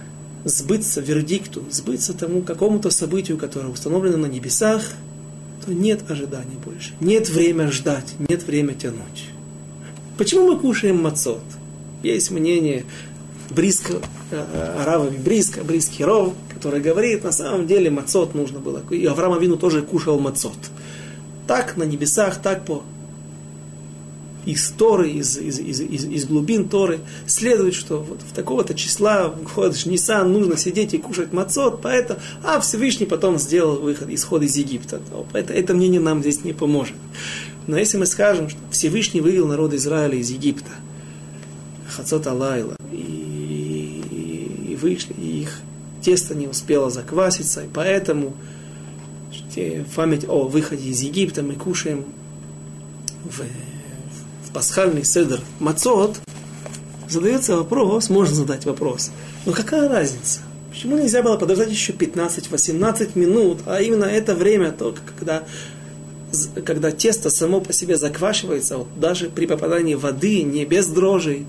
сбыться 0.46 1.02
вердикту, 1.02 1.64
сбыться 1.70 2.14
тому 2.14 2.42
какому-то 2.42 2.90
событию, 2.90 3.38
которое 3.38 3.70
установлено 3.70 4.18
на 4.18 4.26
небесах, 4.26 4.84
то 5.66 5.74
нет 5.74 6.10
ожиданий 6.10 6.58
больше. 6.64 6.94
Нет 7.00 7.30
время 7.30 7.72
ждать, 7.72 8.16
нет 8.30 8.44
время 8.44 8.74
тянуть. 8.74 9.30
Почему 10.18 10.52
мы 10.52 10.60
кушаем 10.60 11.02
мацот? 11.02 11.44
Есть 12.04 12.32
мнение 12.32 12.86
близко, 13.50 13.96
Арава 14.80 15.10
близко, 15.10 15.64
близкий 15.64 16.04
Ров, 16.04 16.34
который 16.54 16.82
говорит, 16.82 17.24
на 17.24 17.32
самом 17.32 17.66
деле 17.66 17.90
мацот 17.90 18.36
нужно 18.36 18.60
было. 18.60 18.84
И 18.92 19.06
Авраам 19.06 19.34
Авину 19.34 19.58
тоже 19.58 19.82
кушал 19.82 20.20
мацот. 20.20 20.58
Так 21.48 21.78
на 21.78 21.84
небесах, 21.84 22.42
так 22.42 22.66
по 22.66 22.84
из 24.46 24.70
Торы, 24.72 25.10
из, 25.10 25.38
из, 25.38 25.60
из, 25.60 25.82
из, 25.82 26.06
из 26.06 26.26
глубин 26.26 26.68
Торы, 26.68 27.00
следует, 27.28 27.74
что 27.74 28.00
вот 28.00 28.22
в 28.22 28.34
такого-то 28.34 28.74
числа 28.74 29.34
входишь 29.46 29.86
Нисан, 29.86 30.32
нужно 30.32 30.58
сидеть 30.58 30.94
и 30.94 30.98
кушать 30.98 31.34
мацот, 31.34 31.82
поэтому, 31.82 32.20
а 32.44 32.60
Всевышний 32.60 33.06
потом 33.06 33.38
сделал 33.38 33.80
выход, 33.80 34.10
исход 34.10 34.44
из 34.44 34.56
Египта. 34.58 35.02
Это, 35.34 35.54
это 35.54 35.74
мнение 35.74 36.02
нам 36.02 36.22
здесь 36.22 36.44
не 36.44 36.54
поможет. 36.54 36.96
Но 37.68 37.78
если 37.78 37.98
мы 37.98 38.06
скажем, 38.06 38.50
что 38.50 38.60
Всевышний 38.72 39.22
вывел 39.22 39.48
народ 39.48 39.74
Израиля 39.74 40.18
из 40.18 40.30
Египта, 40.30 40.72
Хацот 41.90 42.28
Алайла, 42.28 42.76
и, 42.92 44.02
и 44.70 44.76
вышли, 44.76 45.14
и 45.14 45.42
их 45.42 45.60
тесто 46.02 46.36
не 46.36 46.48
успело 46.48 46.90
закваситься, 46.90 47.64
и 47.64 47.68
поэтому 47.74 48.36
память 49.96 50.28
о 50.28 50.48
выходе 50.48 50.90
из 50.90 51.02
Египта 51.02 51.44
мы 51.44 51.54
кушаем 51.54 52.06
в 53.24 53.42
пасхальный 54.54 55.04
седр 55.04 55.42
мацот, 55.60 56.20
задается 57.10 57.58
вопрос, 57.58 58.10
можно 58.10 58.36
задать 58.36 58.66
вопрос, 58.66 59.12
но 59.46 59.52
какая 59.52 59.90
разница? 59.90 60.42
Почему 60.70 60.98
нельзя 60.98 61.22
было 61.22 61.38
подождать 61.38 61.70
еще 61.70 61.94
15-18 61.94 63.12
минут, 63.18 63.60
а 63.68 63.82
именно 63.82 64.06
это 64.06 64.34
время, 64.34 64.72
только 64.72 65.02
когда, 65.16 65.44
когда 66.66 66.92
тесто 66.92 67.30
само 67.30 67.62
по 67.62 67.74
себе 67.74 67.96
заквашивается, 67.96 68.78
вот 68.78 68.88
даже 69.00 69.30
при 69.30 69.46
попадании 69.46 69.94
воды, 69.94 70.42
не 70.42 70.66
без 70.66 70.88
дрожжей, 70.88 71.46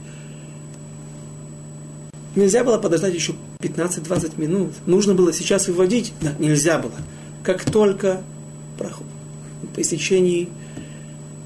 нельзя 2.36 2.64
было 2.64 2.76
подождать 2.76 3.14
еще 3.14 3.34
15-20 3.60 4.32
минут. 4.38 4.72
Нужно 4.84 5.14
было 5.14 5.32
сейчас 5.32 5.68
выводить? 5.68 6.12
Да, 6.20 6.34
нельзя 6.38 6.78
было. 6.78 6.92
Как 7.42 7.64
только 7.64 8.22
по 8.76 9.80
истечении 9.80 10.50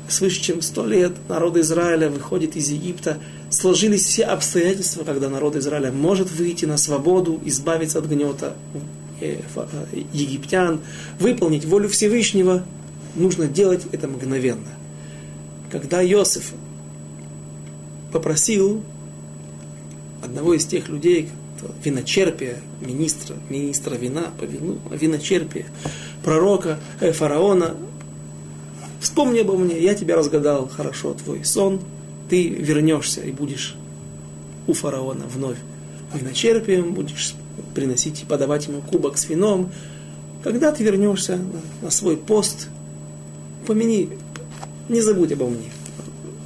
свыше 0.08 0.40
чем 0.40 0.62
сто 0.62 0.86
лет 0.86 1.12
народ 1.28 1.56
Израиля 1.56 2.08
выходит 2.08 2.56
из 2.56 2.68
Египта, 2.70 3.18
сложились 3.50 4.04
все 4.04 4.24
обстоятельства, 4.24 5.04
когда 5.04 5.28
народ 5.28 5.56
Израиля 5.56 5.92
может 5.92 6.30
выйти 6.30 6.64
на 6.64 6.76
свободу, 6.76 7.40
избавиться 7.44 7.98
от 7.98 8.06
гнета 8.06 8.54
э, 9.20 9.40
э, 9.54 10.02
египтян, 10.12 10.80
выполнить 11.18 11.64
волю 11.64 11.88
Всевышнего, 11.88 12.64
нужно 13.14 13.46
делать 13.46 13.82
это 13.92 14.08
мгновенно. 14.08 14.68
Когда 15.70 16.04
Иосиф 16.04 16.52
попросил 18.12 18.82
одного 20.22 20.54
из 20.54 20.64
тех 20.64 20.88
людей, 20.88 21.28
виночерпия, 21.84 22.56
министра, 22.80 23.36
министра 23.48 23.94
вина, 23.94 24.30
по 24.38 24.44
вину, 24.44 24.78
виночерпия, 24.90 25.66
пророка, 26.22 26.78
э, 27.00 27.12
фараона, 27.12 27.74
Вспомни 29.00 29.40
обо 29.40 29.56
мне, 29.56 29.80
я 29.80 29.94
тебя 29.94 30.16
разгадал 30.16 30.68
хорошо 30.68 31.14
твой 31.14 31.44
сон, 31.44 31.80
ты 32.28 32.48
вернешься 32.48 33.20
и 33.20 33.30
будешь 33.30 33.76
у 34.66 34.72
фараона 34.72 35.24
вновь 35.26 35.58
виночерпием, 36.14 36.94
будешь 36.94 37.34
приносить 37.74 38.22
и 38.22 38.26
подавать 38.26 38.66
ему 38.66 38.80
кубок 38.80 39.18
с 39.18 39.28
вином. 39.28 39.72
Когда 40.42 40.72
ты 40.72 40.84
вернешься 40.84 41.38
на, 41.82 41.90
свой 41.90 42.16
пост, 42.16 42.68
помяни, 43.66 44.10
не 44.88 45.00
забудь 45.00 45.32
обо 45.32 45.48
мне. 45.48 45.70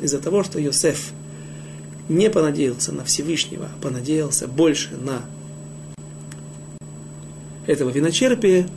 Из-за 0.01 0.19
того, 0.19 0.43
что 0.43 0.59
Йосеф 0.59 1.13
не 2.09 2.29
понадеялся 2.31 2.93
на 2.93 3.05
Всевышнего, 3.05 3.67
а 3.67 3.83
понадеялся 3.83 4.49
больше 4.49 4.91
на 4.97 5.23
этого 7.67 7.91
виночерпия, 7.91 8.69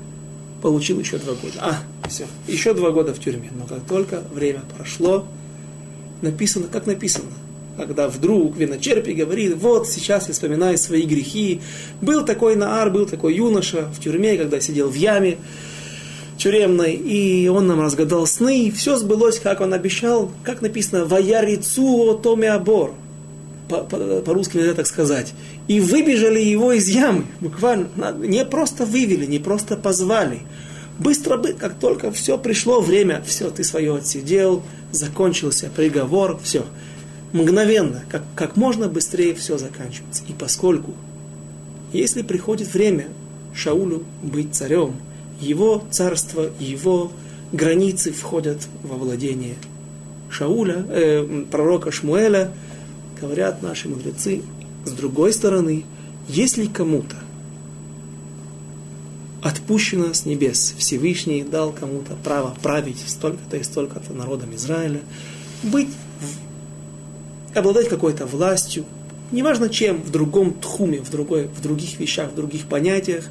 получил 0.66 1.00
еще 1.00 1.20
два 1.20 1.34
года. 1.34 1.60
А, 1.60 2.08
все, 2.10 2.26
еще 2.48 2.74
два 2.74 2.90
года 2.90 3.14
в 3.14 3.20
тюрьме. 3.20 3.52
Но 3.56 3.68
как 3.68 3.86
только 3.88 4.24
время 4.34 4.64
прошло, 4.76 5.28
написано, 6.24 6.66
как 6.72 6.88
написано, 6.88 7.30
когда 7.78 8.08
вдруг 8.08 8.58
виночерпий 8.58 9.14
говорит, 9.14 9.58
вот 9.58 9.88
сейчас 9.88 10.28
я 10.28 10.34
вспоминаю 10.34 10.80
свои 10.80 11.04
грехи. 11.04 11.62
Был 12.02 12.26
такой 12.26 12.56
Наар, 12.56 12.90
был 12.90 13.06
такой 13.06 13.36
юноша 13.36 13.92
в 13.96 14.02
тюрьме, 14.02 14.38
когда 14.38 14.60
сидел 14.60 14.90
в 14.90 14.96
яме 14.96 15.38
тюремной, 16.40 16.94
и 16.94 17.48
он 17.48 17.68
нам 17.68 17.80
разгадал 17.80 18.26
сны, 18.26 18.64
и 18.66 18.72
все 18.72 18.98
сбылось, 18.98 19.38
как 19.38 19.62
он 19.62 19.72
обещал, 19.72 20.32
как 20.44 20.64
написано, 20.64 21.06
«Ваярицу 21.06 22.20
томе 22.24 22.50
абор» 22.50 22.96
по-русски 23.68 24.58
нельзя 24.58 24.74
так 24.74 24.88
сказать, 24.88 25.34
и 25.68 25.80
выбежали 25.80 26.40
его 26.40 26.74
из 26.74 26.88
ямы, 26.88 27.26
буквально, 27.40 27.88
не 28.18 28.46
просто 28.46 28.86
вывели, 28.86 29.26
не 29.26 29.40
просто 29.40 29.76
позвали, 29.76 30.42
быстро 31.00 31.38
бы, 31.38 31.54
как 31.54 31.76
только 31.80 32.12
все 32.12 32.38
пришло 32.38 32.82
время, 32.82 33.24
все, 33.26 33.50
ты 33.50 33.64
свое 33.64 33.96
отсидел, 33.96 34.64
закончился 34.92 35.70
приговор, 35.76 36.40
все, 36.44 36.66
мгновенно, 37.34 38.04
как, 38.10 38.24
как 38.36 38.56
можно 38.56 38.88
быстрее 38.88 39.34
все 39.34 39.58
заканчивается. 39.58 40.24
И 40.28 40.34
поскольку, 40.34 40.94
если 41.92 42.22
приходит 42.22 42.74
время 42.74 43.08
Шаулю 43.54 44.04
быть 44.22 44.54
царем, 44.54 44.96
его 45.40 45.84
царство, 45.92 46.50
его 46.60 47.12
границы 47.52 48.12
входят 48.12 48.68
во 48.84 48.96
владение 48.96 49.56
Шауля, 50.30 50.86
э, 50.90 51.46
пророка 51.52 51.92
Шмуэля, 51.92 52.52
говорят 53.20 53.62
наши 53.62 53.90
мудрецы, 53.90 54.42
с 54.86 54.92
другой 54.92 55.34
стороны, 55.34 55.86
если 56.28 56.66
кому-то 56.66 57.16
отпущено 59.42 60.14
с 60.14 60.26
небес, 60.26 60.74
Всевышний 60.78 61.44
дал 61.44 61.72
кому-то 61.72 62.16
право 62.24 62.56
править 62.64 63.04
столько-то 63.06 63.58
и 63.58 63.64
столько-то 63.64 64.14
народом 64.14 64.56
Израиля, 64.56 65.02
быть, 65.62 65.90
обладать 67.54 67.88
какой-то 67.88 68.26
властью, 68.26 68.86
неважно 69.32 69.70
чем, 69.70 70.02
в 70.02 70.12
другом 70.12 70.54
тхуме, 70.54 71.00
в, 71.00 71.12
другой, 71.12 71.48
в 71.48 71.62
других 71.62 72.00
вещах, 72.00 72.32
в 72.32 72.36
других 72.36 72.66
понятиях, 72.66 73.26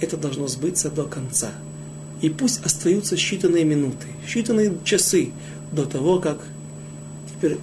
это 0.00 0.16
должно 0.16 0.46
сбыться 0.48 0.90
до 0.90 1.04
конца. 1.04 1.50
И 2.20 2.28
пусть 2.28 2.64
остаются 2.64 3.16
считанные 3.16 3.64
минуты, 3.64 4.06
считанные 4.26 4.78
часы 4.84 5.32
до 5.72 5.86
того, 5.86 6.20
как 6.20 6.38
теперь 7.28 7.58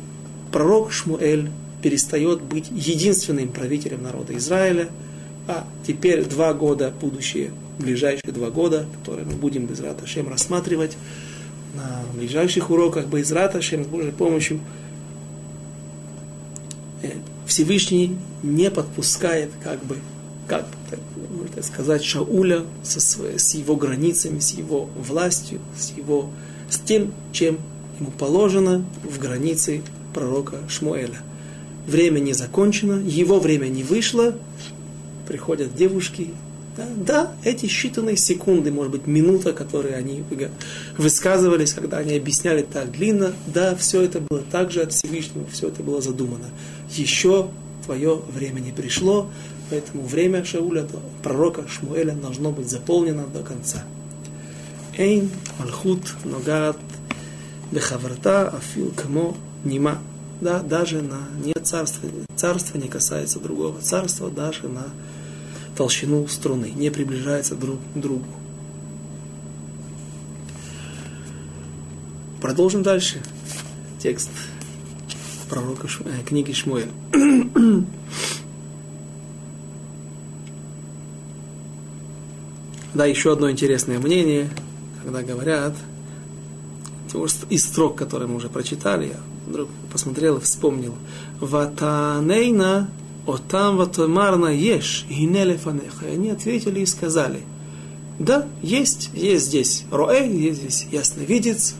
пророк 0.51 0.91
Шмуэль 0.91 1.49
перестает 1.81 2.41
быть 2.41 2.69
единственным 2.71 3.49
правителем 3.49 4.03
народа 4.03 4.35
Израиля, 4.37 4.89
а 5.47 5.65
теперь 5.85 6.25
два 6.25 6.53
года, 6.53 6.93
будущие, 7.01 7.51
ближайшие 7.79 8.33
два 8.33 8.49
года, 8.49 8.85
которые 8.99 9.25
мы 9.25 9.33
будем 9.33 9.65
без 9.65 9.79
Раташем 9.79 10.29
рассматривать 10.29 10.97
на 11.75 12.01
ближайших 12.13 12.69
уроках 12.69 13.05
без 13.07 13.31
Раташем, 13.31 13.83
с 13.83 13.87
Божьей 13.87 14.11
помощью, 14.11 14.59
э, 17.01 17.11
Всевышний 17.45 18.17
не 18.43 18.69
подпускает, 18.69 19.49
как 19.63 19.83
бы, 19.85 19.97
как 20.47 20.65
можно 21.29 21.63
сказать, 21.63 22.03
Шауля 22.03 22.65
со 22.83 22.99
своей, 22.99 23.39
с 23.39 23.53
его 23.53 23.75
границами, 23.75 24.39
с 24.39 24.51
его 24.51 24.89
властью, 24.97 25.59
с 25.77 25.91
его, 25.91 26.29
с 26.69 26.79
тем, 26.79 27.13
чем 27.31 27.59
ему 27.99 28.11
положено 28.11 28.83
в 29.03 29.19
границе 29.19 29.81
пророка 30.13 30.57
Шмуэля. 30.67 31.19
Время 31.87 32.19
не 32.19 32.33
закончено, 32.33 33.01
его 33.01 33.39
время 33.39 33.67
не 33.67 33.83
вышло, 33.83 34.35
приходят 35.27 35.73
девушки, 35.75 36.29
да, 36.77 36.87
да, 36.95 37.31
эти 37.43 37.65
считанные 37.65 38.15
секунды, 38.15 38.71
может 38.71 38.91
быть, 38.91 39.07
минута, 39.07 39.53
которые 39.53 39.95
они 39.95 40.23
высказывались, 40.97 41.73
когда 41.73 41.97
они 41.97 42.15
объясняли 42.15 42.61
так 42.61 42.91
длинно, 42.91 43.33
да, 43.47 43.75
все 43.75 44.01
это 44.01 44.21
было 44.21 44.41
также 44.41 44.81
от 44.81 44.93
Всевышнего, 44.93 45.45
все 45.51 45.67
это 45.67 45.83
было 45.83 46.01
задумано. 46.01 46.45
Еще 46.91 47.49
твое 47.85 48.21
время 48.33 48.59
не 48.59 48.71
пришло, 48.71 49.29
поэтому 49.69 50.03
время 50.03 50.45
Шауля, 50.45 50.85
пророка 51.23 51.65
Шмуэля, 51.67 52.13
должно 52.13 52.51
быть 52.51 52.69
заполнено 52.69 53.25
до 53.25 53.41
конца. 53.41 53.83
Эйн, 54.97 55.29
Малхут, 55.59 56.15
Ногат, 56.23 56.77
Бехаврата, 57.71 58.49
Афил, 58.49 58.91
Камо, 58.95 59.35
Нима 59.63 59.99
да, 60.41 60.61
даже 60.61 61.01
на 61.01 61.27
не 61.43 61.53
царство, 61.53 62.09
царство 62.35 62.77
не 62.77 62.87
касается 62.87 63.39
другого 63.39 63.81
царства, 63.81 64.29
даже 64.29 64.67
на 64.69 64.85
толщину 65.75 66.27
струны, 66.27 66.71
не 66.75 66.89
приближается 66.89 67.55
друг 67.55 67.79
к 67.93 67.97
другу. 67.97 68.25
Продолжим 72.41 72.83
дальше 72.83 73.21
текст 73.99 74.29
пророка 75.49 75.89
э, 76.05 76.23
книги 76.25 76.53
Шмуэль. 76.53 76.91
да, 82.93 83.05
еще 83.05 83.33
одно 83.33 83.51
интересное 83.51 83.99
мнение, 83.99 84.49
когда 85.03 85.21
говорят, 85.21 85.75
из 87.49 87.65
строк, 87.65 87.97
которые 87.97 88.29
мы 88.29 88.35
уже 88.35 88.47
прочитали, 88.47 89.17
вдруг 89.49 89.67
посмотрел 89.91 90.37
и 90.37 90.41
вспомнил. 90.41 90.93
Ватанейна 91.41 92.89
отам 93.27 93.77
ватомарна 93.77 94.47
еш, 94.47 95.05
гинелефанеха. 95.09 96.07
И 96.07 96.13
они 96.13 96.29
ответили 96.29 96.81
и 96.81 96.85
сказали, 96.85 97.41
да, 98.19 98.47
есть, 98.61 99.09
есть 99.13 99.45
здесь 99.45 99.85
роэ, 99.91 100.27
есть 100.27 100.61
здесь 100.61 100.87
ясновидец, 100.91 101.75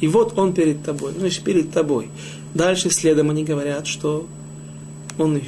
и 0.00 0.08
вот 0.08 0.38
он 0.38 0.52
перед 0.52 0.82
тобой, 0.82 1.12
значит, 1.18 1.44
перед 1.44 1.70
тобой. 1.70 2.10
Дальше 2.52 2.90
следом 2.90 3.30
они 3.30 3.44
говорят, 3.44 3.86
что 3.86 4.26
он 5.18 5.40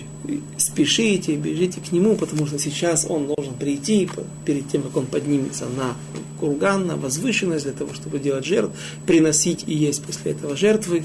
спешите, 0.57 1.37
бежите 1.37 1.81
к 1.81 1.93
нему, 1.93 2.17
потому 2.17 2.47
что 2.47 2.59
сейчас 2.59 3.07
он 3.09 3.27
должен 3.27 3.55
прийти 3.55 4.09
перед 4.45 4.69
тем, 4.69 4.83
как 4.83 4.97
он 4.97 5.07
поднимется 5.07 5.67
на 5.67 5.97
курган, 6.39 6.87
на 6.87 6.97
возвышенность 6.97 7.65
для 7.65 7.73
того, 7.73 7.93
чтобы 7.95 8.19
делать 8.19 8.45
жертв, 8.45 8.77
приносить 9.07 9.65
и 9.67 9.75
есть 9.75 10.05
после 10.05 10.33
этого 10.33 10.57
жертвы. 10.57 11.05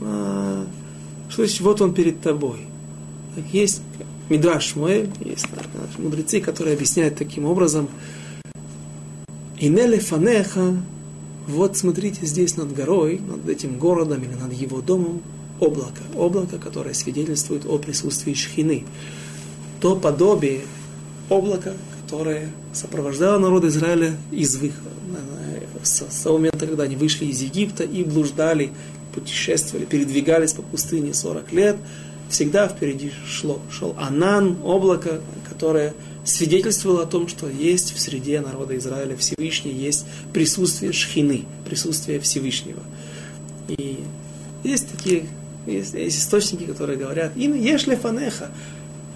А, 0.00 0.66
что 1.28 1.44
значит, 1.44 1.60
вот 1.60 1.80
он 1.80 1.94
перед 1.94 2.20
тобой. 2.20 2.60
Так 3.34 3.44
есть 3.52 3.82
Мидраш 4.28 4.64
Шмуэль, 4.64 5.10
есть 5.24 5.46
мудрецы, 5.98 6.40
которые 6.40 6.74
объясняют 6.74 7.16
таким 7.16 7.44
образом, 7.44 7.88
Инеле 9.60 9.98
фанеха, 9.98 10.76
вот 11.48 11.76
смотрите 11.76 12.26
здесь 12.26 12.56
над 12.56 12.72
горой, 12.72 13.20
над 13.20 13.48
этим 13.48 13.78
городом 13.78 14.22
или 14.22 14.34
над 14.34 14.52
его 14.52 14.80
домом, 14.80 15.22
облако. 15.58 16.02
Облако, 16.14 16.58
которое 16.58 16.94
свидетельствует 16.94 17.66
о 17.66 17.78
присутствии 17.78 18.34
шхины. 18.34 18.84
То 19.80 19.96
подобие 19.96 20.60
облака, 21.28 21.72
которое 22.02 22.52
сопровождало 22.72 23.38
народ 23.38 23.64
Израиля 23.64 24.16
из 24.30 24.56
выхода. 24.56 24.90
С, 25.82 26.04
с 26.08 26.22
того 26.22 26.38
момента, 26.38 26.66
когда 26.66 26.84
они 26.84 26.96
вышли 26.96 27.26
из 27.26 27.40
Египта 27.40 27.84
и 27.84 28.04
блуждали, 28.04 28.72
путешествовали, 29.18 29.84
передвигались 29.84 30.52
по 30.52 30.62
пустыне 30.62 31.14
40 31.14 31.52
лет, 31.52 31.76
всегда 32.28 32.68
впереди 32.68 33.12
шло, 33.26 33.60
шел 33.70 33.94
Анан, 33.98 34.58
облако, 34.62 35.20
которое 35.48 35.94
свидетельствовало 36.24 37.02
о 37.02 37.06
том, 37.06 37.28
что 37.28 37.48
есть 37.48 37.94
в 37.94 38.00
среде 38.00 38.40
народа 38.40 38.76
Израиля 38.76 39.16
Всевышний, 39.16 39.72
есть 39.72 40.06
присутствие 40.32 40.92
шхины, 40.92 41.44
присутствие 41.64 42.20
Всевышнего. 42.20 42.82
И 43.68 44.04
есть 44.62 44.88
такие 44.90 45.26
есть, 45.66 45.94
есть 45.94 46.18
источники, 46.18 46.64
которые 46.64 46.98
говорят, 46.98 47.32
«Ин 47.36 47.54
ешли 47.54 47.96
фанеха». 47.96 48.50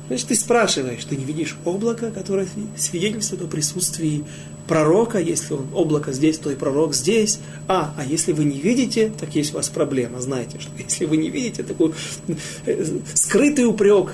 Значит, 0.09 0.29
ты 0.29 0.35
спрашиваешь, 0.35 1.05
ты 1.05 1.17
не 1.17 1.25
видишь 1.25 1.57
облако, 1.65 2.11
которое 2.11 2.47
свидетельствует 2.77 3.43
о 3.43 3.47
присутствии 3.47 4.25
пророка, 4.67 5.19
если 5.19 5.55
он 5.55 5.67
облако 5.75 6.13
здесь, 6.13 6.39
то 6.39 6.51
и 6.51 6.55
пророк 6.55 6.95
здесь. 6.95 7.41
А, 7.69 7.95
а 7.97 8.05
если 8.05 8.33
вы 8.33 8.45
не 8.45 8.61
видите, 8.61 9.13
так 9.19 9.35
есть 9.35 9.53
у 9.53 9.57
вас 9.57 9.69
проблема. 9.69 10.21
Знаете, 10.21 10.59
что 10.61 10.71
если 10.79 11.05
вы 11.05 11.17
не 11.17 11.31
видите 11.31 11.63
такой 11.63 11.95
э, 12.67 12.85
скрытый 13.15 13.67
упрек 13.67 14.13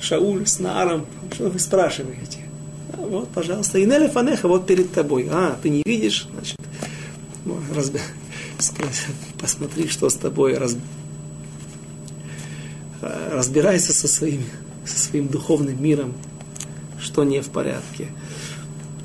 Шауль 0.00 0.46
с 0.46 0.58
Наром, 0.58 1.06
что 1.32 1.48
вы 1.48 1.58
спрашиваете? 1.58 2.38
А 2.92 2.98
вот, 2.98 3.28
пожалуйста, 3.28 3.82
Инеля 3.82 4.08
Фанеха, 4.08 4.48
вот 4.48 4.66
перед 4.66 4.92
тобой. 4.92 5.28
А, 5.30 5.58
ты 5.62 5.70
не 5.70 5.82
видишь, 5.84 6.28
значит, 6.32 6.56
ну, 7.44 7.58
разби... 7.74 8.00
посмотри, 9.38 9.88
что 9.88 10.08
с 10.08 10.14
тобой, 10.14 10.56
раз 10.56 10.76
разбирайся 13.30 13.92
со 13.92 14.08
своим, 14.08 14.42
со 14.86 14.98
своим 14.98 15.28
духовным 15.28 15.82
миром, 15.82 16.14
что 17.00 17.24
не 17.24 17.40
в 17.40 17.48
порядке. 17.48 18.08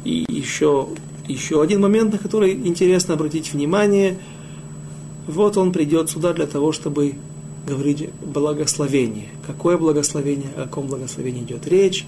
И 0.03 0.25
еще, 0.29 0.89
еще 1.27 1.61
один 1.61 1.81
момент, 1.81 2.13
на 2.13 2.19
который 2.19 2.53
интересно 2.53 3.15
обратить 3.15 3.53
внимание. 3.53 4.17
Вот 5.27 5.57
он 5.57 5.71
придет 5.71 6.09
сюда 6.09 6.33
для 6.33 6.47
того, 6.47 6.71
чтобы 6.71 7.15
говорить 7.67 8.09
благословение. 8.21 9.29
Какое 9.45 9.77
благословение, 9.77 10.49
о 10.55 10.63
каком 10.63 10.87
благословении 10.87 11.43
идет 11.43 11.67
речь? 11.67 12.05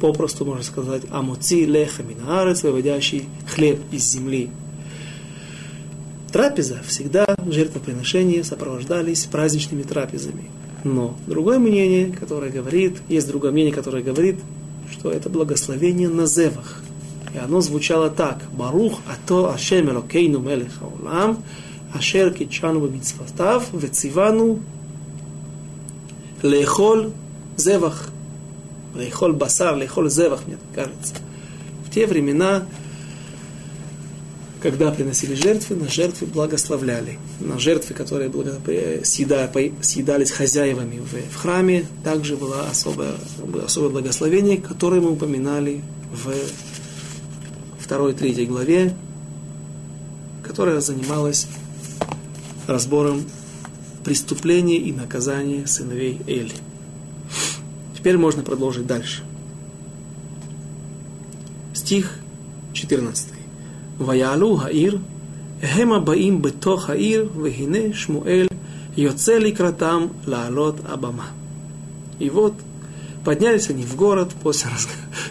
Попросту 0.00 0.44
можно 0.44 0.62
сказать 0.62 1.02
«Амуци 1.10 1.64
леха 1.64 2.02
минаарец», 2.02 2.62
выводящий 2.62 3.28
хлеб 3.48 3.80
из 3.92 4.04
земли. 4.10 4.50
Трапеза 6.32 6.80
всегда, 6.86 7.26
жертвоприношения 7.46 8.42
сопровождались 8.42 9.26
праздничными 9.26 9.82
трапезами– 9.82 10.50
но 10.84 11.16
другое 11.26 11.58
мнение, 11.58 12.12
которое 12.12 12.50
говорит, 12.50 12.98
есть 13.08 13.28
другое 13.28 13.52
мнение, 13.52 13.72
которое 13.72 14.02
говорит, 14.02 14.36
что 14.90 15.10
это 15.10 15.30
благословение 15.30 16.08
на 16.08 16.26
зевах. 16.26 16.82
И 17.34 17.38
оно 17.38 17.60
звучало 17.60 18.10
так. 18.10 18.42
Барух 18.52 19.00
ато 19.08 19.52
ашем 19.52 19.90
элокейну 19.90 20.40
мелех 20.40 20.78
хаолам, 20.78 21.42
ашер 21.94 22.32
кичану 22.32 22.80
бамитсватав, 22.80 23.72
вецивану 23.72 24.60
лехол 26.42 27.12
зевах. 27.56 28.10
Лехол 28.94 29.32
басар, 29.32 29.76
лехол 29.76 30.08
зевах, 30.08 30.46
мне 30.46 30.58
кажется. 30.74 31.14
В 31.86 31.94
те 31.94 32.06
времена 32.06 32.64
когда 34.62 34.92
приносили 34.92 35.34
жертвы, 35.34 35.74
на 35.74 35.88
жертвы 35.88 36.28
благословляли. 36.28 37.18
На 37.40 37.58
жертвы, 37.58 37.94
которые 37.94 38.30
съедались 39.02 40.30
хозяевами 40.30 41.00
в, 41.00 41.34
храме, 41.34 41.84
также 42.04 42.36
было 42.36 42.68
особое, 42.70 43.14
особое 43.64 43.90
благословение, 43.90 44.58
которое 44.58 45.00
мы 45.00 45.10
упоминали 45.10 45.82
в 46.12 46.32
второй, 47.80 48.14
третьей 48.14 48.46
главе, 48.46 48.94
которая 50.44 50.80
занималась 50.80 51.48
разбором 52.68 53.24
преступления 54.04 54.78
и 54.78 54.92
наказания 54.92 55.66
сыновей 55.66 56.20
Эли. 56.28 56.52
Теперь 57.96 58.16
можно 58.16 58.44
продолжить 58.44 58.86
дальше. 58.86 59.24
Стих 61.74 62.18
14. 62.74 63.31
ויעלו 64.01 64.61
העיר, 64.61 64.97
הם 65.61 65.93
הבאים 65.93 66.41
בתוך 66.41 66.89
העיר, 66.89 67.29
והנה 67.41 67.93
שמואל 67.93 68.47
יוצא 68.97 69.37
לקראתם 69.37 70.05
לעלות 70.27 70.75
הבמה. 70.85 71.31
И 72.19 72.29
вот 72.29 72.53
поднялись 73.23 73.69
они 73.69 73.83
в 73.83 73.95
город 73.95 74.31
после 74.41 74.71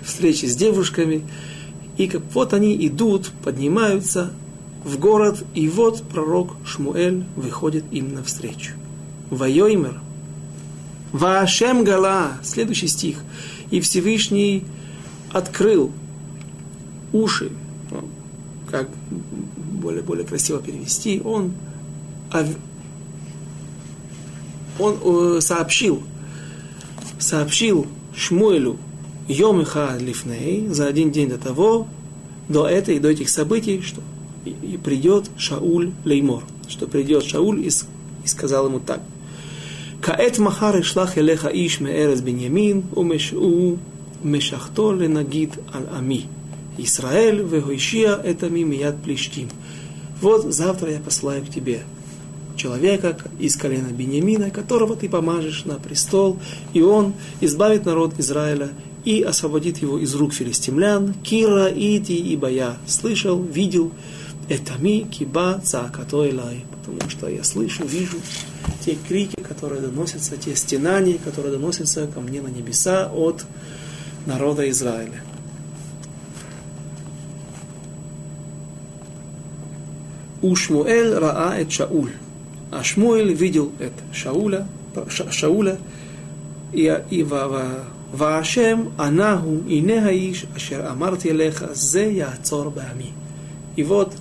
встречи 0.05 0.47
с 0.47 0.55
девушками, 0.55 1.23
и 1.97 2.07
как 2.07 2.23
вот 2.33 2.55
они 2.55 2.87
идут, 2.87 3.33
поднимаются 3.43 4.33
в 4.85 4.99
город, 4.99 5.45
и 5.55 5.69
вот 5.69 6.03
пророк 6.05 6.53
Шмуэль 6.65 7.25
выходит 7.35 7.85
им 7.91 8.15
навстречу. 8.15 8.75
Вайоймер. 9.31 10.01
Вашем 11.13 11.83
Гала, 11.83 12.39
следующий 12.45 12.87
стих. 12.87 13.19
И 13.71 13.81
Всевышний 13.81 14.63
открыл 15.33 15.91
уши 17.13 17.51
как 18.72 18.90
более, 19.82 20.02
более 20.02 20.26
красиво 20.26 20.62
перевести, 20.62 21.22
он, 21.24 21.54
он 24.80 24.98
э, 25.04 25.40
сообщил, 25.42 26.02
сообщил 27.20 27.88
Шмуэлю 28.16 28.78
Йомиха 29.28 29.98
Лифней 30.00 30.68
за 30.68 30.88
один 30.88 31.12
день 31.12 31.30
до 31.30 31.38
того, 31.38 31.88
до 32.48 32.68
этой, 32.68 33.00
до 33.00 33.10
этих 33.10 33.30
событий, 33.30 33.82
что 33.82 34.02
и 34.46 34.80
придет 34.84 35.30
Шауль 35.38 35.92
Леймор, 36.04 36.44
что 36.68 36.88
придет 36.88 37.24
Шауль 37.24 37.62
и, 37.62 37.68
и 37.68 38.28
сказал 38.28 38.68
ему 38.68 38.80
так. 38.80 39.02
Каэт 40.02 40.40
махар 40.40 40.82
ишлах 40.82 41.18
элеха 41.18 41.50
иш 41.50 41.80
меэрес 41.80 42.22
беньямин, 42.22 42.86
умешу 42.96 43.78
мешахто 44.24 44.94
ленагид 44.94 45.52
аль 45.74 45.88
ами. 45.96 46.26
Израиль, 46.78 47.42
Вегойшия, 47.42 48.16
это 48.16 48.50
мимият 48.50 49.02
плештим. 49.02 49.50
Вот 50.22 50.54
завтра 50.54 50.92
я 50.92 51.00
посылаю 51.00 51.44
к 51.44 51.50
тебе 51.50 51.82
человека 52.56 53.18
из 53.40 53.56
колена 53.56 53.88
Бениамина, 53.88 54.52
которого 54.52 54.96
ты 54.96 55.10
помажешь 55.10 55.66
на 55.66 55.76
престол, 55.76 56.40
и 56.74 56.82
он 56.82 57.14
избавит 57.40 57.86
народ 57.86 58.14
Израиля 58.20 58.70
и 59.04 59.22
освободит 59.24 59.80
его 59.80 59.98
из 59.98 60.14
рук 60.14 60.34
филистимлян. 60.34 61.14
Кира, 61.24 61.68
Ити 61.68 62.12
и 62.12 62.36
Бая 62.38 62.78
слышал, 62.86 63.42
видел 63.42 63.92
Этами 64.50 65.08
киба 65.10 65.62
цаакато 65.64 66.30
элай. 66.30 66.66
Потому 66.72 67.10
что 67.10 67.30
я 67.30 67.44
слышу, 67.44 67.86
вижу 67.86 68.18
те 68.84 68.98
крики, 69.08 69.38
которые 69.42 69.82
доносятся, 69.82 70.36
те 70.36 70.56
стенания, 70.56 71.18
которые 71.24 71.54
доносятся 71.54 72.08
ко 72.08 72.20
мне 72.20 72.42
на 72.42 72.50
небеса 72.50 73.10
от 73.14 73.46
народа 74.26 74.70
Израиля. 74.70 75.22
Ушмуэль 80.42 81.14
раа 81.16 81.56
эт 81.60 81.72
Шауль. 81.72 82.12
А 82.72 82.84
Шмуэль 82.84 83.34
видел 83.34 83.72
это 83.80 84.02
Шауля, 84.14 84.68
Ша, 85.10 85.32
Шауля. 85.32 85.78
И, 86.74 87.02
и 87.10 87.24
ва, 87.24 87.48
ва, 87.48 87.84
Вашем 88.12 88.92
анаху 88.98 89.64
инехаиш 89.70 90.44
ашер 90.54 90.86
амарти 90.86 91.30
леха 91.30 91.74
зе 91.74 92.14
яцор 92.14 92.70
бами. 92.70 93.14
И 93.78 93.84
вот 93.84 94.14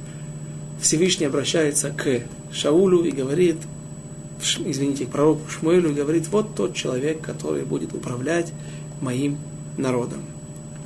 Всевышний 0.80 1.26
обращается 1.26 1.90
к 1.90 2.22
Шаулю 2.52 3.02
и 3.02 3.10
говорит, 3.10 3.56
извините, 4.64 5.06
к 5.06 5.10
пророку 5.10 5.50
Шмуэлю 5.50 5.90
и 5.90 5.94
говорит, 5.94 6.28
вот 6.28 6.54
тот 6.54 6.74
человек, 6.74 7.20
который 7.20 7.64
будет 7.64 7.92
управлять 7.92 8.52
моим 9.00 9.38
народом. 9.76 10.20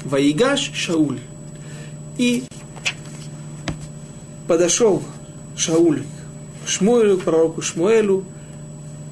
Ваигаш 0.05 0.73
Шауль. 0.73 1.19
И 2.17 2.45
подошел 4.49 5.03
Шауль 5.57 6.03
Шмуэлю, 6.67 7.19
пророку 7.19 7.63
Шмуэлю, 7.63 8.25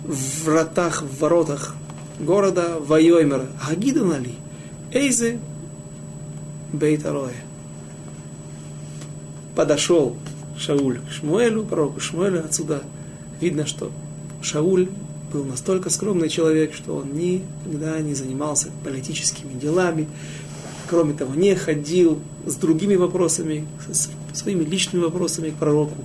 в 0.05 0.45
вратах, 0.45 1.03
в 1.03 1.20
воротах 1.20 1.74
города 2.18 2.78
Вайоймер. 2.80 3.47
Агидан 3.68 4.12
Али. 4.12 4.34
Эйзе 4.93 5.38
Бейт 6.72 7.05
Ароя. 7.07 7.34
Подошел 9.55 10.16
Шауль 10.59 10.99
к 11.01 11.12
Шмуэлю, 11.12 11.64
пророку 11.64 12.01
Шмуэлю, 12.01 12.45
отсюда 12.45 12.82
видно, 13.40 13.66
что 13.66 13.90
Шауль 14.40 14.88
был 15.32 15.45
настолько 15.45 15.90
скромный 15.90 16.28
человек, 16.28 16.74
что 16.74 16.97
он 16.97 17.14
никогда 17.14 17.99
не 18.01 18.14
занимался 18.14 18.68
политическими 18.84 19.55
делами, 19.55 20.09
кроме 20.88 21.14
того, 21.14 21.34
не 21.34 21.55
ходил 21.55 22.20
с 22.47 22.55
другими 22.57 22.97
вопросами, 22.97 23.66
с 23.90 24.11
своими 24.34 24.64
личными 24.64 25.05
вопросами 25.05 25.51
к 25.51 25.55
пророку. 25.55 25.97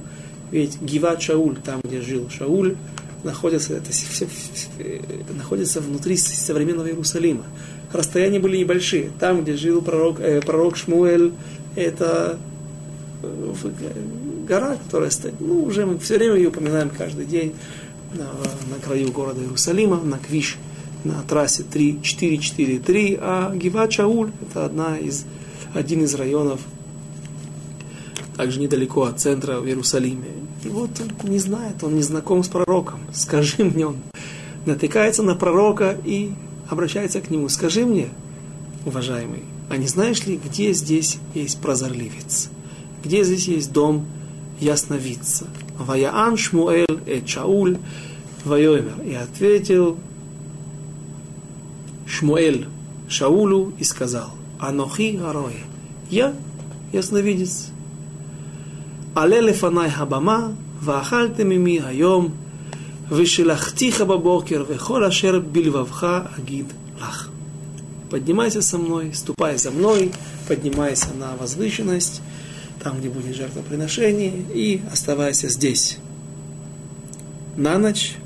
Ведь 0.52 0.82
Гиват 0.82 1.22
Шауль, 1.22 1.58
там, 1.64 1.82
где 1.84 2.02
жил 2.02 2.30
Шауль, 2.30 2.76
находится, 3.24 3.74
это 3.74 3.92
все, 3.92 4.28
находится 5.36 5.82
внутри 5.82 6.18
современного 6.18 6.88
Иерусалима. 6.88 7.44
Расстояния 7.92 8.40
были 8.40 8.58
небольшие. 8.58 9.12
Там, 9.20 9.44
где 9.44 9.56
жил 9.56 9.82
пророк, 9.82 10.20
э, 10.20 10.42
пророк 10.42 10.78
Шмуэль, 10.78 11.32
это 11.76 12.38
э, 13.24 13.54
гора, 14.48 14.78
которая 14.78 15.10
стоит, 15.10 15.36
ну, 15.40 15.64
уже 15.64 15.86
мы 15.86 15.98
все 16.00 16.18
время 16.18 16.36
ее 16.36 16.50
упоминаем 16.50 16.90
каждый 16.90 17.26
день 17.26 17.54
на, 18.14 18.26
на 18.26 18.82
краю 18.84 19.12
города 19.12 19.42
Иерусалима, 19.42 19.98
на 19.98 20.18
Квиш, 20.18 20.58
на 21.04 21.22
трассе 21.24 21.64
3, 21.64 22.02
443, 22.02 23.18
а 23.22 23.54
Гиват 23.56 23.94
Шауль– 23.94 24.32
это 24.42 24.66
одна 24.66 24.98
из, 24.98 25.26
один 25.74 26.04
из 26.04 26.14
районов, 26.16 26.62
также 28.38 28.60
недалеко 28.60 29.04
от 29.04 29.20
центра 29.20 29.60
в 29.60 29.66
Иерусалиме. 29.66 30.28
И 30.64 30.70
вот 30.70 30.92
он 31.02 31.30
не 31.30 31.40
знает, 31.40 31.84
он 31.84 31.96
не 31.96 32.04
знаком 32.04 32.44
с 32.44 32.48
пророком. 32.48 33.00
Скажи 33.12 33.64
мне, 33.64 33.88
он 33.88 33.98
натыкается 34.66 35.24
на 35.24 35.36
пророка 35.36 35.98
и 36.06 36.32
обращается 36.70 37.20
к 37.20 37.32
нему. 37.32 37.50
Скажи 37.50 37.86
мне, 37.86 38.10
уважаемый, 38.86 39.44
а 39.70 39.78
не 39.78 39.88
знаешь 39.88 40.26
ли, 40.26 40.38
где 40.38 40.72
здесь 40.74 41.18
есть 41.34 41.60
прозорливец? 41.60 42.50
Где 43.04 43.24
здесь 43.24 43.48
есть 43.48 43.74
дом 43.74 44.06
ясновидца? 44.60 45.48
Ваяан 45.78 46.38
Шмуэль 46.38 47.00
э 47.06 47.22
Чауль 47.26 47.78
Вайомер. 48.46 49.02
И 49.04 49.14
ответил 49.14 49.98
Шмуэль 52.06 52.68
Шаулю 53.10 53.74
и 53.80 53.84
сказал, 53.84 54.30
Анохи 54.60 55.18
Гарой, 55.18 55.56
я 56.10 56.34
ясновидец. 56.94 57.72
עלה 59.17 59.41
לפניי 59.41 59.91
הבמה, 59.95 60.49
ואכלת 60.83 61.41
ממי 61.41 61.81
היום, 61.85 62.29
ושלחתיך 63.11 64.01
бабокер, 64.01 64.65
וכל 64.69 65.05
אשר 65.05 65.41
בלבבך 65.53 66.21
אגיד 66.39 66.67
לך. 67.01 67.29
Поднимайся 68.11 68.61
со 68.61 68.77
мной, 68.77 69.15
ступай 69.15 69.57
за 69.57 69.71
мной, 69.71 70.13
поднимайся 70.47 71.15
на 71.15 71.35
возвышенность, 71.35 72.21
там, 72.83 72.99
где 72.99 73.09
будет 73.09 73.35
жертвоприношение, 73.35 74.35
и 74.53 74.83
оставайся 74.93 75.49
здесь. 75.49 75.97
На 77.57 77.79
ночь. 77.79 78.17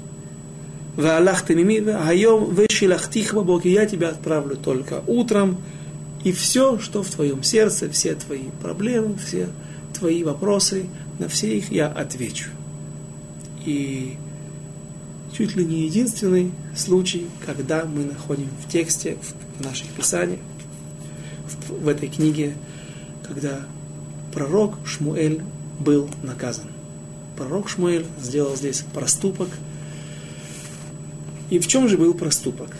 Ваалах 0.97 1.43
ты 1.43 1.55
мими, 1.55 1.93
айом 1.93 2.53
вешилахтих 2.53 3.33
бабоки, 3.35 3.69
я 3.69 3.87
тебя 3.87 4.09
отправлю 4.09 4.57
только 4.57 5.05
утром, 5.07 5.59
и 6.25 6.33
все, 6.33 6.81
что 6.81 7.05
в 7.05 7.09
твоем 7.09 7.45
сердце, 7.45 7.89
все 7.89 8.17
твои 8.17 8.49
проблемы, 8.61 9.15
все 9.25 9.51
твои 10.02 10.24
вопросы, 10.24 10.88
на 11.20 11.28
все 11.28 11.60
их 11.60 11.72
я 11.72 11.88
отвечу. 11.88 12.50
И 13.64 14.18
чуть 15.32 15.56
ли 15.56 15.64
не 15.64 15.86
единственный 15.86 16.52
случай, 16.76 17.28
когда 17.46 17.86
мы 17.86 18.04
находим 18.04 18.50
в 18.66 18.72
тексте, 18.72 19.18
в 19.60 19.64
наших 19.64 19.90
писаниях, 19.90 20.40
в, 21.46 21.84
в 21.84 21.88
этой 21.88 22.10
книге, 22.10 22.56
когда 23.28 23.60
пророк 24.34 24.76
Шмуэль 24.86 25.44
был 25.80 26.10
наказан. 26.24 26.66
Пророк 27.38 27.70
Шмуэль 27.70 28.08
сделал 28.20 28.56
здесь 28.56 28.84
проступок. 28.96 29.50
И 31.52 31.60
в 31.60 31.68
чем 31.68 31.88
же 31.88 32.00
был 32.00 32.16
проступок? 32.16 32.72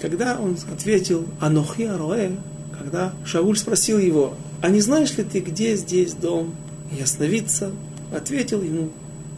Когда 0.00 0.38
он 0.38 0.56
ответил 0.72 1.26
«Анохи 1.40 1.82
Ароэ», 1.82 2.36
когда 2.78 3.14
Шауль 3.24 3.56
спросил 3.56 3.98
его, 3.98 4.36
а 4.64 4.70
не 4.70 4.80
знаешь 4.80 5.14
ли 5.18 5.24
ты, 5.24 5.40
где 5.40 5.76
здесь 5.76 6.14
дом 6.14 6.54
ясновидца? 6.90 7.70
Ответил 8.10 8.62
ему 8.62 8.88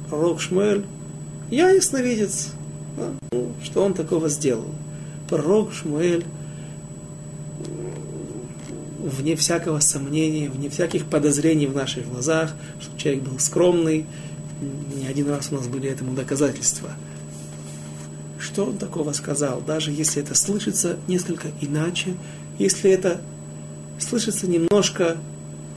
пророк 0.08 0.40
Шмуэль, 0.40 0.84
я 1.50 1.70
ясновидец. 1.70 2.50
Ну, 3.32 3.52
что 3.60 3.82
он 3.82 3.94
такого 3.94 4.28
сделал? 4.28 4.70
Пророк 5.28 5.72
Шмуэль, 5.72 6.24
вне 9.00 9.34
всякого 9.34 9.80
сомнения, 9.80 10.48
вне 10.48 10.70
всяких 10.70 11.06
подозрений 11.06 11.66
в 11.66 11.74
наших 11.74 12.08
глазах, 12.08 12.54
что 12.80 12.96
человек 12.96 13.24
был 13.24 13.40
скромный, 13.40 14.06
не 14.94 15.08
один 15.08 15.28
раз 15.28 15.48
у 15.50 15.56
нас 15.56 15.66
были 15.66 15.90
этому 15.90 16.14
доказательства. 16.14 16.90
Что 18.38 18.66
он 18.66 18.76
такого 18.76 19.12
сказал? 19.12 19.60
Даже 19.60 19.90
если 19.90 20.22
это 20.22 20.36
слышится 20.36 20.98
несколько 21.08 21.48
иначе, 21.60 22.14
если 22.60 22.92
это 22.92 23.20
слышится 23.98 24.46
немножко, 24.46 25.16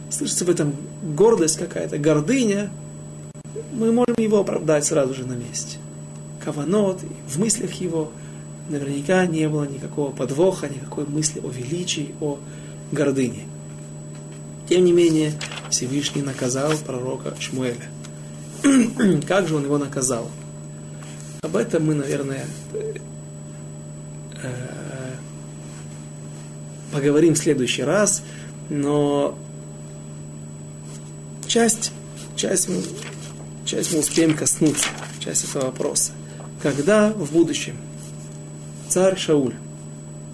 слышится 0.09 0.45
в 0.45 0.49
этом 0.49 0.75
гордость 1.15 1.57
какая-то, 1.57 1.97
гордыня, 1.97 2.69
мы 3.71 3.91
можем 3.91 4.15
его 4.17 4.39
оправдать 4.39 4.85
сразу 4.85 5.13
же 5.13 5.25
на 5.25 5.33
месте. 5.33 5.77
Каванот, 6.43 7.01
в 7.27 7.39
мыслях 7.39 7.73
его 7.73 8.11
наверняка 8.69 9.25
не 9.25 9.47
было 9.49 9.65
никакого 9.65 10.11
подвоха, 10.11 10.67
никакой 10.67 11.05
мысли 11.05 11.39
о 11.39 11.49
величии, 11.49 12.13
о 12.21 12.39
гордыне. 12.91 13.43
Тем 14.67 14.85
не 14.85 14.91
менее, 14.91 15.33
Всевышний 15.69 16.21
наказал 16.21 16.71
пророка 16.85 17.33
Шмуэля. 17.39 17.89
как 19.27 19.47
же 19.47 19.55
он 19.55 19.63
его 19.63 19.77
наказал? 19.77 20.29
Об 21.41 21.55
этом 21.55 21.85
мы, 21.85 21.95
наверное, 21.95 22.45
э, 22.73 22.97
поговорим 26.91 27.35
в 27.35 27.37
следующий 27.37 27.83
раз, 27.83 28.23
но 28.69 29.37
часть, 31.47 31.91
часть, 32.35 32.69
часть 33.65 33.93
мы 33.93 33.99
успеем 33.99 34.35
коснуться, 34.35 34.87
часть 35.19 35.45
этого 35.45 35.65
вопроса. 35.65 36.11
Когда 36.61 37.11
в 37.11 37.31
будущем 37.31 37.75
царь 38.89 39.17
Шауль 39.17 39.55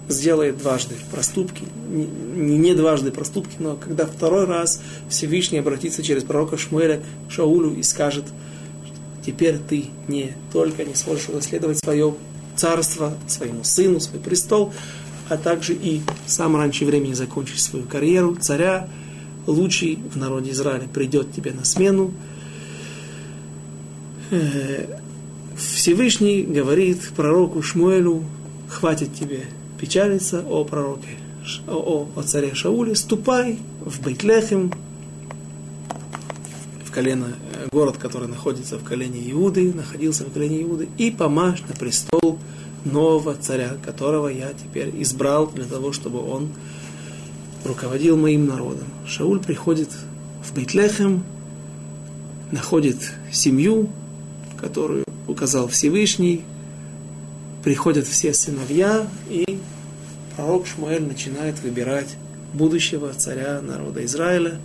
сделает 0.08 0.58
дважды 0.58 0.94
проступки, 1.10 1.64
не, 1.88 2.58
не 2.58 2.74
дважды 2.74 3.10
проступки, 3.10 3.56
но 3.58 3.76
когда 3.76 4.06
второй 4.06 4.44
раз 4.44 4.80
Всевышний 5.08 5.58
обратится 5.58 6.02
через 6.02 6.24
пророка 6.24 6.56
Шмуэля 6.56 7.02
к 7.28 7.32
Шаулю 7.32 7.74
и 7.74 7.82
скажет, 7.82 8.24
теперь 9.24 9.58
ты 9.58 9.86
не 10.08 10.32
только 10.52 10.84
не 10.84 10.94
сможешь 10.94 11.28
унаследовать 11.28 11.78
свое 11.78 12.14
царство, 12.54 13.14
своему 13.26 13.64
сыну, 13.64 14.00
свой 14.00 14.20
престол, 14.20 14.72
а 15.28 15.36
также 15.36 15.74
и 15.74 16.02
сам 16.26 16.56
раньше 16.56 16.84
времени 16.84 17.12
закончить 17.12 17.60
свою 17.60 17.84
карьеру 17.84 18.36
царя, 18.36 18.88
лучший 19.46 19.98
в 20.12 20.16
народе 20.16 20.50
Израиля 20.50 20.88
придет 20.92 21.32
тебе 21.32 21.52
на 21.52 21.64
смену. 21.64 22.12
Э, 24.30 24.98
Всевышний 25.56 26.42
говорит 26.42 27.10
пророку 27.16 27.62
Шмуэлю, 27.62 28.24
хватит 28.68 29.14
тебе 29.14 29.44
печалиться 29.80 30.42
о 30.42 30.64
пророке, 30.64 31.08
о, 31.66 32.08
о 32.14 32.22
царе 32.22 32.54
Шауле, 32.54 32.94
ступай 32.94 33.58
в 33.84 34.00
Бейтлехем, 34.02 34.72
колено, 36.96 37.26
э, 37.52 37.68
город, 37.72 37.98
который 37.98 38.26
находится 38.26 38.78
в 38.78 38.82
колене 38.82 39.30
Иуды, 39.30 39.70
находился 39.74 40.24
в 40.24 40.32
колене 40.32 40.62
Иуды, 40.62 40.88
и 40.96 41.10
помажь 41.10 41.60
на 41.68 41.74
престол 41.74 42.38
нового 42.86 43.34
царя, 43.34 43.76
которого 43.84 44.28
я 44.28 44.52
теперь 44.52 44.90
избрал 45.02 45.48
для 45.48 45.64
того, 45.64 45.92
чтобы 45.92 46.24
он 46.24 46.50
руководил 47.64 48.16
моим 48.16 48.46
народом. 48.46 48.86
Шауль 49.06 49.40
приходит 49.40 49.90
в 50.44 50.54
Бейтлехем, 50.54 51.24
находит 52.52 52.98
семью, 53.32 53.90
которую 54.60 55.04
указал 55.26 55.68
Всевышний, 55.68 56.44
приходят 57.64 58.06
все 58.06 58.32
сыновья, 58.32 59.08
и 59.28 59.58
пророк 60.36 60.66
Шмуэль 60.66 61.02
начинает 61.02 61.60
выбирать 61.62 62.16
будущего 62.54 63.12
царя 63.12 63.60
народа 63.60 64.04
Израиля. 64.04 64.60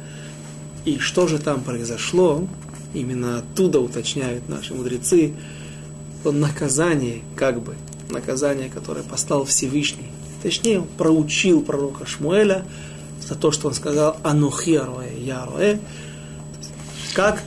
И 0.85 0.99
что 0.99 1.27
же 1.27 1.39
там 1.39 1.61
произошло, 1.61 2.47
именно 2.93 3.39
оттуда 3.39 3.79
уточняют 3.79 4.47
наши 4.49 4.73
мудрецы, 4.73 5.33
то 6.23 6.31
наказание, 6.31 7.21
как 7.35 7.61
бы, 7.61 7.75
наказание, 8.11 8.69
которое 8.69 9.03
послал 9.03 9.45
Всевышний, 9.45 10.11
точнее, 10.43 10.81
проучил 10.97 11.61
пророка 11.61 12.05
Шмуэля 12.05 12.65
за 13.27 13.35
то, 13.35 13.51
что 13.51 13.67
он 13.67 13.73
сказал 13.73 14.17
«Анухи 14.23 14.75
ароэ, 14.75 15.17
я 15.17 15.43
ароэ», 15.43 15.79
как, 17.13 17.41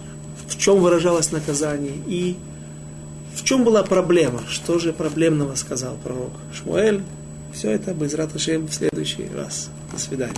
в 0.49 0.59
чем 0.59 0.81
выражалось 0.81 1.33
наказание 1.33 1.95
и 2.07 2.37
в 3.35 3.45
чем 3.45 3.65
была 3.65 3.83
проблема, 3.83 4.41
что 4.49 4.79
же 4.79 4.93
проблемного 4.93 5.55
сказал 5.55 5.97
пророк 6.03 6.33
Шмуэль. 6.53 7.03
Все 7.53 7.71
это 7.71 7.93
без 7.95 8.15
Раташем 8.15 8.67
в 8.67 8.75
следующий 8.75 9.29
раз. 9.35 9.71
До 9.93 9.99
свидания. 9.99 10.35